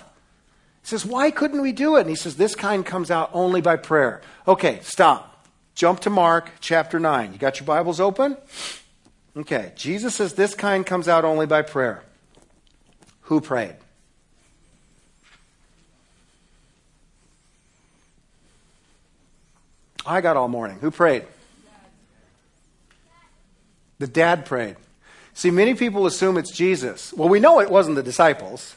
He 0.82 0.88
says, 0.88 1.04
Why 1.04 1.30
couldn't 1.30 1.60
we 1.60 1.72
do 1.72 1.96
it? 1.96 2.02
And 2.02 2.10
he 2.10 2.16
says, 2.16 2.36
This 2.36 2.54
kind 2.54 2.84
comes 2.84 3.10
out 3.10 3.30
only 3.34 3.60
by 3.60 3.76
prayer. 3.76 4.22
Okay, 4.46 4.80
stop. 4.82 5.27
Jump 5.78 6.00
to 6.00 6.10
Mark 6.10 6.50
chapter 6.58 6.98
9. 6.98 7.32
You 7.32 7.38
got 7.38 7.60
your 7.60 7.64
Bibles 7.64 8.00
open? 8.00 8.36
Okay, 9.36 9.70
Jesus 9.76 10.12
says, 10.16 10.34
This 10.34 10.56
kind 10.56 10.84
comes 10.84 11.06
out 11.06 11.24
only 11.24 11.46
by 11.46 11.62
prayer. 11.62 12.02
Who 13.20 13.40
prayed? 13.40 13.76
I 20.04 20.20
got 20.20 20.36
all 20.36 20.48
morning. 20.48 20.78
Who 20.80 20.90
prayed? 20.90 21.26
The 24.00 24.08
dad 24.08 24.46
prayed. 24.46 24.74
See, 25.32 25.52
many 25.52 25.74
people 25.74 26.06
assume 26.06 26.38
it's 26.38 26.50
Jesus. 26.50 27.12
Well, 27.12 27.28
we 27.28 27.38
know 27.38 27.60
it 27.60 27.70
wasn't 27.70 27.94
the 27.94 28.02
disciples. 28.02 28.74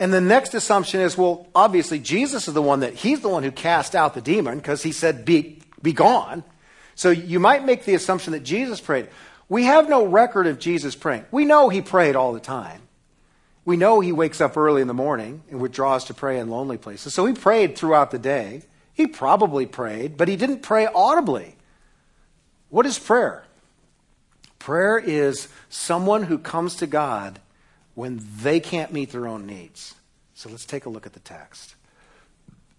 And 0.00 0.12
the 0.12 0.20
next 0.20 0.54
assumption 0.54 1.00
is, 1.00 1.16
well, 1.16 1.46
obviously, 1.54 2.00
Jesus 2.00 2.48
is 2.48 2.54
the 2.54 2.62
one 2.62 2.80
that, 2.80 2.94
he's 2.94 3.20
the 3.20 3.28
one 3.28 3.44
who 3.44 3.52
cast 3.52 3.94
out 3.94 4.14
the 4.14 4.20
demon 4.20 4.58
because 4.58 4.82
he 4.82 4.90
said, 4.90 5.24
be, 5.24 5.60
be 5.84 5.92
gone. 5.92 6.42
So 6.96 7.10
you 7.10 7.38
might 7.38 7.64
make 7.64 7.84
the 7.84 7.94
assumption 7.94 8.32
that 8.32 8.42
Jesus 8.42 8.80
prayed. 8.80 9.08
We 9.48 9.64
have 9.64 9.88
no 9.88 10.04
record 10.04 10.48
of 10.48 10.58
Jesus 10.58 10.96
praying. 10.96 11.26
We 11.30 11.44
know 11.44 11.68
he 11.68 11.80
prayed 11.80 12.16
all 12.16 12.32
the 12.32 12.40
time. 12.40 12.80
We 13.64 13.76
know 13.76 14.00
he 14.00 14.12
wakes 14.12 14.40
up 14.40 14.56
early 14.56 14.82
in 14.82 14.88
the 14.88 14.94
morning 14.94 15.42
and 15.50 15.60
withdraws 15.60 16.04
to 16.06 16.14
pray 16.14 16.38
in 16.38 16.50
lonely 16.50 16.76
places. 16.76 17.14
So 17.14 17.24
he 17.24 17.34
prayed 17.34 17.76
throughout 17.76 18.10
the 18.10 18.18
day. 18.18 18.62
He 18.92 19.06
probably 19.06 19.66
prayed, 19.66 20.16
but 20.16 20.28
he 20.28 20.36
didn't 20.36 20.60
pray 20.60 20.86
audibly. 20.86 21.56
What 22.68 22.86
is 22.86 22.98
prayer? 22.98 23.44
Prayer 24.58 24.98
is 24.98 25.48
someone 25.68 26.24
who 26.24 26.38
comes 26.38 26.76
to 26.76 26.86
God 26.86 27.40
when 27.94 28.20
they 28.40 28.60
can't 28.60 28.92
meet 28.92 29.12
their 29.12 29.26
own 29.26 29.46
needs. 29.46 29.94
So 30.34 30.48
let's 30.48 30.64
take 30.64 30.84
a 30.84 30.90
look 30.90 31.06
at 31.06 31.12
the 31.12 31.20
text. 31.20 31.74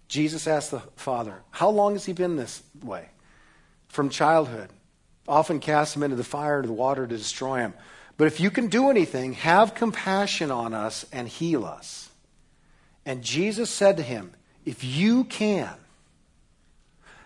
Jesus 0.08 0.46
asked 0.46 0.70
the 0.70 0.80
Father, 0.96 1.42
How 1.50 1.68
long 1.70 1.94
has 1.94 2.04
he 2.04 2.12
been 2.12 2.36
this 2.36 2.62
way? 2.82 3.08
From 3.88 4.08
childhood. 4.08 4.70
Often 5.28 5.60
cast 5.60 5.96
him 5.96 6.02
into 6.02 6.16
the 6.16 6.24
fire, 6.24 6.58
into 6.58 6.68
the 6.68 6.72
water 6.72 7.06
to 7.06 7.16
destroy 7.16 7.58
him. 7.58 7.74
But 8.16 8.28
if 8.28 8.40
you 8.40 8.50
can 8.50 8.68
do 8.68 8.90
anything, 8.90 9.34
have 9.34 9.74
compassion 9.74 10.50
on 10.50 10.72
us 10.72 11.04
and 11.12 11.28
heal 11.28 11.64
us. 11.64 12.08
And 13.04 13.22
Jesus 13.22 13.70
said 13.70 13.96
to 13.96 14.02
him, 14.02 14.32
If 14.64 14.84
you 14.84 15.24
can. 15.24 15.74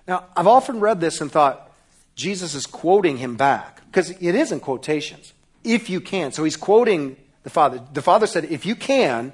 Now, 0.08 0.24
I've 0.36 0.46
often 0.46 0.80
read 0.80 1.00
this 1.00 1.20
and 1.20 1.30
thought, 1.30 1.70
Jesus 2.16 2.54
is 2.54 2.66
quoting 2.66 3.18
him 3.18 3.36
back, 3.36 3.84
because 3.86 4.10
it 4.10 4.34
is 4.34 4.52
in 4.52 4.60
quotations. 4.60 5.32
If 5.62 5.88
you 5.90 6.00
can. 6.00 6.32
So 6.32 6.44
he's 6.44 6.56
quoting 6.56 7.16
the 7.42 7.50
Father. 7.50 7.82
The 7.92 8.02
Father 8.02 8.26
said, 8.26 8.46
If 8.46 8.64
you 8.66 8.74
can, 8.74 9.32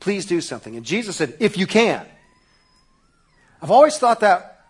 please 0.00 0.24
do 0.26 0.40
something. 0.40 0.76
And 0.76 0.86
Jesus 0.86 1.16
said, 1.16 1.36
If 1.40 1.56
you 1.56 1.66
can. 1.66 2.06
I've 3.64 3.70
always 3.70 3.96
thought 3.96 4.20
that 4.20 4.66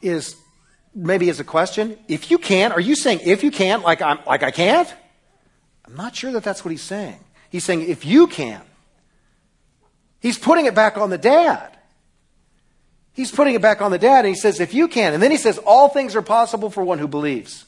is 0.00 0.34
maybe 0.94 1.28
as 1.28 1.38
a 1.38 1.44
question. 1.44 1.98
If 2.08 2.30
you 2.30 2.38
can, 2.38 2.72
are 2.72 2.80
you 2.80 2.96
saying 2.96 3.20
if 3.22 3.44
you 3.44 3.50
can, 3.50 3.82
like, 3.82 4.00
I'm, 4.00 4.20
like 4.26 4.42
I 4.42 4.50
can't? 4.50 4.90
I'm 5.84 5.94
not 5.94 6.16
sure 6.16 6.32
that 6.32 6.44
that's 6.44 6.64
what 6.64 6.70
he's 6.70 6.80
saying. 6.80 7.20
He's 7.50 7.62
saying 7.62 7.82
if 7.90 8.06
you 8.06 8.26
can. 8.26 8.62
He's 10.20 10.38
putting 10.38 10.64
it 10.64 10.74
back 10.74 10.96
on 10.96 11.10
the 11.10 11.18
dad. 11.18 11.76
He's 13.12 13.30
putting 13.30 13.54
it 13.54 13.60
back 13.60 13.82
on 13.82 13.90
the 13.90 13.98
dad, 13.98 14.24
and 14.24 14.28
he 14.28 14.34
says, 14.34 14.60
if 14.60 14.72
you 14.72 14.88
can. 14.88 15.12
And 15.12 15.22
then 15.22 15.30
he 15.30 15.36
says, 15.36 15.58
all 15.58 15.90
things 15.90 16.16
are 16.16 16.22
possible 16.22 16.70
for 16.70 16.82
one 16.82 16.98
who 16.98 17.06
believes. 17.06 17.66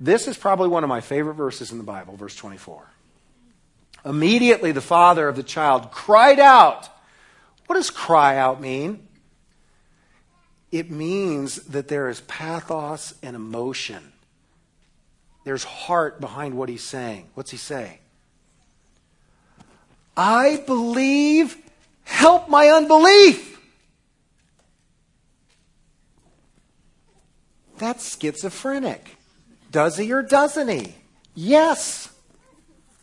This 0.00 0.28
is 0.28 0.38
probably 0.38 0.68
one 0.68 0.82
of 0.82 0.88
my 0.88 1.02
favorite 1.02 1.34
verses 1.34 1.72
in 1.72 1.76
the 1.76 1.84
Bible, 1.84 2.16
verse 2.16 2.36
24. 2.36 2.82
Immediately 4.06 4.72
the 4.72 4.80
father 4.80 5.28
of 5.28 5.36
the 5.36 5.42
child 5.42 5.90
cried 5.90 6.40
out. 6.40 6.88
What 7.66 7.76
does 7.76 7.90
cry 7.90 8.38
out 8.38 8.62
mean? 8.62 9.05
It 10.72 10.90
means 10.90 11.56
that 11.66 11.88
there 11.88 12.08
is 12.08 12.20
pathos 12.22 13.14
and 13.22 13.36
emotion. 13.36 14.12
There's 15.44 15.64
heart 15.64 16.20
behind 16.20 16.56
what 16.56 16.68
he's 16.68 16.82
saying. 16.82 17.28
What's 17.34 17.52
he 17.52 17.56
say? 17.56 18.00
I 20.16 20.62
believe, 20.66 21.56
help 22.04 22.48
my 22.48 22.68
unbelief. 22.68 23.60
That's 27.78 28.18
schizophrenic. 28.18 29.16
Does 29.70 29.98
he 29.98 30.12
or 30.12 30.22
doesn't 30.22 30.68
he? 30.68 30.94
Yes. 31.34 32.08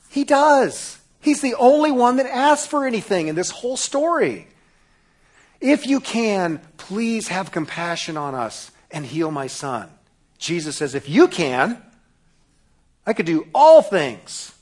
He 0.10 0.24
does. 0.24 1.00
He's 1.22 1.42
the 1.42 1.56
only 1.56 1.92
one 1.92 2.18
that 2.18 2.26
asks 2.26 2.68
for 2.68 2.86
anything 2.86 3.28
in 3.28 3.36
this 3.36 3.52
whole 3.52 3.78
story. 3.78 4.48
If 5.64 5.88
you 5.88 6.02
can, 6.02 6.60
please 6.76 7.30
have 7.30 7.54
compassion 7.54 8.18
on 8.18 8.36
us 8.36 8.70
and 8.92 9.06
heal 9.06 9.32
my 9.32 9.48
son. 9.48 9.90
Jesus 10.38 10.76
says, 10.76 10.94
If 10.94 11.08
you 11.08 11.30
can, 11.30 11.82
I 13.06 13.14
could 13.14 13.26
do 13.26 13.48
all 13.56 13.82
things. 13.82 14.54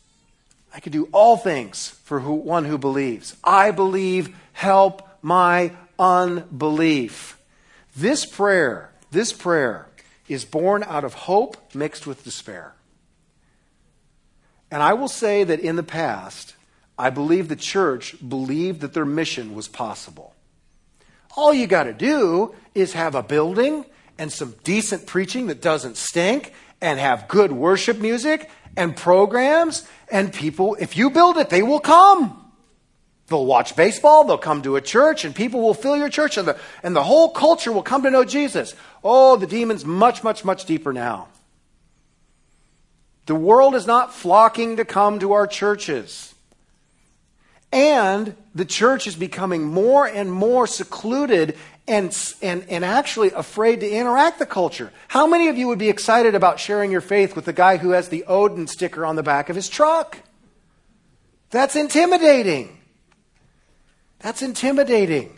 I 0.71 0.79
could 0.79 0.91
do 0.91 1.09
all 1.11 1.37
things 1.37 1.89
for 2.03 2.19
who, 2.19 2.33
one 2.33 2.65
who 2.65 2.77
believes. 2.77 3.35
I 3.43 3.71
believe, 3.71 4.37
help 4.53 5.01
my 5.23 5.71
unbelief. 5.97 7.35
This 7.95 8.23
prayer, 8.23 8.91
this 9.09 9.33
prayer 9.33 9.87
is 10.27 10.45
born 10.45 10.83
out 10.83 11.03
of 11.03 11.15
hope 11.15 11.73
mixed 11.73 12.05
with 12.05 12.23
despair. 12.23 12.75
And 14.69 14.83
I 14.83 14.93
will 14.93 15.07
say 15.07 15.43
that 15.45 15.59
in 15.59 15.77
the 15.77 15.83
past, 15.83 16.53
I 16.95 17.09
believe 17.09 17.47
the 17.47 17.55
church 17.55 18.15
believed 18.25 18.81
that 18.81 18.93
their 18.93 19.03
mission 19.03 19.55
was 19.55 19.67
possible. 19.67 20.35
All 21.35 21.53
you 21.53 21.67
got 21.67 21.83
to 21.83 21.93
do 21.93 22.53
is 22.75 22.93
have 22.93 23.15
a 23.15 23.23
building 23.23 23.85
and 24.17 24.31
some 24.31 24.55
decent 24.63 25.07
preaching 25.07 25.47
that 25.47 25.61
doesn't 25.61 25.97
stink 25.97 26.53
and 26.81 26.99
have 26.99 27.27
good 27.27 27.51
worship 27.51 27.99
music 27.99 28.49
and 28.75 28.95
programs 28.95 29.87
and 30.09 30.33
people 30.33 30.75
if 30.79 30.97
you 30.97 31.09
build 31.09 31.37
it 31.37 31.49
they 31.49 31.63
will 31.63 31.79
come. 31.79 32.37
They'll 33.27 33.45
watch 33.45 33.75
baseball 33.75 34.25
they'll 34.25 34.37
come 34.37 34.61
to 34.63 34.75
a 34.75 34.81
church 34.81 35.23
and 35.25 35.33
people 35.33 35.61
will 35.61 35.73
fill 35.73 35.95
your 35.95 36.09
church 36.09 36.37
and 36.37 36.47
the, 36.47 36.57
and 36.83 36.95
the 36.95 37.03
whole 37.03 37.29
culture 37.29 37.71
will 37.71 37.83
come 37.83 38.03
to 38.03 38.11
know 38.11 38.23
jesus. 38.23 38.75
Oh 39.03 39.37
the 39.37 39.47
demon's 39.47 39.85
much 39.85 40.23
much 40.23 40.43
much 40.43 40.65
deeper 40.65 40.91
now. 40.91 41.27
The 43.27 43.35
world 43.35 43.75
is 43.75 43.87
not 43.87 44.13
flocking 44.13 44.77
to 44.77 44.85
come 44.85 45.19
to 45.19 45.33
our 45.33 45.47
churches. 45.47 46.33
And 47.71 48.35
the 48.53 48.65
church 48.65 49.07
is 49.07 49.15
becoming 49.15 49.63
more 49.63 50.05
and 50.05 50.31
more 50.31 50.67
secluded 50.67 51.57
and, 51.87 52.15
and, 52.41 52.65
and 52.69 52.85
actually 52.85 53.31
afraid 53.31 53.79
to 53.79 53.89
interact 53.89 54.39
the 54.39 54.45
culture. 54.45 54.91
How 55.07 55.25
many 55.25 55.47
of 55.47 55.57
you 55.57 55.67
would 55.67 55.79
be 55.79 55.89
excited 55.89 56.35
about 56.35 56.59
sharing 56.59 56.91
your 56.91 57.01
faith 57.01 57.35
with 57.35 57.45
the 57.45 57.53
guy 57.53 57.77
who 57.77 57.91
has 57.91 58.09
the 58.09 58.25
Odin 58.25 58.67
sticker 58.67 59.05
on 59.05 59.15
the 59.15 59.23
back 59.23 59.49
of 59.49 59.55
his 59.55 59.69
truck? 59.69 60.17
That's 61.49 61.75
intimidating. 61.75 62.77
That's 64.19 64.41
intimidating. 64.41 65.37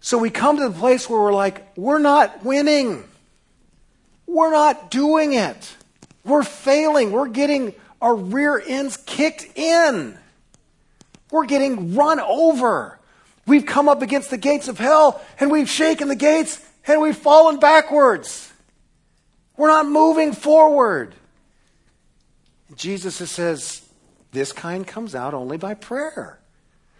So 0.00 0.18
we 0.18 0.30
come 0.30 0.56
to 0.58 0.68
the 0.68 0.78
place 0.78 1.08
where 1.08 1.20
we're 1.20 1.32
like, 1.32 1.76
we're 1.76 1.98
not 1.98 2.44
winning. 2.44 3.04
We're 4.26 4.50
not 4.50 4.90
doing 4.90 5.34
it. 5.34 5.76
We're 6.24 6.42
failing. 6.42 7.12
We're 7.12 7.28
getting 7.28 7.74
our 8.00 8.14
rear 8.14 8.62
ends 8.66 8.96
kicked 8.96 9.46
in. 9.56 10.18
We're 11.34 11.46
getting 11.46 11.96
run 11.96 12.20
over. 12.20 12.96
We've 13.44 13.66
come 13.66 13.88
up 13.88 14.02
against 14.02 14.30
the 14.30 14.38
gates 14.38 14.68
of 14.68 14.78
hell 14.78 15.20
and 15.40 15.50
we've 15.50 15.68
shaken 15.68 16.06
the 16.06 16.14
gates 16.14 16.64
and 16.86 17.00
we've 17.00 17.16
fallen 17.16 17.58
backwards. 17.58 18.52
We're 19.56 19.66
not 19.66 19.88
moving 19.88 20.32
forward. 20.32 21.12
Jesus 22.76 23.16
says, 23.16 23.84
this 24.30 24.52
kind 24.52 24.86
comes 24.86 25.16
out 25.16 25.34
only 25.34 25.56
by 25.56 25.74
prayer. 25.74 26.38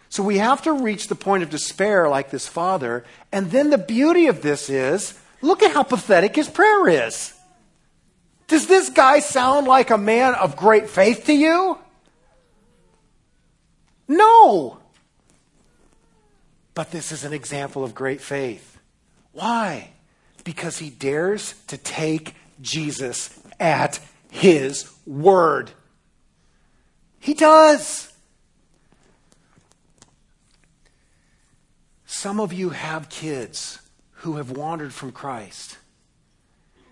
So 0.09 0.21
we 0.21 0.37
have 0.39 0.61
to 0.63 0.73
reach 0.73 1.07
the 1.07 1.15
point 1.15 1.43
of 1.43 1.49
despair 1.49 2.09
like 2.09 2.29
this 2.29 2.45
father. 2.45 3.05
And 3.31 3.51
then 3.51 3.69
the 3.69 3.77
beauty 3.77 4.27
of 4.27 4.41
this 4.41 4.69
is 4.69 5.17
look 5.41 5.63
at 5.63 5.71
how 5.71 5.83
pathetic 5.83 6.35
his 6.35 6.49
prayer 6.49 6.89
is. 6.89 7.33
Does 8.49 8.67
this 8.67 8.89
guy 8.89 9.19
sound 9.19 9.65
like 9.65 9.91
a 9.91 9.97
man 9.97 10.35
of 10.35 10.57
great 10.57 10.89
faith 10.89 11.23
to 11.27 11.33
you? 11.33 11.79
No. 14.07 14.79
But 16.73 16.91
this 16.91 17.11
is 17.11 17.23
an 17.23 17.33
example 17.33 17.83
of 17.83 17.95
great 17.95 18.21
faith. 18.21 18.79
Why? 19.31 19.91
Because 20.43 20.77
he 20.77 20.89
dares 20.89 21.55
to 21.67 21.77
take 21.77 22.35
Jesus 22.61 23.39
at 23.59 23.99
his 24.29 24.91
word. 25.05 25.71
He 27.19 27.33
does. 27.33 28.11
Some 32.05 32.39
of 32.39 32.53
you 32.53 32.69
have 32.69 33.09
kids 33.09 33.79
who 34.11 34.37
have 34.37 34.51
wandered 34.51 34.93
from 34.93 35.11
Christ 35.11 35.77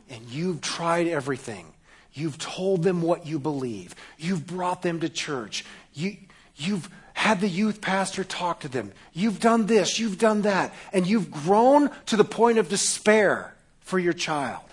and 0.09 0.29
you've 0.29 0.61
tried 0.61 1.07
everything. 1.07 1.73
You've 2.13 2.37
told 2.37 2.83
them 2.83 3.01
what 3.01 3.25
you 3.25 3.39
believe. 3.39 3.95
You've 4.17 4.45
brought 4.45 4.83
them 4.83 4.99
to 4.99 5.09
church. 5.09 5.65
You, 5.93 6.17
you've 6.55 6.89
had 7.23 7.39
the 7.39 7.47
youth 7.47 7.79
pastor 7.79 8.21
talk 8.25 8.59
to 8.59 8.67
them. 8.67 8.91
You've 9.13 9.39
done 9.39 9.65
this, 9.65 9.97
you've 9.97 10.17
done 10.17 10.41
that, 10.41 10.73
and 10.91 11.07
you've 11.07 11.31
grown 11.31 11.89
to 12.07 12.17
the 12.17 12.25
point 12.25 12.57
of 12.57 12.67
despair 12.67 13.55
for 13.79 13.97
your 13.97 14.11
child 14.11 14.65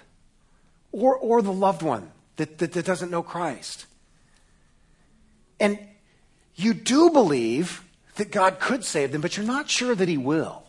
or, 0.91 1.17
or 1.17 1.43
the 1.43 1.53
loved 1.53 1.83
one 1.83 2.11
that, 2.39 2.59
that, 2.59 2.73
that 2.73 2.85
doesn't 2.85 3.09
know 3.09 3.23
Christ. 3.23 3.87
And 5.61 5.79
you 6.57 6.75
do 6.75 7.11
believe 7.11 7.85
that 8.17 8.33
God 8.33 8.59
could 8.59 8.85
save 8.85 9.13
them, 9.13 9.21
but 9.21 9.37
you're 9.37 9.47
not 9.47 9.71
sure 9.71 9.95
that 9.95 10.09
He 10.09 10.19
will. 10.19 10.65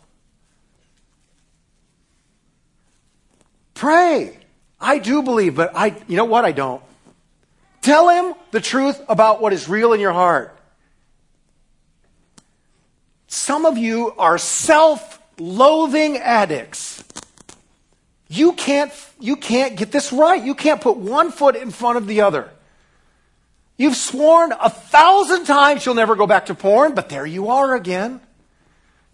Pray. 3.74 4.38
I 4.80 5.00
do 5.00 5.24
believe, 5.24 5.56
but 5.56 5.72
I, 5.74 6.00
you 6.06 6.16
know 6.16 6.26
what? 6.26 6.44
I 6.44 6.52
don't. 6.52 6.82
Tell 7.80 8.08
Him 8.08 8.34
the 8.52 8.60
truth 8.60 9.02
about 9.08 9.42
what 9.42 9.52
is 9.52 9.68
real 9.68 9.92
in 9.92 9.98
your 9.98 10.12
heart. 10.12 10.56
Some 13.32 13.64
of 13.64 13.78
you 13.78 14.12
are 14.18 14.36
self 14.36 15.18
loathing 15.38 16.18
addicts. 16.18 17.02
You 18.28 18.52
can't, 18.52 18.92
you 19.18 19.36
can't 19.36 19.74
get 19.74 19.90
this 19.90 20.12
right. 20.12 20.44
You 20.44 20.54
can't 20.54 20.82
put 20.82 20.98
one 20.98 21.30
foot 21.30 21.56
in 21.56 21.70
front 21.70 21.96
of 21.96 22.06
the 22.06 22.20
other. 22.20 22.50
You've 23.78 23.96
sworn 23.96 24.52
a 24.52 24.68
thousand 24.68 25.46
times 25.46 25.86
you'll 25.86 25.94
never 25.94 26.14
go 26.14 26.26
back 26.26 26.46
to 26.46 26.54
porn, 26.54 26.94
but 26.94 27.08
there 27.08 27.24
you 27.24 27.48
are 27.48 27.74
again. 27.74 28.20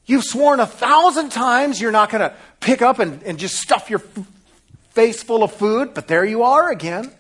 You've 0.05 0.25
sworn 0.25 0.59
a 0.59 0.66
thousand 0.66 1.29
times 1.29 1.81
you're 1.81 1.93
not 1.93 2.11
going 2.11 2.29
to 2.29 2.35
pick 2.59 2.83
up 2.83 2.99
and, 2.99 3.23
and 3.23 3.39
just 3.39 3.55
stuff 3.55 3.89
your 3.89 4.01
f- 4.01 4.27
face 4.91 5.23
full 5.23 5.45
of 5.45 5.53
food, 5.53 5.95
but 5.95 6.09
there 6.09 6.25
you 6.25 6.43
are 6.43 6.73
again. 6.73 7.12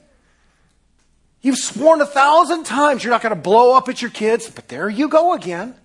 You've 1.42 1.58
sworn 1.58 2.00
a 2.00 2.06
thousand 2.06 2.64
times 2.64 3.04
you're 3.04 3.12
not 3.12 3.22
going 3.22 3.36
to 3.36 3.40
blow 3.40 3.76
up 3.76 3.88
at 3.88 4.02
your 4.02 4.10
kids, 4.10 4.50
but 4.50 4.66
there 4.66 4.88
you 4.88 5.06
go 5.06 5.34
again 5.34 5.76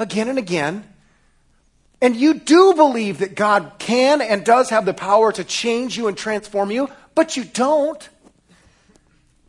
again 0.00 0.28
and 0.28 0.38
again. 0.38 0.84
And 2.02 2.16
you 2.16 2.34
do 2.34 2.74
believe 2.74 3.18
that 3.18 3.36
God 3.36 3.74
can 3.78 4.22
and 4.22 4.42
does 4.42 4.70
have 4.70 4.86
the 4.86 4.94
power 4.94 5.30
to 5.32 5.44
change 5.44 5.96
you 5.96 6.08
and 6.08 6.16
transform 6.16 6.70
you, 6.70 6.88
but 7.14 7.36
you 7.36 7.44
don't. 7.44 8.08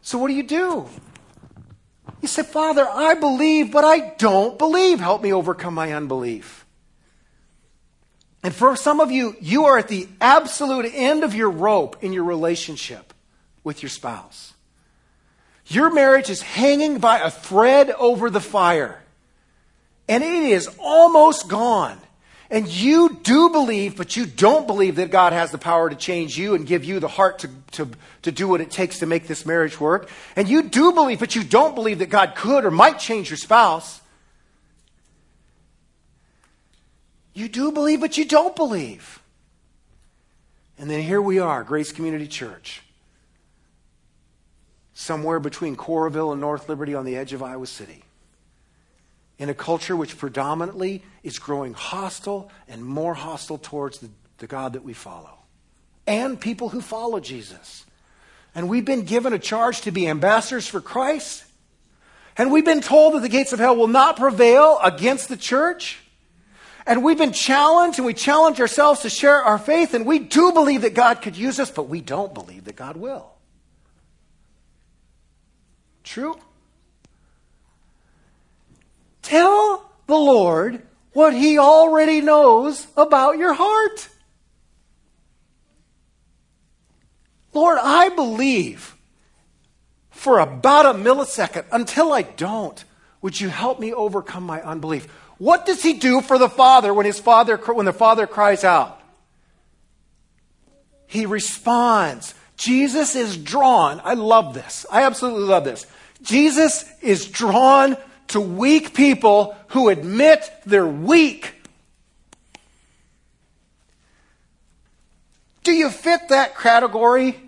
So 0.02 0.18
what 0.18 0.28
do 0.28 0.34
you 0.34 0.44
do? 0.44 0.88
You 2.22 2.28
say, 2.28 2.44
Father, 2.44 2.88
I 2.88 3.16
believe, 3.16 3.72
but 3.72 3.86
I 3.86 4.14
don't 4.18 4.60
believe. 4.60 5.00
Help 5.00 5.24
me 5.24 5.34
overcome 5.34 5.74
my 5.74 5.94
unbelief. 5.94 6.66
And 8.44 8.54
for 8.54 8.76
some 8.76 9.00
of 9.00 9.12
you, 9.12 9.36
you 9.40 9.66
are 9.66 9.78
at 9.78 9.88
the 9.88 10.10
absolute 10.20 10.92
end 10.94 11.24
of 11.24 11.34
your 11.34 11.50
rope 11.50 12.04
in 12.04 12.12
your 12.12 12.26
relationship 12.26 13.14
with 13.64 13.82
your 13.82 13.90
spouse. 13.90 14.54
Your 15.68 15.94
marriage 15.94 16.30
is 16.30 16.42
hanging 16.42 16.98
by 16.98 17.20
a 17.20 17.32
thread 17.32 17.92
over 17.92 18.30
the 18.30 18.42
fire 18.42 19.01
and 20.12 20.26
it 20.26 20.44
is 20.44 20.70
almost 20.78 21.48
gone. 21.48 21.98
And 22.50 22.68
you 22.68 23.18
do 23.24 23.50
believe, 23.50 23.96
but 23.96 24.18
you 24.18 24.26
don't 24.26 24.68
believe 24.68 24.98
that 24.98 25.10
God 25.10 25.32
has 25.32 25.52
the 25.52 25.58
power 25.58 25.90
to 25.90 25.96
change 25.96 26.38
you 26.38 26.54
and 26.54 26.68
give 26.68 26.84
you 26.84 27.00
the 27.00 27.08
heart 27.08 27.40
to, 27.40 27.50
to, 27.72 27.90
to 28.24 28.32
do 28.34 28.46
what 28.46 28.60
it 28.60 28.70
takes 28.70 29.00
to 29.00 29.06
make 29.06 29.28
this 29.28 29.46
marriage 29.46 29.80
work. 29.80 30.10
And 30.36 30.50
you 30.50 30.64
do 30.64 30.92
believe, 30.92 31.20
but 31.22 31.34
you 31.34 31.46
don't 31.46 31.76
believe 31.76 32.00
that 32.00 32.10
God 32.10 32.36
could 32.36 32.66
or 32.66 32.72
might 32.72 33.00
change 33.00 33.30
your 33.30 33.38
spouse. 33.38 34.02
You 37.34 37.48
do 37.48 37.72
believe, 37.72 38.02
but 38.02 38.18
you 38.18 38.26
don't 38.26 38.54
believe. 38.54 39.22
And 40.78 40.90
then 40.90 41.02
here 41.02 41.22
we 41.22 41.40
are, 41.40 41.64
Grace 41.64 41.94
Community 41.94 42.28
Church, 42.28 42.82
somewhere 44.94 45.40
between 45.40 45.78
Coralville 45.78 46.34
and 46.34 46.42
North 46.42 46.68
Liberty 46.68 46.94
on 46.96 47.06
the 47.06 47.16
edge 47.16 47.32
of 47.32 47.42
Iowa 47.42 47.66
City 47.66 48.04
in 49.42 49.50
a 49.50 49.54
culture 49.56 49.96
which 49.96 50.20
predominantly 50.20 51.02
is 51.24 51.40
growing 51.40 51.74
hostile 51.74 52.52
and 52.68 52.86
more 52.86 53.16
hostile 53.16 53.58
towards 53.58 53.98
the, 53.98 54.08
the 54.38 54.46
God 54.46 54.74
that 54.74 54.84
we 54.84 54.94
follow 54.94 55.40
and 56.06 56.40
people 56.40 56.70
who 56.70 56.80
follow 56.80 57.20
Jesus. 57.20 57.84
And 58.54 58.70
we've 58.70 58.86
been 58.86 59.04
given 59.04 59.34
a 59.34 59.40
charge 59.40 59.82
to 59.82 59.92
be 59.92 60.08
ambassadors 60.08 60.68
for 60.68 60.80
Christ. 60.80 61.44
And 62.38 62.52
we've 62.52 62.66
been 62.66 62.82
told 62.82 63.16
that 63.16 63.22
the 63.22 63.30
gates 63.30 63.52
of 63.52 63.58
hell 63.58 63.76
will 63.76 63.88
not 63.88 64.18
prevail 64.18 64.78
against 64.84 65.28
the 65.28 65.38
church. 65.38 65.98
And 66.86 67.04
we've 67.04 67.18
been 67.18 67.34
challenged 67.34 67.98
and 67.98 68.06
we 68.06 68.14
challenge 68.14 68.60
ourselves 68.60 69.02
to 69.02 69.10
share 69.10 69.44
our 69.44 69.58
faith. 69.58 69.96
And 69.96 70.06
we 70.06 70.20
do 70.20 70.52
believe 70.52 70.84
that 70.84 70.94
God 70.94 71.24
could 71.24 71.36
use 71.36 71.60
us, 71.60 71.72
but 71.72 71.90
we 71.90 72.00
don't 72.00 72.32
believe 72.32 72.66
that 72.66 72.76
God 72.76 72.96
will. 72.96 73.32
True? 76.04 76.38
Tell 79.22 79.90
the 80.12 80.18
Lord 80.18 80.82
what 81.14 81.34
He 81.34 81.58
already 81.58 82.22
knows 82.22 82.86
about 82.96 83.38
your 83.38 83.54
heart. 83.54 84.10
Lord, 87.54 87.80
I 87.82 88.10
believe 88.10 88.96
for 90.10 90.40
about 90.40 90.86
a 90.86 90.98
millisecond 90.98 91.66
until 91.72 92.14
I 92.14 92.22
don't. 92.22 92.84
Would 93.22 93.40
you 93.40 93.50
help 93.50 93.80
me 93.80 93.94
overcome 93.94 94.44
my 94.44 94.62
unbelief? 94.62 95.06
What 95.38 95.66
does 95.66 95.82
he 95.82 95.94
do 95.94 96.22
for 96.22 96.38
the 96.38 96.50
father 96.50 96.94
when 96.94 97.06
his 97.06 97.20
father 97.20 97.58
when 97.58 97.86
the 97.86 97.94
father 97.94 98.28
cries 98.28 98.64
out? 98.64 99.02
He 101.08 101.26
responds. 101.26 102.36
Jesus 102.58 103.16
is 103.16 103.38
drawn. 103.38 104.00
I 104.04 104.14
love 104.14 104.54
this. 104.54 104.86
I 104.92 105.04
absolutely 105.04 105.44
love 105.44 105.64
this. 105.64 105.88
Jesus 106.22 106.86
is 107.02 107.26
drawn 107.26 107.98
to 108.32 108.42
weak 108.42 108.94
people 108.94 109.56
who 109.70 109.90
admit 109.90 110.50
they're 110.66 110.86
weak. 110.86 111.56
Do 115.64 115.74
you 115.74 115.90
fit 115.90 116.30
that 116.30 116.58
category? 116.58 117.40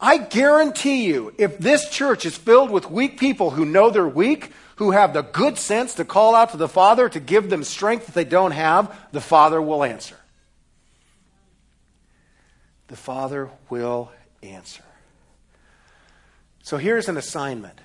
I 0.00 0.18
guarantee 0.18 1.06
you, 1.06 1.32
if 1.38 1.58
this 1.58 1.88
church 1.88 2.26
is 2.26 2.36
filled 2.36 2.70
with 2.70 2.90
weak 2.90 3.18
people 3.20 3.50
who 3.50 3.64
know 3.64 3.90
they're 3.90 4.08
weak, 4.08 4.52
who 4.76 4.90
have 4.90 5.12
the 5.12 5.22
good 5.22 5.58
sense 5.58 5.94
to 5.94 6.04
call 6.04 6.34
out 6.34 6.50
to 6.50 6.56
the 6.56 6.68
Father 6.68 7.08
to 7.08 7.20
give 7.20 7.50
them 7.50 7.62
strength 7.62 8.06
that 8.06 8.14
they 8.14 8.24
don't 8.24 8.50
have, 8.50 8.92
the 9.12 9.20
Father 9.20 9.62
will 9.62 9.84
answer. 9.84 10.16
The 12.88 12.96
Father 12.96 13.50
will 13.70 14.10
answer. 14.42 14.82
So 16.64 16.78
here's 16.78 17.08
an 17.08 17.16
assignment 17.16 17.78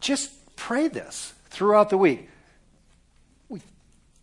just 0.00 0.56
pray 0.56 0.88
this 0.88 1.34
throughout 1.50 1.90
the 1.90 1.98
week. 1.98 2.28
We 3.48 3.60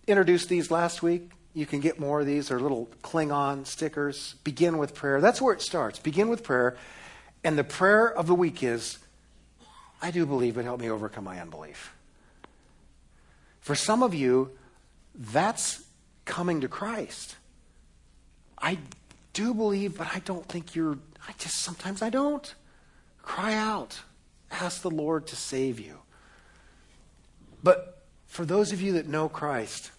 introduced 0.08 0.50
these 0.50 0.72
last 0.72 1.02
week. 1.02 1.32
You 1.54 1.66
can 1.66 1.80
get 1.80 2.00
more 2.00 2.20
of 2.20 2.26
these. 2.26 2.50
They're 2.50 2.60
little 2.60 2.90
cling 3.02 3.32
on 3.32 3.66
stickers. 3.66 4.36
Begin 4.44 4.78
with 4.78 4.94
prayer. 4.94 5.22
That's 5.22 5.42
where 5.42 5.54
it 5.54 5.62
starts. 5.62 6.00
Begin 6.00 6.30
with 6.30 6.44
prayer. 6.44 6.78
And 7.44 7.58
the 7.58 7.64
prayer 7.64 8.12
of 8.12 8.28
the 8.28 8.36
week 8.36 8.62
is 8.64 9.00
I 10.02 10.12
do 10.12 10.26
believe 10.26 10.58
it 10.58 10.64
help 10.64 10.80
me 10.80 10.90
overcome 10.90 11.24
my 11.24 11.40
unbelief. 11.40 11.94
For 13.62 13.76
some 13.76 14.04
of 14.04 14.14
you, 14.14 14.52
that's 15.16 15.84
coming 16.26 16.62
to 16.62 16.68
Christ. 16.68 17.36
I 18.58 18.78
do 19.34 19.54
believe, 19.54 19.98
but 19.98 20.08
I 20.14 20.20
don't 20.20 20.46
think 20.48 20.76
you're, 20.76 20.98
I 21.28 21.34
just 21.38 21.58
sometimes 21.58 22.02
I 22.02 22.10
don't. 22.10 22.54
Cry 23.24 23.56
out. 23.56 24.02
Ask 24.52 24.82
the 24.82 24.90
Lord 24.90 25.28
to 25.28 25.36
save 25.36 25.80
you. 25.80 26.00
But 27.64 28.04
for 28.28 28.46
those 28.46 28.72
of 28.72 28.82
you 28.82 28.94
that 28.94 29.08
know 29.08 29.30
Christ, 29.30 29.92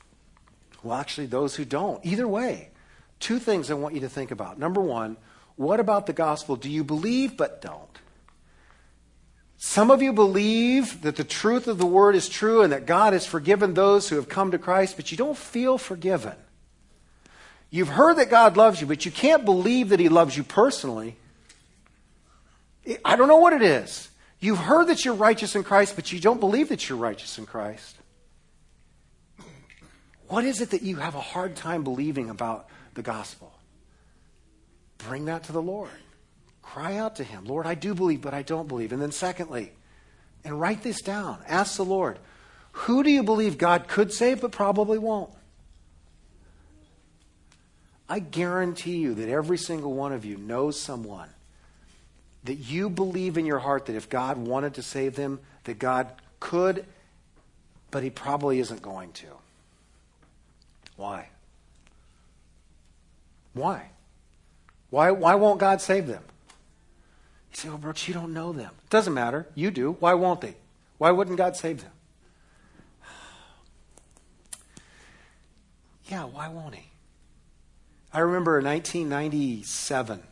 well, 0.83 0.99
actually, 0.99 1.27
those 1.27 1.57
who 1.57 1.65
don't, 1.65 2.05
either 2.05 2.27
way, 2.27 2.71
two 3.21 3.39
things 3.39 3.71
I 3.71 3.75
want 3.75 3.95
you 3.95 4.01
to 4.01 4.09
think 4.09 4.31
about. 4.31 4.59
Number 4.59 4.81
one, 4.81 5.17
what 5.57 5.81
about 5.81 6.07
the 6.07 6.13
gospel 6.13 6.57
do 6.57 6.71
you 6.71 6.85
believe 6.85 7.37
but 7.37 7.61
don't? 7.61 7.99
Some 9.61 9.91
of 9.91 10.01
you 10.01 10.13
believe 10.13 11.03
that 11.03 11.17
the 11.17 11.25
truth 11.25 11.67
of 11.67 11.79
the 11.79 11.87
word 11.87 12.15
is 12.15 12.29
true 12.29 12.63
and 12.63 12.73
that 12.73 12.87
God 12.87 13.13
has 13.13 13.27
forgiven 13.27 13.75
those 13.75 14.09
who 14.09 14.15
have 14.17 14.29
come 14.29 14.53
to 14.53 14.59
Christ, 14.59 14.95
but 14.95 15.11
you 15.11 15.19
don't 15.19 15.37
feel 15.37 15.79
forgiven. 15.79 16.35
You've 17.71 17.89
heard 17.89 18.17
that 18.19 18.31
God 18.31 18.57
loves 18.57 18.81
you, 18.81 18.87
but 18.87 19.05
you 19.05 19.11
can't 19.11 19.45
believe 19.45 19.89
that 19.89 19.99
He 19.99 20.09
loves 20.09 20.37
you 20.37 20.45
personally. 20.45 21.17
I 23.05 23.17
don't 23.17 23.29
know 23.29 23.39
what 23.39 23.53
it 23.53 23.63
is. 23.63 24.08
You've 24.41 24.59
heard 24.59 24.87
that 24.89 25.05
you're 25.05 25.15
righteous 25.15 25.57
in 25.57 25.65
Christ, 25.65 25.97
but 25.97 26.13
you 26.13 26.21
don't 26.21 26.39
believe 26.39 26.69
that 26.69 26.89
you're 26.89 26.99
righteous 26.99 27.39
in 27.39 27.47
Christ. 27.47 27.97
What 30.29 30.45
is 30.45 30.61
it 30.61 30.71
that 30.71 30.83
you 30.83 30.97
have 30.97 31.15
a 31.15 31.21
hard 31.21 31.57
time 31.57 31.83
believing 31.83 32.31
about 32.31 32.69
the 32.95 33.03
gospel? 33.03 33.53
Bring 34.99 35.25
that 35.25 35.45
to 35.45 35.53
the 35.53 35.63
Lord. 35.63 35.91
Cry 36.63 36.97
out 36.99 37.17
to 37.17 37.25
Him. 37.25 37.47
Lord, 37.47 37.67
I 37.67 37.75
do 37.75 37.95
believe, 37.95 38.21
but 38.21 38.35
I 38.35 38.43
don't 38.43 38.69
believe. 38.69 38.93
And 38.93 39.01
then, 39.01 39.13
secondly, 39.13 39.73
and 40.45 40.61
write 40.61 40.83
this 40.83 41.01
down. 41.01 41.43
Ask 41.49 41.77
the 41.77 41.85
Lord, 41.85 42.19
who 42.73 43.03
do 43.03 43.11
you 43.11 43.23
believe 43.23 43.59
God 43.59 43.89
could 43.89 44.13
save, 44.13 44.43
but 44.43 44.53
probably 44.53 44.99
won't? 44.99 45.33
I 48.09 48.21
guarantee 48.21 48.99
you 48.99 49.15
that 49.15 49.29
every 49.29 49.59
single 49.59 49.95
one 49.95 50.13
of 50.13 50.25
you 50.25 50.37
knows 50.37 50.81
someone 50.81 51.29
that 52.45 52.55
you 52.55 52.89
believe 52.89 53.37
in 53.37 53.47
your 53.47 53.59
heart 53.59 53.87
that 53.87 53.97
if 53.97 54.09
God 54.09 54.39
wanted 54.39 54.75
to 54.75 54.83
save 54.83 55.17
them, 55.17 55.41
that 55.65 55.79
God 55.79 56.13
could, 56.41 56.87
but 57.91 58.03
he 58.03 58.11
probably 58.11 58.61
isn't 58.61 58.83
going 58.83 59.13
to. 59.13 59.27
Why? 60.97 61.29
Why? 63.55 63.91
Why, 64.91 65.11
why 65.11 65.35
won't 65.35 65.61
God 65.61 65.81
save 65.81 66.07
them? 66.07 66.23
You 67.53 67.57
say, 67.57 67.69
well, 67.69 67.79
Brooks, 67.79 68.07
you 68.09 68.15
don't 68.15 68.33
know 68.33 68.53
them. 68.53 68.71
It 68.85 68.91
Doesn't 68.91 69.15
matter. 69.15 69.47
You 69.55 69.71
do. 69.71 69.97
Why 70.01 70.15
won't 70.15 70.41
they? 70.41 70.55
Why 70.99 71.11
wouldn't 71.11 71.37
God 71.37 71.57
save 71.57 71.83
them? 71.83 71.93
yeah, 76.09 76.25
why 76.25 76.49
won't 76.49 76.75
He? 76.75 76.89
I 78.13 78.21
remember 78.21 78.59
in 78.59 78.65
1997, 78.65 80.23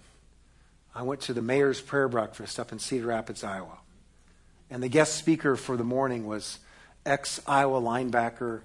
I 0.97 1.03
went 1.03 1.21
to 1.23 1.35
the 1.35 1.43
mayor's 1.43 1.83
prayer 1.83 2.09
breakfast 2.09 2.59
up 2.59 2.73
in 2.73 2.79
Cedar 2.79 3.09
Rapids, 3.09 3.45
Iowa. 3.45 3.79
And 4.71 4.83
the 4.83 4.89
guest 4.89 5.17
speaker 5.17 5.55
for 5.55 5.77
the 5.77 5.85
morning 5.85 6.27
was 6.27 6.59
ex 7.05 7.39
Iowa 7.47 7.83
linebacker, 7.83 8.63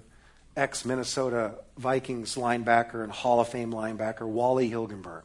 ex 0.56 0.86
Minnesota 0.86 1.56
Vikings 1.76 2.36
linebacker, 2.36 3.02
and 3.02 3.12
Hall 3.12 3.40
of 3.40 3.48
Fame 3.48 3.70
linebacker, 3.70 4.26
Wally 4.26 4.70
Hilgenberg. 4.70 5.24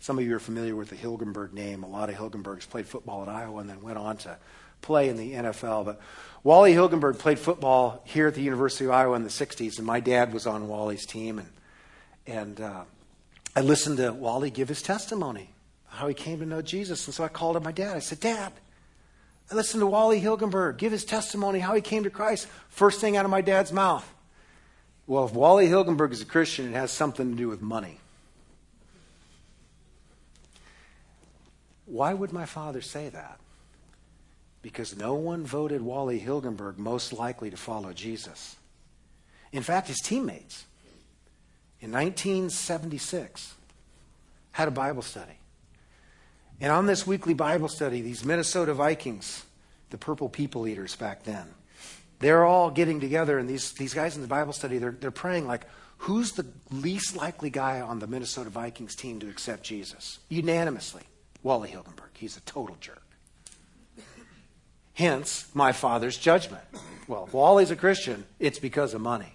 Some 0.00 0.18
of 0.18 0.24
you 0.24 0.34
are 0.34 0.40
familiar 0.40 0.74
with 0.74 0.90
the 0.90 0.96
Hilgenberg 0.96 1.52
name. 1.52 1.84
A 1.84 1.88
lot 1.88 2.10
of 2.10 2.16
Hilgenbergs 2.16 2.68
played 2.68 2.86
football 2.86 3.22
at 3.22 3.28
Iowa 3.28 3.60
and 3.60 3.70
then 3.70 3.80
went 3.80 3.96
on 3.96 4.16
to 4.18 4.36
play 4.82 5.08
in 5.08 5.16
the 5.16 5.34
NFL. 5.34 5.84
But 5.84 6.00
Wally 6.42 6.74
Hilgenberg 6.74 7.20
played 7.20 7.38
football 7.38 8.02
here 8.04 8.26
at 8.26 8.34
the 8.34 8.42
University 8.42 8.86
of 8.86 8.90
Iowa 8.90 9.14
in 9.14 9.22
the 9.22 9.30
60s, 9.30 9.78
and 9.78 9.86
my 9.86 10.00
dad 10.00 10.32
was 10.32 10.48
on 10.48 10.66
Wally's 10.66 11.06
team. 11.06 11.38
And, 11.38 11.48
and 12.26 12.60
uh, 12.60 12.82
I 13.54 13.60
listened 13.60 13.98
to 13.98 14.12
Wally 14.12 14.50
give 14.50 14.68
his 14.68 14.82
testimony, 14.82 15.53
how 15.94 16.08
he 16.08 16.14
came 16.14 16.40
to 16.40 16.46
know 16.46 16.62
Jesus. 16.62 17.06
And 17.06 17.14
so 17.14 17.24
I 17.24 17.28
called 17.28 17.56
up 17.56 17.62
my 17.62 17.72
dad. 17.72 17.96
I 17.96 18.00
said, 18.00 18.20
Dad, 18.20 18.52
I 19.50 19.54
listened 19.54 19.80
to 19.80 19.86
Wally 19.86 20.20
Hilgenberg 20.20 20.76
give 20.76 20.92
his 20.92 21.04
testimony, 21.04 21.58
how 21.58 21.74
he 21.74 21.80
came 21.80 22.04
to 22.04 22.10
Christ. 22.10 22.48
First 22.68 23.00
thing 23.00 23.16
out 23.16 23.24
of 23.24 23.30
my 23.30 23.40
dad's 23.40 23.72
mouth. 23.72 24.10
Well, 25.06 25.26
if 25.26 25.32
Wally 25.32 25.68
Hilgenberg 25.68 26.12
is 26.12 26.22
a 26.22 26.26
Christian, 26.26 26.66
it 26.66 26.74
has 26.74 26.90
something 26.90 27.30
to 27.30 27.36
do 27.36 27.48
with 27.48 27.60
money. 27.60 27.98
Why 31.86 32.14
would 32.14 32.32
my 32.32 32.46
father 32.46 32.80
say 32.80 33.10
that? 33.10 33.38
Because 34.62 34.96
no 34.96 35.14
one 35.14 35.44
voted 35.44 35.82
Wally 35.82 36.18
Hilgenberg 36.18 36.78
most 36.78 37.12
likely 37.12 37.50
to 37.50 37.56
follow 37.56 37.92
Jesus. 37.92 38.56
In 39.52 39.62
fact, 39.62 39.88
his 39.88 40.00
teammates 40.00 40.64
in 41.80 41.92
1976 41.92 43.54
had 44.52 44.68
a 44.68 44.70
Bible 44.70 45.02
study. 45.02 45.38
And 46.60 46.72
on 46.72 46.86
this 46.86 47.06
weekly 47.06 47.34
Bible 47.34 47.68
study, 47.68 48.00
these 48.00 48.24
Minnesota 48.24 48.74
Vikings, 48.74 49.44
the 49.90 49.98
Purple 49.98 50.28
People 50.28 50.66
Eaters 50.66 50.96
back 50.96 51.24
then, 51.24 51.46
they're 52.20 52.44
all 52.44 52.70
getting 52.70 53.00
together, 53.00 53.38
and 53.38 53.48
these, 53.48 53.72
these 53.72 53.92
guys 53.92 54.16
in 54.16 54.22
the 54.22 54.28
Bible 54.28 54.52
study, 54.52 54.78
they're, 54.78 54.96
they're 54.98 55.10
praying 55.10 55.46
like, 55.46 55.66
who's 55.98 56.32
the 56.32 56.46
least 56.70 57.16
likely 57.16 57.50
guy 57.50 57.80
on 57.80 57.98
the 57.98 58.06
Minnesota 58.06 58.50
Vikings 58.50 58.94
team 58.94 59.20
to 59.20 59.28
accept 59.28 59.64
Jesus? 59.64 60.20
Unanimously, 60.28 61.02
Wally 61.42 61.68
Hilgenberg. 61.68 62.14
He's 62.14 62.36
a 62.36 62.40
total 62.42 62.76
jerk. 62.80 63.02
Hence, 64.94 65.50
my 65.54 65.72
father's 65.72 66.16
judgment. 66.16 66.62
Well, 67.08 67.24
if 67.26 67.34
Wally's 67.34 67.72
a 67.72 67.76
Christian, 67.76 68.24
it's 68.38 68.60
because 68.60 68.94
of 68.94 69.00
money. 69.00 69.34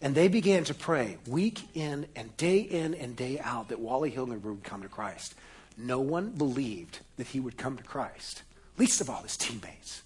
And 0.00 0.14
they 0.14 0.28
began 0.28 0.64
to 0.64 0.74
pray 0.74 1.18
week 1.26 1.60
in 1.74 2.06
and 2.14 2.34
day 2.36 2.58
in 2.58 2.94
and 2.94 3.16
day 3.16 3.40
out 3.40 3.68
that 3.70 3.80
Wally 3.80 4.12
Hilgenberg 4.12 4.44
would 4.44 4.64
come 4.64 4.82
to 4.82 4.88
Christ. 4.88 5.34
No 5.76 6.00
one 6.00 6.30
believed 6.30 7.00
that 7.16 7.28
he 7.28 7.40
would 7.40 7.58
come 7.58 7.76
to 7.76 7.82
Christ, 7.82 8.42
least 8.78 9.00
of 9.00 9.10
all 9.10 9.22
his 9.22 9.36
teammates. 9.36 10.02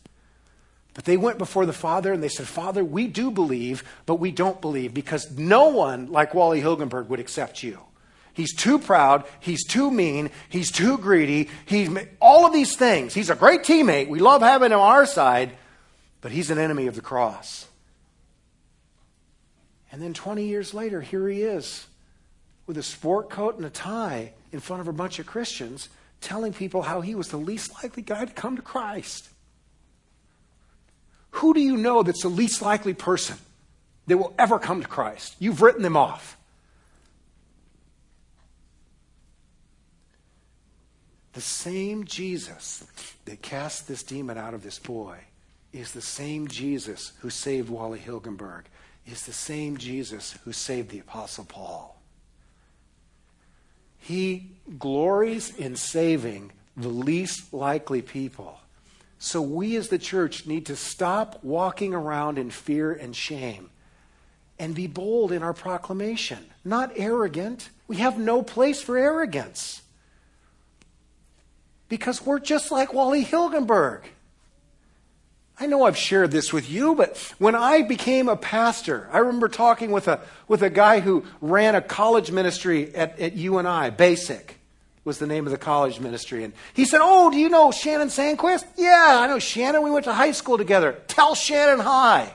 But 0.95 1.05
they 1.05 1.17
went 1.17 1.39
before 1.39 1.67
the 1.67 1.73
Father 1.73 2.13
and 2.13 2.23
they 2.23 2.29
said, 2.29 2.49
Father, 2.49 2.83
we 2.85 3.07
do 3.07 3.31
believe, 3.31 3.85
but 4.07 4.17
we 4.17 4.33
don't 4.33 4.61
believe 4.61 4.93
because 4.93 5.31
no 5.39 5.69
one 5.69 6.11
like 6.11 6.35
Wally 6.35 6.61
Hilgenberg 6.61 7.07
would 7.09 7.21
accept 7.21 7.63
you. 7.63 7.79
He's 8.33 8.55
too 8.55 8.79
proud. 8.79 9.25
He's 9.39 9.65
too 9.65 9.91
mean. 9.91 10.31
He's 10.49 10.71
too 10.71 10.99
greedy. 10.99 11.49
He's 11.67 11.91
all 12.21 12.47
of 12.47 12.53
these 12.53 12.77
things. 12.77 13.15
He's 13.15 13.31
a 13.31 13.37
great 13.37 13.63
teammate. 13.63 14.09
We 14.09 14.19
love 14.19 14.43
having 14.43 14.73
him 14.73 14.81
on 14.81 14.95
our 14.95 15.07
side, 15.07 15.53
but 16.21 16.33
he's 16.33 16.51
an 16.51 16.59
enemy 16.59 16.87
of 16.87 16.95
the 16.95 17.01
cross. 17.03 17.67
And 19.93 20.01
then 20.01 20.15
20 20.15 20.45
years 20.45 20.73
later, 20.73 21.01
here 21.01 21.29
he 21.29 21.43
is 21.43 21.87
with 22.67 22.79
a 22.79 22.83
sport 22.83 23.31
coat 23.31 23.57
and 23.57 23.65
a 23.65 23.71
tie 23.71 24.33
in 24.53 24.61
front 24.61 24.81
of 24.81 24.89
a 24.89 24.93
bunch 24.93 25.19
of 25.19 25.27
Christians 25.27 25.89
telling 26.21 26.53
people 26.53 26.83
how 26.83 27.01
he 27.01 27.15
was 27.15 27.29
the 27.29 27.37
least 27.37 27.73
likely 27.83 28.03
guy 28.03 28.25
to 28.25 28.33
come 28.33 28.57
to 28.57 28.63
Christ. 28.63 29.29
Who 31.33 31.55
do 31.55 31.61
you 31.61 31.77
know 31.77 32.03
that's 32.03 32.23
the 32.23 32.29
least 32.29 32.61
likely 32.61 32.95
person 32.95 33.39
that 34.07 34.19
will 34.19 34.35
ever 34.39 34.59
come 34.59 34.83
to 34.83 34.89
Christ? 34.89 35.37
You've 35.39 35.63
written 35.63 35.83
them 35.83 35.97
off. 35.97 36.37
The 41.33 41.41
same 41.41 42.05
Jesus 42.05 42.85
that 43.25 43.41
cast 43.41 43.87
this 43.87 44.03
demon 44.03 44.37
out 44.37 44.53
of 44.53 44.65
this 44.65 44.81
boy 44.81 45.19
is 45.73 45.93
the 45.93 46.01
same 46.01 46.49
Jesus 46.49 47.13
who 47.21 47.31
saved 47.31 47.71
Wally 47.71 48.01
Hilgenberg, 48.01 48.65
is 49.07 49.25
the 49.25 49.33
same 49.33 49.77
Jesus 49.77 50.37
who 50.45 50.53
saved 50.53 50.91
the 50.91 50.99
Apostle 50.99 51.45
Paul. 51.45 52.00
He 54.01 54.51
glories 54.79 55.55
in 55.55 55.77
saving 55.77 56.53
the 56.77 56.89
least 56.89 57.53
likely 57.53 58.03
people. 58.03 58.59
So 59.19 59.43
we 59.43 59.77
as 59.77 59.89
the 59.89 59.99
church 59.99 60.47
need 60.47 60.67
to 60.67 60.77
stop 60.77 61.45
walking 61.45 61.95
around 61.95 62.39
in 62.39 62.51
fear 62.51 62.91
and 62.93 63.15
shame 63.15 63.71
and 64.59 64.75
be 64.75 64.87
bold 64.87 65.31
in 65.31 65.43
our 65.43 65.53
proclamation, 65.53 66.47
not 66.65 66.93
arrogant. 66.97 67.69
We 67.87 67.97
have 67.97 68.19
no 68.19 68.43
place 68.43 68.83
for 68.83 68.97
arrogance 68.97 69.83
because 71.89 72.25
we're 72.25 72.39
just 72.39 72.71
like 72.71 72.95
Wally 72.95 73.25
Hilgenberg. 73.25 74.03
I 75.63 75.67
know 75.67 75.85
I've 75.85 75.97
shared 75.97 76.31
this 76.31 76.55
with 76.55 76.71
you, 76.71 76.95
but 76.95 77.19
when 77.39 77.55
I 77.55 77.83
became 77.83 78.31
a 78.31 78.37
pastor, 78.37 79.11
I 79.13 79.19
remember 79.19 79.47
talking 79.47 79.91
with 79.91 80.09
a, 80.09 80.21
with 80.49 80.63
a 80.63 80.71
guy 80.71 81.01
who 81.01 81.27
ran 81.43 81.75
a 81.75 81.83
college 81.83 82.33
ministry 82.33 82.95
at, 82.95 83.21
at 83.21 83.37
UNI, 83.37 83.91
Basic 83.91 84.57
was 85.05 85.19
the 85.19 85.27
name 85.27 85.47
of 85.47 85.51
the 85.51 85.59
college 85.59 86.01
ministry. 86.01 86.45
And 86.45 86.55
he 86.73 86.87
said, 86.87 87.01
Oh, 87.03 87.31
do 87.31 87.37
you 87.37 87.51
know 87.51 87.73
Shannon 87.73 88.09
Sandquist? 88.09 88.65
Yeah, 88.79 89.19
I 89.21 89.27
know 89.27 89.39
Shannon. 89.39 89.83
We 89.83 89.91
went 89.91 90.05
to 90.05 90.15
high 90.15 90.33
school 90.33 90.57
together. 90.57 90.99
Tell 91.09 91.35
Shannon 91.35 91.81
hi. 91.81 92.33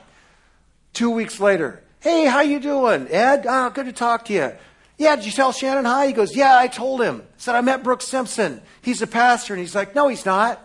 Two 0.92 1.10
weeks 1.10 1.40
later, 1.40 1.82
Hey, 1.98 2.26
how 2.26 2.42
you 2.42 2.60
doing? 2.60 3.08
Ed, 3.10 3.44
oh, 3.48 3.70
good 3.70 3.86
to 3.86 3.92
talk 3.92 4.26
to 4.26 4.32
you. 4.32 4.52
Yeah, 4.98 5.16
did 5.16 5.26
you 5.26 5.32
tell 5.32 5.50
Shannon 5.50 5.84
hi? 5.84 6.06
He 6.06 6.12
goes, 6.12 6.36
Yeah, 6.36 6.56
I 6.56 6.68
told 6.68 7.02
him. 7.02 7.24
Said, 7.38 7.56
I 7.56 7.60
met 7.60 7.82
Brooks 7.82 8.06
Simpson. 8.06 8.62
He's 8.82 9.02
a 9.02 9.06
pastor. 9.08 9.54
And 9.54 9.60
he's 9.60 9.74
like, 9.74 9.96
No, 9.96 10.06
he's 10.06 10.24
not. 10.24 10.62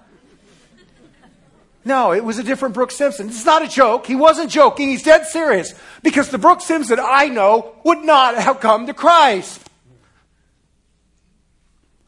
No, 1.83 2.13
it 2.13 2.23
was 2.23 2.37
a 2.37 2.43
different 2.43 2.75
Brooks 2.75 2.95
Simpson. 2.95 3.27
It's 3.29 3.45
not 3.45 3.63
a 3.63 3.67
joke. 3.67 4.05
He 4.05 4.15
wasn't 4.15 4.51
joking. 4.51 4.89
He's 4.89 5.03
dead 5.03 5.25
serious. 5.25 5.73
Because 6.03 6.29
the 6.29 6.37
Brooks 6.37 6.65
Simpson 6.65 6.99
I 7.01 7.27
know 7.27 7.75
would 7.83 8.03
not 8.03 8.35
have 8.35 8.59
come 8.59 8.87
to 8.87 8.93
Christ. 8.93 9.67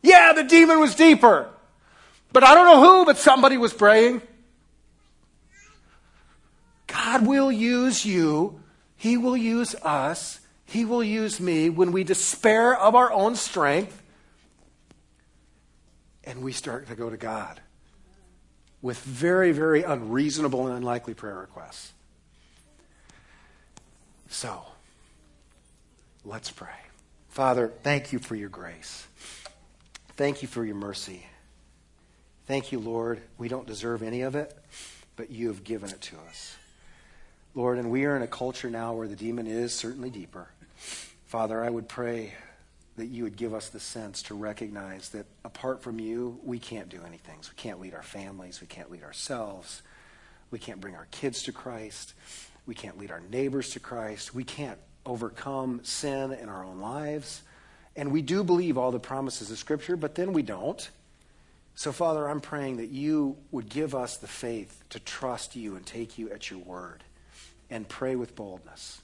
Yeah, 0.02 0.34
the 0.34 0.44
demon 0.44 0.80
was 0.80 0.96
deeper. 0.96 1.50
But 2.32 2.44
I 2.44 2.54
don't 2.54 2.68
know 2.68 2.84
who, 2.84 3.06
but 3.06 3.18
somebody 3.18 3.58
was 3.58 3.74
praying. 3.74 4.22
God 6.88 7.26
will 7.26 7.52
use 7.52 8.06
you. 8.06 8.60
He 8.96 9.18
will 9.18 9.38
use 9.38 9.76
us 9.76 10.40
he 10.74 10.86
will 10.86 11.04
use 11.04 11.40
me 11.40 11.70
when 11.70 11.92
we 11.92 12.04
despair 12.04 12.76
of 12.76 12.96
our 12.96 13.12
own 13.12 13.36
strength 13.36 14.02
and 16.24 16.42
we 16.42 16.52
start 16.52 16.88
to 16.88 16.96
go 16.96 17.12
to 17.12 17.18
God 17.18 17.62
with 18.84 19.00
very, 19.00 19.54
very 19.54 19.82
unreasonable 19.82 20.68
and 20.68 20.78
unlikely 20.78 21.16
prayer 21.16 21.38
requests. 21.38 21.94
So, 24.30 24.62
let's 26.26 26.52
pray. 26.52 26.68
Father, 27.30 27.72
thank 27.82 28.12
you 28.12 28.20
for 28.20 28.36
your 28.36 28.50
grace. 28.50 29.08
Thank 30.18 30.42
you 30.42 30.48
for 30.48 30.66
your 30.66 30.76
mercy. 30.76 31.26
Thank 32.46 32.74
you, 32.74 32.80
Lord. 32.80 33.22
We 33.38 33.48
don't 33.48 33.66
deserve 33.66 34.04
any 34.04 34.22
of 34.22 34.36
it, 34.36 34.56
but 35.16 35.32
you 35.32 35.48
have 35.48 35.64
given 35.64 35.90
it 35.90 36.02
to 36.02 36.18
us. 36.30 36.58
Lord, 37.56 37.78
and 37.78 37.90
we 37.90 38.04
are 38.04 38.18
in 38.18 38.22
a 38.22 38.28
culture 38.28 38.70
now 38.70 38.94
where 38.94 39.08
the 39.08 39.16
demon 39.16 39.48
is 39.48 39.74
certainly 39.74 40.10
deeper. 40.10 40.50
Father, 41.26 41.64
I 41.64 41.70
would 41.70 41.88
pray 41.88 42.34
that 42.96 43.08
you 43.08 43.24
would 43.24 43.36
give 43.36 43.54
us 43.54 43.70
the 43.70 43.80
sense 43.80 44.22
to 44.24 44.36
recognize 44.36 45.10
that 45.10 45.26
apart 45.44 45.82
from 45.82 46.00
you, 46.00 46.40
we 46.44 46.60
can't 46.60 46.90
do 46.90 47.02
anything. 47.06 47.38
We 47.40 47.56
can't 47.56 47.82
lead 47.82 47.94
our 47.94 48.04
families, 48.04 48.62
we 48.62 48.68
can't 48.68 48.92
lead 48.92 49.04
ourselves, 49.04 49.82
we 50.52 50.60
can't 50.60 50.80
bring 50.80 50.96
our 50.96 51.08
kids 51.12 51.44
to 51.44 51.52
Christ, 51.52 52.14
we 52.66 52.76
can't 52.76 52.98
lead 52.98 53.12
our 53.12 53.22
neighbors 53.32 53.72
to 53.72 53.80
Christ, 53.80 54.36
we 54.36 54.44
can't 54.44 54.78
overcome 55.06 55.82
sin 55.84 56.32
in 56.34 56.50
our 56.50 56.64
own 56.64 56.80
lives. 56.80 57.42
And 57.96 58.12
we 58.12 58.22
do 58.22 58.44
believe 58.44 58.78
all 58.78 58.92
the 58.92 59.00
promises 59.00 59.52
of 59.52 59.58
Scripture, 59.58 59.96
but 59.96 60.16
then 60.16 60.34
we 60.34 60.42
don't. 60.42 60.90
So, 61.76 61.92
Father, 61.92 62.28
I'm 62.28 62.42
praying 62.42 62.78
that 62.78 62.90
you 62.90 63.38
would 63.52 63.70
give 63.70 63.94
us 63.94 64.18
the 64.18 64.28
faith 64.28 64.84
to 64.90 65.00
trust 65.00 65.56
you 65.56 65.76
and 65.76 65.86
take 65.86 66.18
you 66.18 66.32
at 66.32 66.50
your 66.50 66.60
word 66.60 67.04
and 67.70 67.88
pray 67.88 68.16
with 68.16 68.36
boldness 68.36 69.03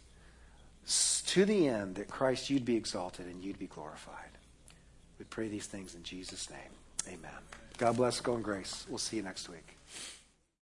to 1.28 1.46
the 1.46 1.68
end 1.68 1.96
that 1.96 2.08
Christ, 2.08 2.50
you'd 2.50 2.66
be 2.66 2.76
exalted 2.76 3.28
and 3.28 3.44
you'd 3.44 3.60
be 3.60 3.68
glorified. 3.68 4.32
We 5.20 5.26
pray 5.26 5.48
these 5.48 5.68
things 5.68 5.96
in 5.96 6.04
Jesus' 6.04 6.50
name. 6.50 6.60
Amen. 7.08 7.32
God 7.78 7.98
bless. 7.98 8.20
Go 8.20 8.36
in 8.36 8.42
grace. 8.42 8.86
We'll 8.90 8.98
see 8.98 9.18
you 9.18 9.24
next 9.24 9.50
week. 9.50 9.79